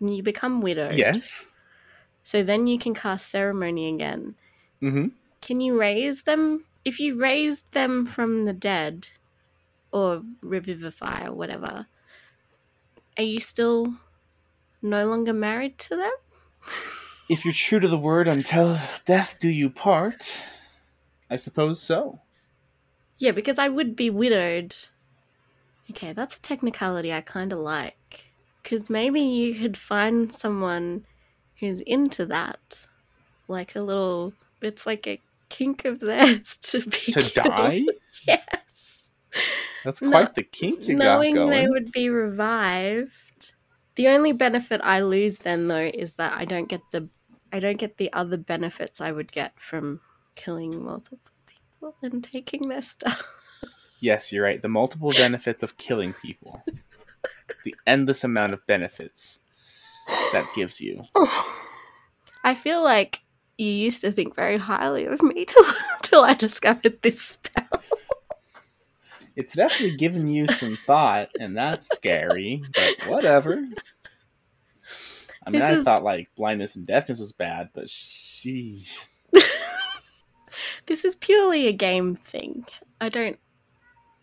and 0.00 0.14
you 0.14 0.22
become 0.22 0.60
widowed. 0.60 0.96
Yes. 0.96 1.44
So 2.26 2.42
then 2.42 2.66
you 2.66 2.76
can 2.76 2.92
cast 2.92 3.30
ceremony 3.30 3.94
again. 3.94 4.34
hmm 4.80 5.06
Can 5.40 5.60
you 5.60 5.78
raise 5.78 6.24
them? 6.24 6.64
If 6.84 6.98
you 6.98 7.14
raise 7.14 7.62
them 7.70 8.04
from 8.04 8.46
the 8.46 8.52
dead, 8.52 9.10
or 9.92 10.24
revivify 10.42 11.26
or 11.28 11.32
whatever, 11.32 11.86
are 13.16 13.22
you 13.22 13.38
still 13.38 13.94
no 14.82 15.06
longer 15.06 15.32
married 15.32 15.78
to 15.78 15.94
them? 15.94 16.12
If 17.30 17.44
you're 17.44 17.54
true 17.54 17.78
to 17.78 17.86
the 17.86 17.96
word 17.96 18.26
until 18.26 18.76
death 19.04 19.38
do 19.38 19.48
you 19.48 19.70
part, 19.70 20.32
I 21.30 21.36
suppose 21.36 21.80
so. 21.80 22.20
Yeah, 23.18 23.30
because 23.30 23.60
I 23.60 23.68
would 23.68 23.94
be 23.94 24.10
widowed. 24.10 24.74
Okay, 25.90 26.12
that's 26.12 26.38
a 26.38 26.42
technicality 26.42 27.12
I 27.12 27.20
kind 27.20 27.52
of 27.52 27.60
like. 27.60 28.24
Because 28.62 28.90
maybe 28.90 29.20
you 29.20 29.54
could 29.54 29.76
find 29.76 30.32
someone 30.32 31.04
who's 31.60 31.80
into 31.82 32.26
that. 32.26 32.86
Like 33.48 33.74
a 33.76 33.80
little. 33.80 34.32
It's 34.62 34.86
like 34.86 35.06
a 35.06 35.20
kink 35.48 35.84
of 35.84 36.00
theirs 36.00 36.56
to 36.62 36.80
be. 36.80 37.12
To 37.12 37.20
killed. 37.22 37.34
die? 37.34 37.84
Yes. 38.26 39.04
That's 39.84 40.00
quite 40.00 40.34
the 40.34 40.42
kink 40.42 40.88
you 40.88 40.96
got 40.96 41.04
Knowing 41.04 41.34
going. 41.34 41.50
they 41.50 41.68
would 41.68 41.92
be 41.92 42.08
revived. 42.08 43.52
The 43.96 44.08
only 44.08 44.32
benefit 44.32 44.80
I 44.82 45.00
lose 45.00 45.38
then, 45.38 45.68
though, 45.68 45.90
is 45.92 46.14
that 46.14 46.32
I 46.32 46.46
don't 46.46 46.68
get 46.68 46.80
the. 46.92 47.08
I 47.52 47.60
don't 47.60 47.76
get 47.76 47.98
the 47.98 48.12
other 48.14 48.38
benefits 48.38 49.00
I 49.00 49.12
would 49.12 49.30
get 49.30 49.52
from 49.60 50.00
killing 50.34 50.82
multiple 50.82 51.18
people 51.46 51.94
and 52.02 52.24
taking 52.24 52.68
their 52.68 52.82
stuff. 52.82 53.22
Yes, 54.00 54.32
you're 54.32 54.44
right. 54.44 54.60
The 54.60 54.68
multiple 54.68 55.12
benefits 55.12 55.62
of 55.62 55.76
killing 55.76 56.14
people. 56.14 56.62
the 57.64 57.74
endless 57.86 58.24
amount 58.24 58.54
of 58.54 58.66
benefits 58.66 59.38
that 60.06 60.46
gives 60.54 60.80
you. 60.80 61.04
I 62.44 62.54
feel 62.54 62.82
like 62.82 63.20
you 63.58 63.68
used 63.68 64.00
to 64.02 64.12
think 64.12 64.34
very 64.34 64.58
highly 64.58 65.06
of 65.06 65.22
me 65.22 65.44
till, 65.48 65.64
till 66.02 66.22
I 66.24 66.34
discovered 66.34 67.00
this 67.02 67.20
spell. 67.22 67.82
It's 69.34 69.54
definitely 69.54 69.96
given 69.96 70.28
you 70.28 70.46
some 70.48 70.76
thought, 70.76 71.28
and 71.38 71.56
that's 71.56 71.88
scary, 71.88 72.62
but 72.74 73.06
whatever. 73.08 73.52
I 75.46 75.50
mean, 75.50 75.60
This 75.60 75.62
I 75.62 75.72
is- 75.78 75.84
thought 75.84 76.02
like 76.02 76.28
blindness 76.36 76.74
and 76.76 76.86
deafness 76.86 77.20
was 77.20 77.32
bad, 77.32 77.70
but 77.74 77.86
sheesh. 77.86 79.08
This 80.86 81.04
is 81.04 81.14
purely 81.16 81.66
a 81.66 81.72
game 81.72 82.16
thing. 82.16 82.64
I 83.00 83.08
don't. 83.10 83.38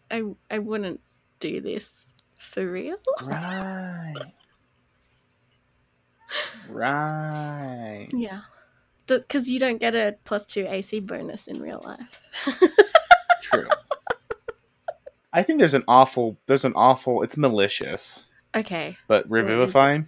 I 0.10 0.24
I 0.50 0.58
wouldn't 0.60 1.00
do 1.40 1.62
this 1.62 2.08
for 2.38 2.66
real. 2.72 2.98
Right. 3.24 4.14
Right. 6.70 8.08
Yeah. 8.14 8.42
because 9.08 9.50
you 9.50 9.60
don't 9.60 9.80
get 9.80 9.96
a 9.96 10.16
plus 10.26 10.46
two 10.46 10.66
AC 10.68 11.00
bonus 11.02 11.48
in 11.48 11.62
real 11.62 11.82
life. 11.86 12.60
True. 13.42 13.68
I 15.32 15.42
think 15.44 15.60
there's 15.60 15.74
an 15.74 15.84
awful. 15.88 16.38
There's 16.48 16.66
an 16.66 16.74
awful. 16.76 17.24
It's 17.24 17.38
malicious, 17.38 18.26
okay, 18.56 18.98
but 19.08 19.26
revivifying. 19.30 20.08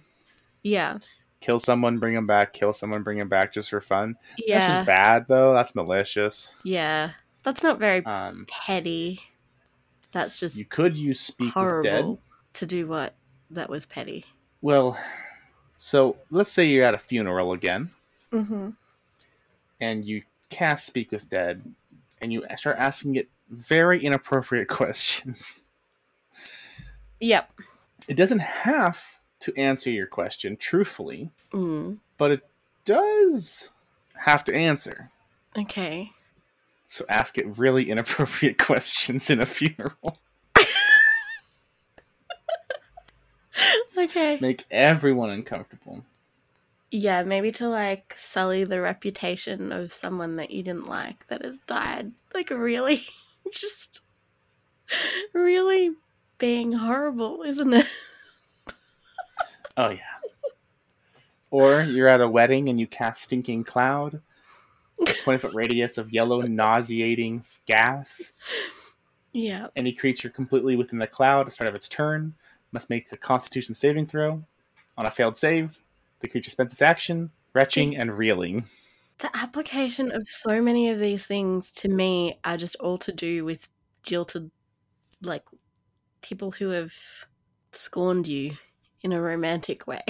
yeah, 0.62 0.98
Kill 1.40 1.58
someone, 1.58 1.98
bring 1.98 2.14
them 2.14 2.26
back. 2.28 2.52
Kill 2.52 2.72
someone, 2.72 3.02
bring 3.02 3.18
them 3.18 3.28
back, 3.28 3.52
just 3.52 3.70
for 3.70 3.80
fun. 3.80 4.14
That's 4.38 4.48
yeah, 4.48 4.76
just 4.76 4.86
bad, 4.86 5.26
though. 5.28 5.52
That's 5.52 5.74
malicious. 5.74 6.54
yeah. 6.64 7.10
That's 7.42 7.62
not 7.62 7.78
very 7.78 8.04
Um, 8.04 8.44
petty. 8.48 9.20
That's 10.12 10.40
just 10.40 10.56
you 10.56 10.64
could 10.64 10.96
use 10.96 11.20
speak 11.20 11.54
with 11.54 11.82
dead. 11.84 12.18
to 12.54 12.66
do 12.66 12.88
what 12.88 13.14
that 13.50 13.68
was 13.70 13.86
petty. 13.86 14.24
Well, 14.62 14.98
so 15.78 16.16
let's 16.30 16.52
say 16.52 16.64
you're 16.66 16.84
at 16.84 16.94
a 16.94 16.98
funeral 16.98 17.52
again, 17.52 17.90
Mm-hmm. 18.32 18.70
and 19.80 20.04
you 20.04 20.22
cast 20.50 20.86
speak 20.86 21.12
with 21.12 21.28
dead, 21.28 21.62
and 22.20 22.32
you 22.32 22.44
start 22.56 22.76
asking 22.78 23.16
it 23.16 23.28
very 23.50 24.04
inappropriate 24.04 24.68
questions. 24.80 25.64
Yep. 27.20 27.50
It 28.08 28.14
doesn't 28.14 28.40
have 28.40 29.02
to 29.40 29.54
answer 29.56 29.90
your 29.90 30.06
question 30.06 30.56
truthfully, 30.56 31.30
Mm. 31.52 31.98
but 32.18 32.30
it 32.30 32.40
does 32.84 33.70
have 34.14 34.44
to 34.44 34.54
answer. 34.54 35.10
Okay. 35.56 36.10
So 36.88 37.04
ask 37.08 37.38
it 37.38 37.58
really 37.58 37.90
inappropriate 37.90 38.58
questions 38.64 39.30
in 39.30 39.40
a 39.40 39.46
funeral. 39.46 40.18
Okay. 43.98 44.38
Make 44.40 44.64
everyone 44.70 45.30
uncomfortable. 45.30 46.04
Yeah, 46.90 47.22
maybe 47.24 47.50
to 47.52 47.68
like 47.68 48.14
sully 48.16 48.64
the 48.64 48.80
reputation 48.80 49.72
of 49.72 49.92
someone 49.92 50.36
that 50.36 50.50
you 50.50 50.62
didn't 50.62 50.86
like 50.86 51.26
that 51.28 51.42
has 51.42 51.58
died. 51.60 52.12
Like 52.34 52.50
really, 52.50 53.02
just 53.52 54.02
really 55.32 55.92
being 56.38 56.72
horrible, 56.72 57.42
isn't 57.42 57.72
it? 57.72 57.86
Oh 59.78 59.90
yeah. 59.90 59.98
Or 61.50 61.82
you're 61.82 62.08
at 62.08 62.22
a 62.22 62.28
wedding 62.28 62.70
and 62.70 62.80
you 62.80 62.86
cast 62.86 63.24
stinking 63.24 63.64
cloud, 63.64 64.22
twenty 65.22 65.38
foot 65.38 65.52
radius 65.52 65.98
of 65.98 66.14
yellow 66.14 66.40
nauseating 66.40 67.44
gas. 67.66 68.32
Yeah. 69.34 69.66
Any 69.76 69.92
creature 69.92 70.30
completely 70.30 70.76
within 70.76 70.98
the 70.98 71.06
cloud 71.06 71.40
at 71.40 71.46
the 71.46 71.52
start 71.52 71.68
of 71.68 71.74
its 71.74 71.88
turn 71.88 72.34
must 72.72 72.90
make 72.90 73.12
a 73.12 73.16
Constitution 73.16 73.74
saving 73.74 74.06
throw. 74.06 74.44
On 74.98 75.06
a 75.06 75.10
failed 75.10 75.36
save, 75.36 75.78
the 76.20 76.28
creature 76.28 76.50
spends 76.50 76.72
its 76.72 76.82
action 76.82 77.30
retching 77.52 77.96
and 77.96 78.12
reeling. 78.12 78.66
The 79.18 79.30
application 79.34 80.12
of 80.12 80.28
so 80.28 80.60
many 80.60 80.90
of 80.90 80.98
these 80.98 81.26
things 81.26 81.70
to 81.72 81.88
me 81.88 82.38
are 82.44 82.56
just 82.58 82.76
all 82.76 82.98
to 82.98 83.12
do 83.12 83.44
with 83.44 83.66
jilted, 84.02 84.50
like 85.22 85.42
people 86.20 86.50
who 86.50 86.68
have 86.70 86.92
scorned 87.72 88.26
you 88.26 88.52
in 89.02 89.12
a 89.12 89.20
romantic 89.20 89.86
way. 89.86 90.02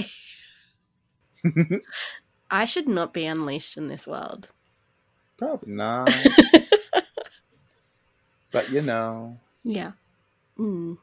I 2.51 2.65
should 2.65 2.87
not 2.87 3.13
be 3.13 3.25
unleashed 3.25 3.77
in 3.77 3.87
this 3.87 4.07
world. 4.07 4.49
Probably 5.37 5.73
not. 5.73 6.13
but 8.51 8.69
you 8.71 8.81
know, 8.81 9.37
Yeah. 9.63 9.91
Mm. 10.57 10.97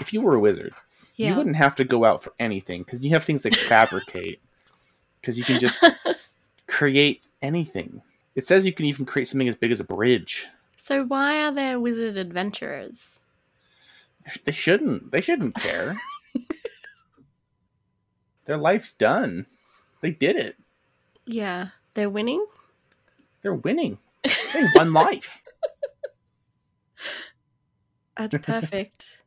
If 0.00 0.12
you 0.12 0.20
were 0.20 0.34
a 0.34 0.40
wizard, 0.40 0.74
you 1.16 1.34
wouldn't 1.34 1.56
have 1.56 1.76
to 1.76 1.84
go 1.84 2.04
out 2.04 2.22
for 2.22 2.32
anything 2.40 2.82
because 2.82 3.00
you 3.00 3.10
have 3.10 3.24
things 3.24 3.44
like 3.44 3.54
fabricate. 3.54 4.40
Because 5.20 5.38
you 5.38 5.44
can 5.44 5.60
just 5.60 5.80
create 6.66 7.28
anything. 7.42 8.02
It 8.34 8.44
says 8.44 8.66
you 8.66 8.72
can 8.72 8.86
even 8.86 9.06
create 9.06 9.28
something 9.28 9.48
as 9.48 9.54
big 9.54 9.70
as 9.70 9.78
a 9.78 9.84
bridge. 9.84 10.48
so 10.76 11.04
why 11.04 11.44
are 11.44 11.52
there 11.52 11.78
wizard 11.78 12.16
adventurers? 12.16 13.20
They 14.42 14.50
shouldn't. 14.50 15.12
They 15.12 15.20
shouldn't 15.20 15.54
care. 15.54 15.94
Their 18.46 18.56
life's 18.56 18.94
done. 18.94 19.46
They 20.00 20.10
did 20.10 20.34
it. 20.34 20.56
Yeah, 21.24 21.68
they're 21.94 22.10
winning. 22.10 22.44
They're 23.42 23.54
winning. 23.54 23.98
They 24.52 24.64
won 24.74 24.92
life. 24.92 25.40
That's 28.16 28.36
perfect. 28.38 29.21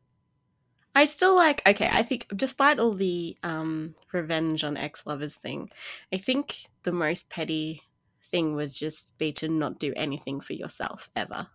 I 0.95 1.05
still 1.05 1.35
like 1.35 1.61
okay, 1.67 1.89
I 1.91 2.03
think 2.03 2.27
despite 2.35 2.79
all 2.79 2.93
the 2.93 3.37
um 3.43 3.95
revenge 4.13 4.63
on 4.63 4.77
ex 4.77 5.05
lovers 5.05 5.35
thing, 5.35 5.69
I 6.13 6.17
think 6.17 6.55
the 6.83 6.93
most 6.93 7.29
petty 7.29 7.83
thing 8.31 8.55
was 8.55 8.77
just 8.77 9.17
be 9.17 9.31
to 9.33 9.47
not 9.49 9.79
do 9.79 9.93
anything 9.95 10.39
for 10.39 10.53
yourself 10.53 11.09
ever. 11.15 11.47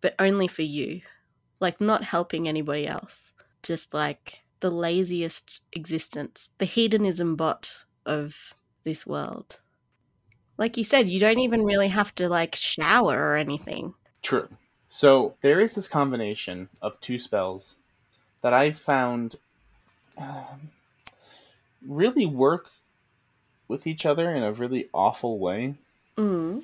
But 0.00 0.14
only 0.18 0.48
for 0.48 0.62
you. 0.62 1.02
Like 1.60 1.80
not 1.80 2.04
helping 2.04 2.48
anybody 2.48 2.86
else. 2.86 3.32
Just 3.62 3.92
like 3.92 4.40
the 4.60 4.70
laziest 4.70 5.60
existence, 5.72 6.50
the 6.58 6.64
hedonism 6.64 7.36
bot 7.36 7.84
of 8.06 8.54
this 8.84 9.06
world. 9.06 9.60
Like 10.56 10.76
you 10.76 10.84
said, 10.84 11.08
you 11.08 11.18
don't 11.18 11.38
even 11.38 11.64
really 11.64 11.88
have 11.88 12.14
to 12.16 12.28
like 12.28 12.54
shower 12.54 13.18
or 13.18 13.36
anything. 13.36 13.94
True. 14.22 14.48
So 14.88 15.34
there 15.42 15.60
is 15.60 15.74
this 15.74 15.88
combination 15.88 16.68
of 16.82 17.00
two 17.00 17.18
spells 17.18 17.76
that 18.42 18.54
I 18.54 18.72
found 18.72 19.36
um, 20.16 20.70
really 21.86 22.26
work 22.26 22.66
with 23.68 23.86
each 23.86 24.04
other 24.04 24.34
in 24.34 24.42
a 24.42 24.52
really 24.52 24.88
awful 24.92 25.38
way. 25.38 25.74
Mm. 26.16 26.62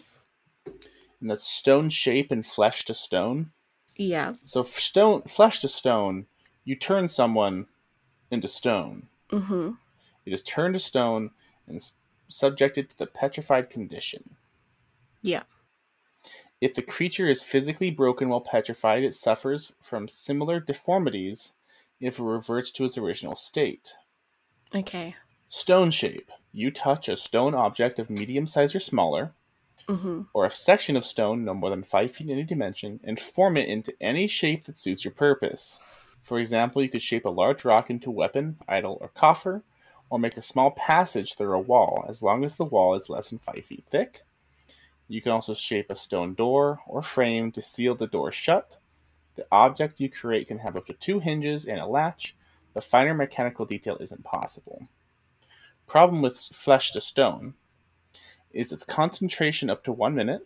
And 1.20 1.31
that's 1.31 1.45
stone 1.45 1.91
shape 1.91 2.31
and 2.31 2.45
flesh 2.45 2.85
to 2.87 2.95
stone. 2.95 3.47
Yeah. 3.97 4.35
So 4.45 4.64
stone, 4.64 5.22
flesh 5.22 5.61
to 5.61 5.68
stone, 5.68 6.27
you 6.64 6.77
turn 6.77 7.09
someone 7.09 7.66
into 8.31 8.49
stone. 8.49 9.07
Mm-hmm. 9.31 9.70
It 10.27 10.33
is 10.33 10.43
turned 10.43 10.74
to 10.74 10.81
stone 10.81 11.31
and 11.66 11.81
subjected 12.29 12.91
to 12.91 12.99
the 12.99 13.07
petrified 13.07 13.70
condition. 13.70 14.37
Yeah. 15.22 15.45
If 16.61 16.74
the 16.74 16.83
creature 16.83 17.29
is 17.29 17.43
physically 17.43 17.91
broken 17.91 18.29
while 18.29 18.41
petrified, 18.41 19.05
it 19.05 19.14
suffers 19.14 19.72
from 19.81 20.09
similar 20.09 20.59
deformities 20.59 21.53
if 22.01 22.18
it 22.18 22.24
reverts 22.24 22.70
to 22.72 22.84
its 22.84 22.99
original 22.99 23.34
state. 23.34 23.92
Okay. 24.74 25.14
Stone 25.49 25.90
shape. 25.90 26.30
You 26.53 26.70
touch 26.70 27.09
a 27.09 27.16
stone 27.16 27.55
object 27.55 27.99
of 27.99 28.11
medium 28.11 28.47
size 28.47 28.74
or 28.74 28.80
smaller, 28.80 29.32
Mm-hmm. 29.88 30.22
or 30.34 30.44
a 30.44 30.51
section 30.51 30.97
of 30.97 31.05
stone 31.05 31.44
no 31.44 31.55
more 31.55 31.70
than 31.70 31.84
5 31.84 32.11
feet 32.11 32.26
in 32.26 32.32
any 32.32 32.42
dimension, 32.42 32.99
and 33.05 33.20
form 33.20 33.57
it 33.57 33.68
into 33.68 33.94
any 34.01 34.26
shape 34.26 34.64
that 34.64 34.76
suits 34.76 35.05
your 35.05 35.12
purpose. 35.14 35.78
For 36.24 36.40
example, 36.40 36.82
you 36.82 36.88
could 36.88 37.03
shape 37.03 37.24
a 37.24 37.30
large 37.30 37.64
rock 37.64 37.88
into 37.88 38.11
a 38.11 38.12
weapon, 38.12 38.57
idol, 38.68 38.99
or 39.01 39.11
coffer, 39.14 39.62
or 40.11 40.18
make 40.18 40.36
a 40.36 40.42
small 40.42 40.72
passage 40.72 41.34
through 41.34 41.55
a 41.55 41.61
wall, 41.61 42.05
as 42.09 42.20
long 42.20 42.44
as 42.44 42.57
the 42.57 42.64
wall 42.64 42.97
is 42.97 43.09
less 43.09 43.30
than 43.30 43.38
5 43.38 43.64
feet 43.64 43.84
thick. 43.88 44.22
You 45.07 45.22
can 45.22 45.30
also 45.30 45.55
shape 45.55 45.88
a 45.88 45.94
stone 45.94 46.34
door 46.34 46.80
or 46.88 47.01
frame 47.01 47.53
to 47.53 47.62
seal 47.62 47.94
the 47.94 48.09
door 48.09 48.32
shut. 48.32 48.78
The 49.37 49.47
object 49.53 50.01
you 50.01 50.11
create 50.11 50.49
can 50.49 50.59
have 50.59 50.76
up 50.76 50.87
to 50.87 50.93
two 50.95 51.20
hinges 51.20 51.66
and 51.66 51.78
a 51.78 51.87
latch, 51.87 52.34
but 52.74 52.84
finer 52.84 53.14
mechanical 53.14 53.64
detail 53.66 53.97
isn't 54.01 54.24
possible. 54.24 54.89
Problem 55.87 56.22
with 56.22 56.39
flesh 56.39 56.91
to 56.93 57.01
stone 57.01 57.55
is 58.53 58.72
its 58.72 58.84
concentration 58.84 59.70
up 59.70 59.84
to 59.84 59.93
one 59.93 60.14
minute. 60.14 60.43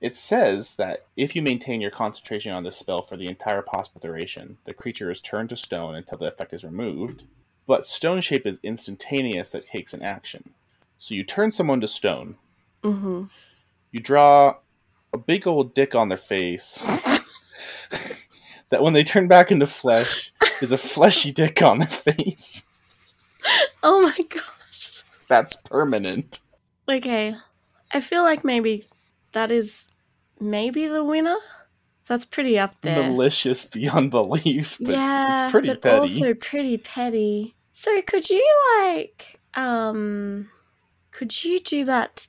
It 0.00 0.16
says 0.16 0.76
that 0.76 1.06
if 1.16 1.34
you 1.34 1.42
maintain 1.42 1.80
your 1.80 1.90
concentration 1.90 2.52
on 2.52 2.62
this 2.62 2.76
spell 2.76 3.02
for 3.02 3.16
the 3.16 3.26
entire 3.28 3.62
possible 3.62 4.00
duration, 4.00 4.58
the 4.64 4.72
creature 4.72 5.10
is 5.10 5.20
turned 5.20 5.48
to 5.50 5.56
stone 5.56 5.94
until 5.94 6.18
the 6.18 6.26
effect 6.26 6.52
is 6.54 6.64
removed. 6.64 7.24
But 7.66 7.84
stone 7.84 8.20
shape 8.20 8.46
is 8.46 8.58
instantaneous 8.62 9.50
that 9.50 9.66
takes 9.66 9.92
an 9.92 10.02
action. 10.02 10.50
So 10.98 11.14
you 11.14 11.24
turn 11.24 11.50
someone 11.50 11.80
to 11.80 11.88
stone, 11.88 12.36
Mm-hmm. 12.82 13.24
you 13.92 14.00
draw 14.00 14.56
a 15.12 15.18
big 15.18 15.46
old 15.46 15.74
dick 15.74 15.94
on 15.94 16.08
their 16.08 16.16
face. 16.18 16.88
That 18.70 18.82
when 18.82 18.92
they 18.92 19.04
turn 19.04 19.28
back 19.28 19.50
into 19.50 19.66
flesh 19.66 20.32
is 20.62 20.72
a 20.72 20.78
fleshy 20.78 21.32
dick 21.32 21.62
on 21.62 21.78
their 21.78 21.88
face. 21.88 22.64
Oh 23.82 24.00
my 24.02 24.16
gosh. 24.28 25.04
That's 25.28 25.56
permanent. 25.56 26.40
Okay. 26.88 27.34
I 27.92 28.00
feel 28.00 28.22
like 28.22 28.44
maybe 28.44 28.86
that 29.32 29.50
is 29.50 29.88
maybe 30.40 30.86
the 30.86 31.04
winner. 31.04 31.36
That's 32.06 32.24
pretty 32.24 32.58
up 32.58 32.80
there. 32.80 33.08
Malicious 33.08 33.64
beyond 33.64 34.10
belief, 34.10 34.78
but 34.80 34.94
yeah, 34.94 35.44
it's 35.44 35.52
pretty 35.52 35.68
but 35.68 35.82
petty. 35.82 36.00
also 36.00 36.34
pretty 36.34 36.78
petty. 36.78 37.54
So 37.72 38.02
could 38.02 38.28
you 38.28 38.46
like 38.80 39.38
um 39.54 40.50
could 41.12 41.44
you 41.44 41.60
do 41.60 41.84
that 41.84 42.28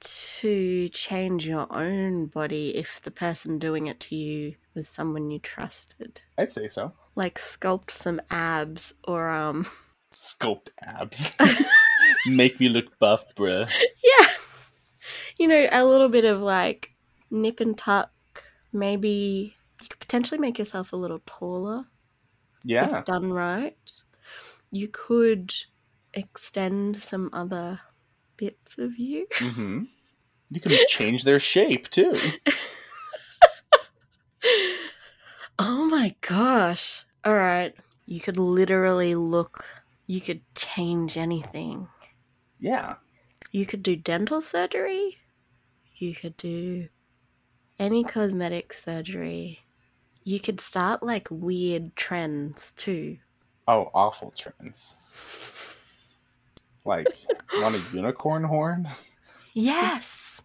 to 0.00 0.88
change 0.90 1.46
your 1.46 1.66
own 1.70 2.26
body 2.26 2.76
if 2.76 3.00
the 3.02 3.10
person 3.10 3.58
doing 3.58 3.86
it 3.86 4.00
to 4.00 4.16
you 4.16 4.54
was 4.74 4.88
someone 4.88 5.30
you 5.30 5.38
trusted? 5.38 6.20
I'd 6.38 6.52
say 6.52 6.68
so. 6.68 6.92
Like 7.14 7.38
sculpt 7.38 7.90
some 7.90 8.20
abs 8.30 8.92
or 9.04 9.28
um 9.30 9.66
Sculpt 10.14 10.68
abs. 10.82 11.36
Make 12.26 12.60
me 12.60 12.68
look 12.68 12.98
buff, 12.98 13.24
bruh. 13.36 13.68
Yeah. 14.02 14.26
you 15.38 15.46
know, 15.48 15.66
a 15.70 15.84
little 15.84 16.08
bit 16.08 16.24
of 16.24 16.40
like 16.40 16.90
nip 17.30 17.60
and 17.60 17.76
tuck. 17.76 18.10
Maybe 18.72 19.54
you 19.80 19.88
could 19.88 20.00
potentially 20.00 20.38
make 20.40 20.58
yourself 20.58 20.92
a 20.92 20.96
little 20.96 21.20
taller 21.26 21.84
Yeah. 22.64 22.98
if 22.98 23.04
done 23.04 23.32
right. 23.32 23.76
You 24.70 24.88
could 24.88 25.52
extend 26.14 26.96
some 26.96 27.30
other 27.32 27.80
bits 28.36 28.76
of 28.78 28.98
you. 28.98 29.26
hmm 29.34 29.84
You 30.50 30.60
can 30.60 30.76
change 30.88 31.24
their 31.24 31.40
shape 31.40 31.88
too. 31.90 32.16
Oh 35.58 35.86
my 35.86 36.14
gosh. 36.20 37.04
All 37.24 37.34
right. 37.34 37.74
You 38.06 38.20
could 38.20 38.36
literally 38.36 39.14
look, 39.14 39.66
you 40.06 40.20
could 40.20 40.42
change 40.54 41.16
anything. 41.16 41.88
Yeah. 42.60 42.96
You 43.50 43.66
could 43.66 43.82
do 43.82 43.96
dental 43.96 44.40
surgery. 44.40 45.18
You 45.96 46.14
could 46.14 46.36
do 46.36 46.88
any 47.78 48.04
cosmetic 48.04 48.72
surgery. 48.72 49.60
You 50.22 50.40
could 50.40 50.60
start 50.60 51.02
like 51.02 51.28
weird 51.30 51.96
trends 51.96 52.72
too. 52.76 53.18
Oh, 53.66 53.90
awful 53.94 54.32
trends. 54.32 54.96
Like, 56.84 57.08
want 57.54 57.76
a 57.76 57.96
unicorn 57.96 58.44
horn? 58.44 58.88
Yes. 59.54 60.42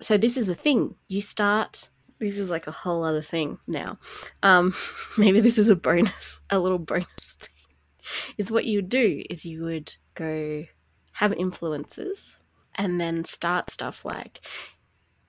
So 0.00 0.16
this 0.16 0.36
is 0.36 0.46
the 0.46 0.54
thing. 0.54 0.96
You 1.08 1.20
start. 1.20 1.90
This 2.22 2.38
is 2.38 2.50
like 2.50 2.66
a 2.68 2.70
whole 2.72 3.02
other 3.04 3.20
thing 3.22 3.58
now. 3.66 3.98
Um, 4.42 4.74
maybe 5.18 5.40
this 5.40 5.58
is 5.58 5.68
a 5.68 5.76
bonus, 5.76 6.40
a 6.50 6.58
little 6.58 6.78
bonus 6.78 7.06
thing. 7.40 7.48
Is 8.38 8.50
what 8.50 8.64
you 8.64 8.78
would 8.78 8.88
do 8.88 9.22
is 9.28 9.44
you 9.44 9.64
would 9.64 9.92
go 10.14 10.64
have 11.12 11.32
influences 11.32 12.24
and 12.76 13.00
then 13.00 13.24
start 13.24 13.70
stuff 13.70 14.04
like 14.04 14.40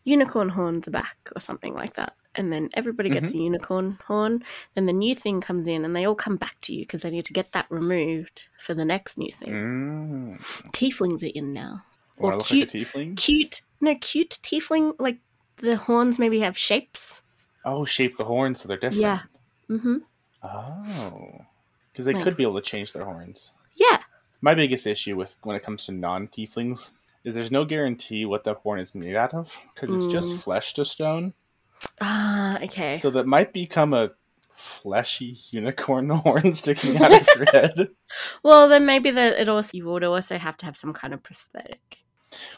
unicorn 0.04 0.50
horns 0.50 0.88
are 0.88 0.92
back 0.92 1.18
or 1.36 1.40
something 1.40 1.74
like 1.74 1.96
that. 1.96 2.16
And 2.36 2.52
then 2.52 2.70
everybody 2.74 3.10
gets 3.12 3.32
a 3.32 3.38
unicorn 3.38 4.00
horn. 4.08 4.44
Then 4.74 4.86
the 4.88 4.94
new 4.94 5.14
thing 5.16 5.40
comes 5.40 5.68
in 5.68 5.86
and 5.86 5.96
they 5.96 6.06
all 6.06 6.16
come 6.16 6.36
back 6.36 6.56
to 6.62 6.74
you 6.74 6.82
because 6.82 7.04
they 7.04 7.12
need 7.12 7.26
to 7.26 7.34
get 7.34 7.52
that 7.52 7.68
removed 7.70 8.48
for 8.60 8.74
the 8.74 8.86
next 8.86 9.18
new 9.20 9.32
thing. 9.32 9.52
Mm. 9.52 10.40
Tieflings 10.72 11.22
are 11.24 11.32
in 11.36 11.54
now 11.54 11.84
Or 12.18 12.38
look 12.38 12.46
cute- 12.48 12.74
like 12.74 12.84
a 12.84 12.86
tiefling? 12.86 13.18
cute 13.18 13.62
no 13.82 13.94
cute 13.96 14.40
tiefling 14.42 14.94
like 15.00 15.20
the 15.64 15.76
horns 15.78 16.20
maybe 16.20 16.40
have 16.42 16.58
shapes 16.58 17.22
Oh, 17.66 17.86
shape 17.86 18.18
the 18.18 18.26
horns 18.26 18.60
so 18.62 18.68
they're 18.68 18.78
different. 18.78 19.02
Yeah. 19.02 19.20
mm-hmm 19.70 19.98
Oh. 20.44 21.46
Because 21.92 22.06
they 22.06 22.14
could 22.14 22.36
be 22.36 22.44
able 22.44 22.56
to 22.56 22.62
change 22.62 22.92
their 22.92 23.06
horns. 23.06 23.54
yeah 23.76 23.98
My 24.42 24.54
biggest 24.54 24.86
issue 24.88 25.16
with 25.16 25.36
when 25.44 25.56
it 25.56 25.64
comes 25.64 25.86
to 25.86 25.92
non 25.94 26.28
tieflings 26.28 26.92
is 27.24 27.34
there's 27.36 27.52
no 27.52 27.64
guarantee 27.66 28.26
what 28.26 28.44
the 28.44 28.54
horn 28.56 28.80
is 28.80 28.94
made 28.94 29.16
out 29.16 29.34
of 29.34 29.58
because 29.74 29.96
it's 29.96 30.12
just 30.12 30.34
Mm. 30.34 30.40
flesh 30.40 30.74
to 30.74 30.84
stone. 30.86 31.34
ah 32.02 32.58
okay 32.62 33.00
So 33.00 33.10
that 33.12 33.28
might 33.28 33.54
become 33.54 33.94
a 33.94 34.12
fleshy 34.52 35.36
unicorn 35.52 36.10
horn 36.24 36.54
sticking 36.54 36.98
out 36.98 37.14
of 37.14 37.28
your 37.38 37.46
head. 37.52 37.90
well 38.44 38.68
then 38.68 38.86
maybe 38.86 39.10
that 39.12 39.40
it 39.40 39.48
also 39.50 39.70
you 39.74 39.86
would 39.86 40.04
also 40.04 40.38
have 40.38 40.58
to 40.58 40.66
have 40.66 40.76
some 40.78 40.94
kind 40.94 41.14
of 41.14 41.24
prosthetic 41.24 42.03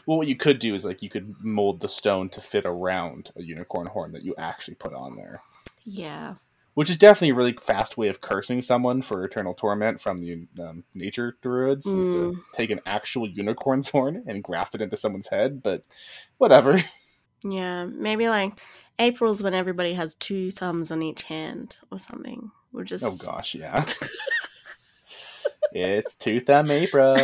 Well, 0.04 0.18
what 0.18 0.26
you 0.28 0.36
could 0.36 0.58
do 0.58 0.74
is 0.74 0.84
like 0.84 1.02
you 1.02 1.08
could 1.08 1.34
mold 1.42 1.80
the 1.80 1.88
stone 1.88 2.28
to 2.30 2.40
fit 2.40 2.66
around 2.66 3.30
a 3.36 3.42
unicorn 3.42 3.86
horn 3.86 4.12
that 4.12 4.24
you 4.24 4.34
actually 4.38 4.74
put 4.74 4.92
on 4.94 5.16
there, 5.16 5.40
yeah 5.84 6.34
which 6.74 6.90
is 6.90 6.98
definitely 6.98 7.30
a 7.30 7.34
really 7.34 7.54
fast 7.54 7.96
way 7.96 8.08
of 8.08 8.20
cursing 8.20 8.60
someone 8.60 9.00
for 9.00 9.24
eternal 9.24 9.54
torment 9.54 9.98
from 9.98 10.18
the 10.18 10.46
um, 10.60 10.84
nature 10.94 11.34
druids 11.40 11.86
is 11.86 12.06
to 12.08 12.16
Mm. 12.16 12.36
take 12.52 12.68
an 12.68 12.80
actual 12.84 13.26
unicorn's 13.26 13.88
horn 13.92 14.22
and 14.26 14.44
graft 14.44 14.74
it 14.74 14.82
into 14.82 14.94
someone's 14.94 15.28
head. 15.28 15.62
But 15.62 15.84
whatever. 16.36 16.76
yeah 17.42 17.86
maybe 17.86 18.28
like 18.28 18.60
april's 18.98 19.42
when 19.42 19.54
everybody 19.54 19.94
has 19.94 20.14
two 20.16 20.50
thumbs 20.50 20.90
on 20.90 21.02
each 21.02 21.22
hand 21.22 21.76
or 21.90 21.98
something 21.98 22.50
we're 22.72 22.84
just 22.84 23.04
Oh 23.04 23.16
gosh, 23.16 23.54
yeah. 23.54 23.84
it's 25.82 26.14
two 26.14 26.40
thumb 26.40 26.70
April. 26.70 27.16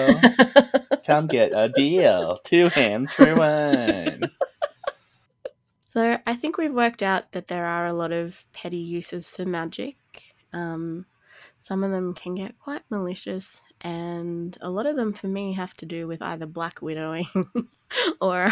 Come 1.07 1.27
get 1.27 1.53
a 1.55 1.69
deal. 1.69 2.41
Two 2.45 2.69
hands 2.69 3.13
for 3.13 3.35
one. 3.35 4.31
So 5.93 6.19
I 6.27 6.35
think 6.37 6.57
we've 6.57 6.73
worked 6.73 7.03
out 7.03 7.33
that 7.33 7.49
there 7.49 7.67
are 7.67 7.87
a 7.87 7.93
lot 7.93 8.13
of 8.13 8.47
petty 8.55 8.79
uses 8.79 9.29
for 9.29 9.45
magic. 9.45 9.97
Um, 10.53 11.05
some 11.61 11.85
of 11.85 11.91
them 11.91 12.15
can 12.15 12.35
get 12.35 12.59
quite 12.59 12.83
malicious, 12.89 13.63
and 13.83 14.57
a 14.63 14.71
lot 14.71 14.87
of 14.87 14.97
them 14.97 15.13
for 15.13 15.27
me 15.27 15.53
have 15.53 15.75
to 15.77 15.87
do 15.87 16.07
with 16.07 16.23
either 16.23 16.47
black 16.47 16.81
widowing 16.81 17.29
or 18.21 18.49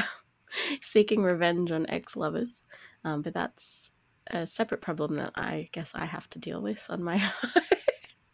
seeking 0.82 1.22
revenge 1.22 1.70
on 1.72 1.88
ex 1.88 2.14
lovers. 2.14 2.62
Um, 3.04 3.22
but 3.22 3.32
that's 3.32 3.90
a 4.26 4.46
separate 4.46 4.82
problem 4.82 5.16
that 5.16 5.32
I 5.34 5.68
guess 5.72 5.92
I 5.94 6.04
have 6.04 6.28
to 6.30 6.38
deal 6.38 6.60
with 6.60 6.84
on 6.88 7.02
my 7.02 7.14
own. 7.44 7.62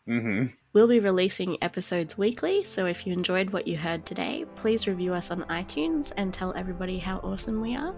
Hmm 0.07 0.47
We'll 0.73 0.89
be 0.89 1.01
releasing 1.01 1.63
episodes 1.63 2.19
weekly, 2.19 2.63
so 2.63 2.87
if 2.87 3.07
you 3.07 3.13
enjoyed 3.13 3.51
what 3.51 3.67
you 3.67 3.77
heard 3.77 4.05
today, 4.05 4.45
please 4.57 4.87
review 4.87 5.15
us 5.15 5.31
on 5.31 5.43
iTunes 5.45 6.13
and 6.17 6.33
tell 6.33 6.53
everybody 6.55 6.99
how 6.99 7.19
awesome 7.19 7.61
we 7.61 7.75
are. 7.75 7.95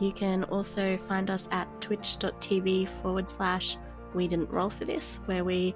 You 0.00 0.10
can 0.10 0.44
also 0.44 0.96
find 1.06 1.30
us 1.30 1.48
at 1.52 1.68
twitch.tv 1.80 2.88
forward 3.02 3.28
slash 3.28 3.76
we 4.14 4.26
didn't 4.26 4.50
roll 4.50 4.70
for 4.70 4.84
this, 4.84 5.20
where 5.26 5.44
we 5.44 5.74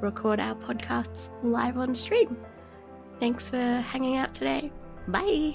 record 0.00 0.40
our 0.40 0.54
podcasts 0.54 1.30
live 1.42 1.76
on 1.76 1.94
stream. 1.94 2.36
Thanks 3.20 3.48
for 3.48 3.56
hanging 3.56 4.16
out 4.16 4.34
today. 4.34 4.72
Bye. 5.08 5.54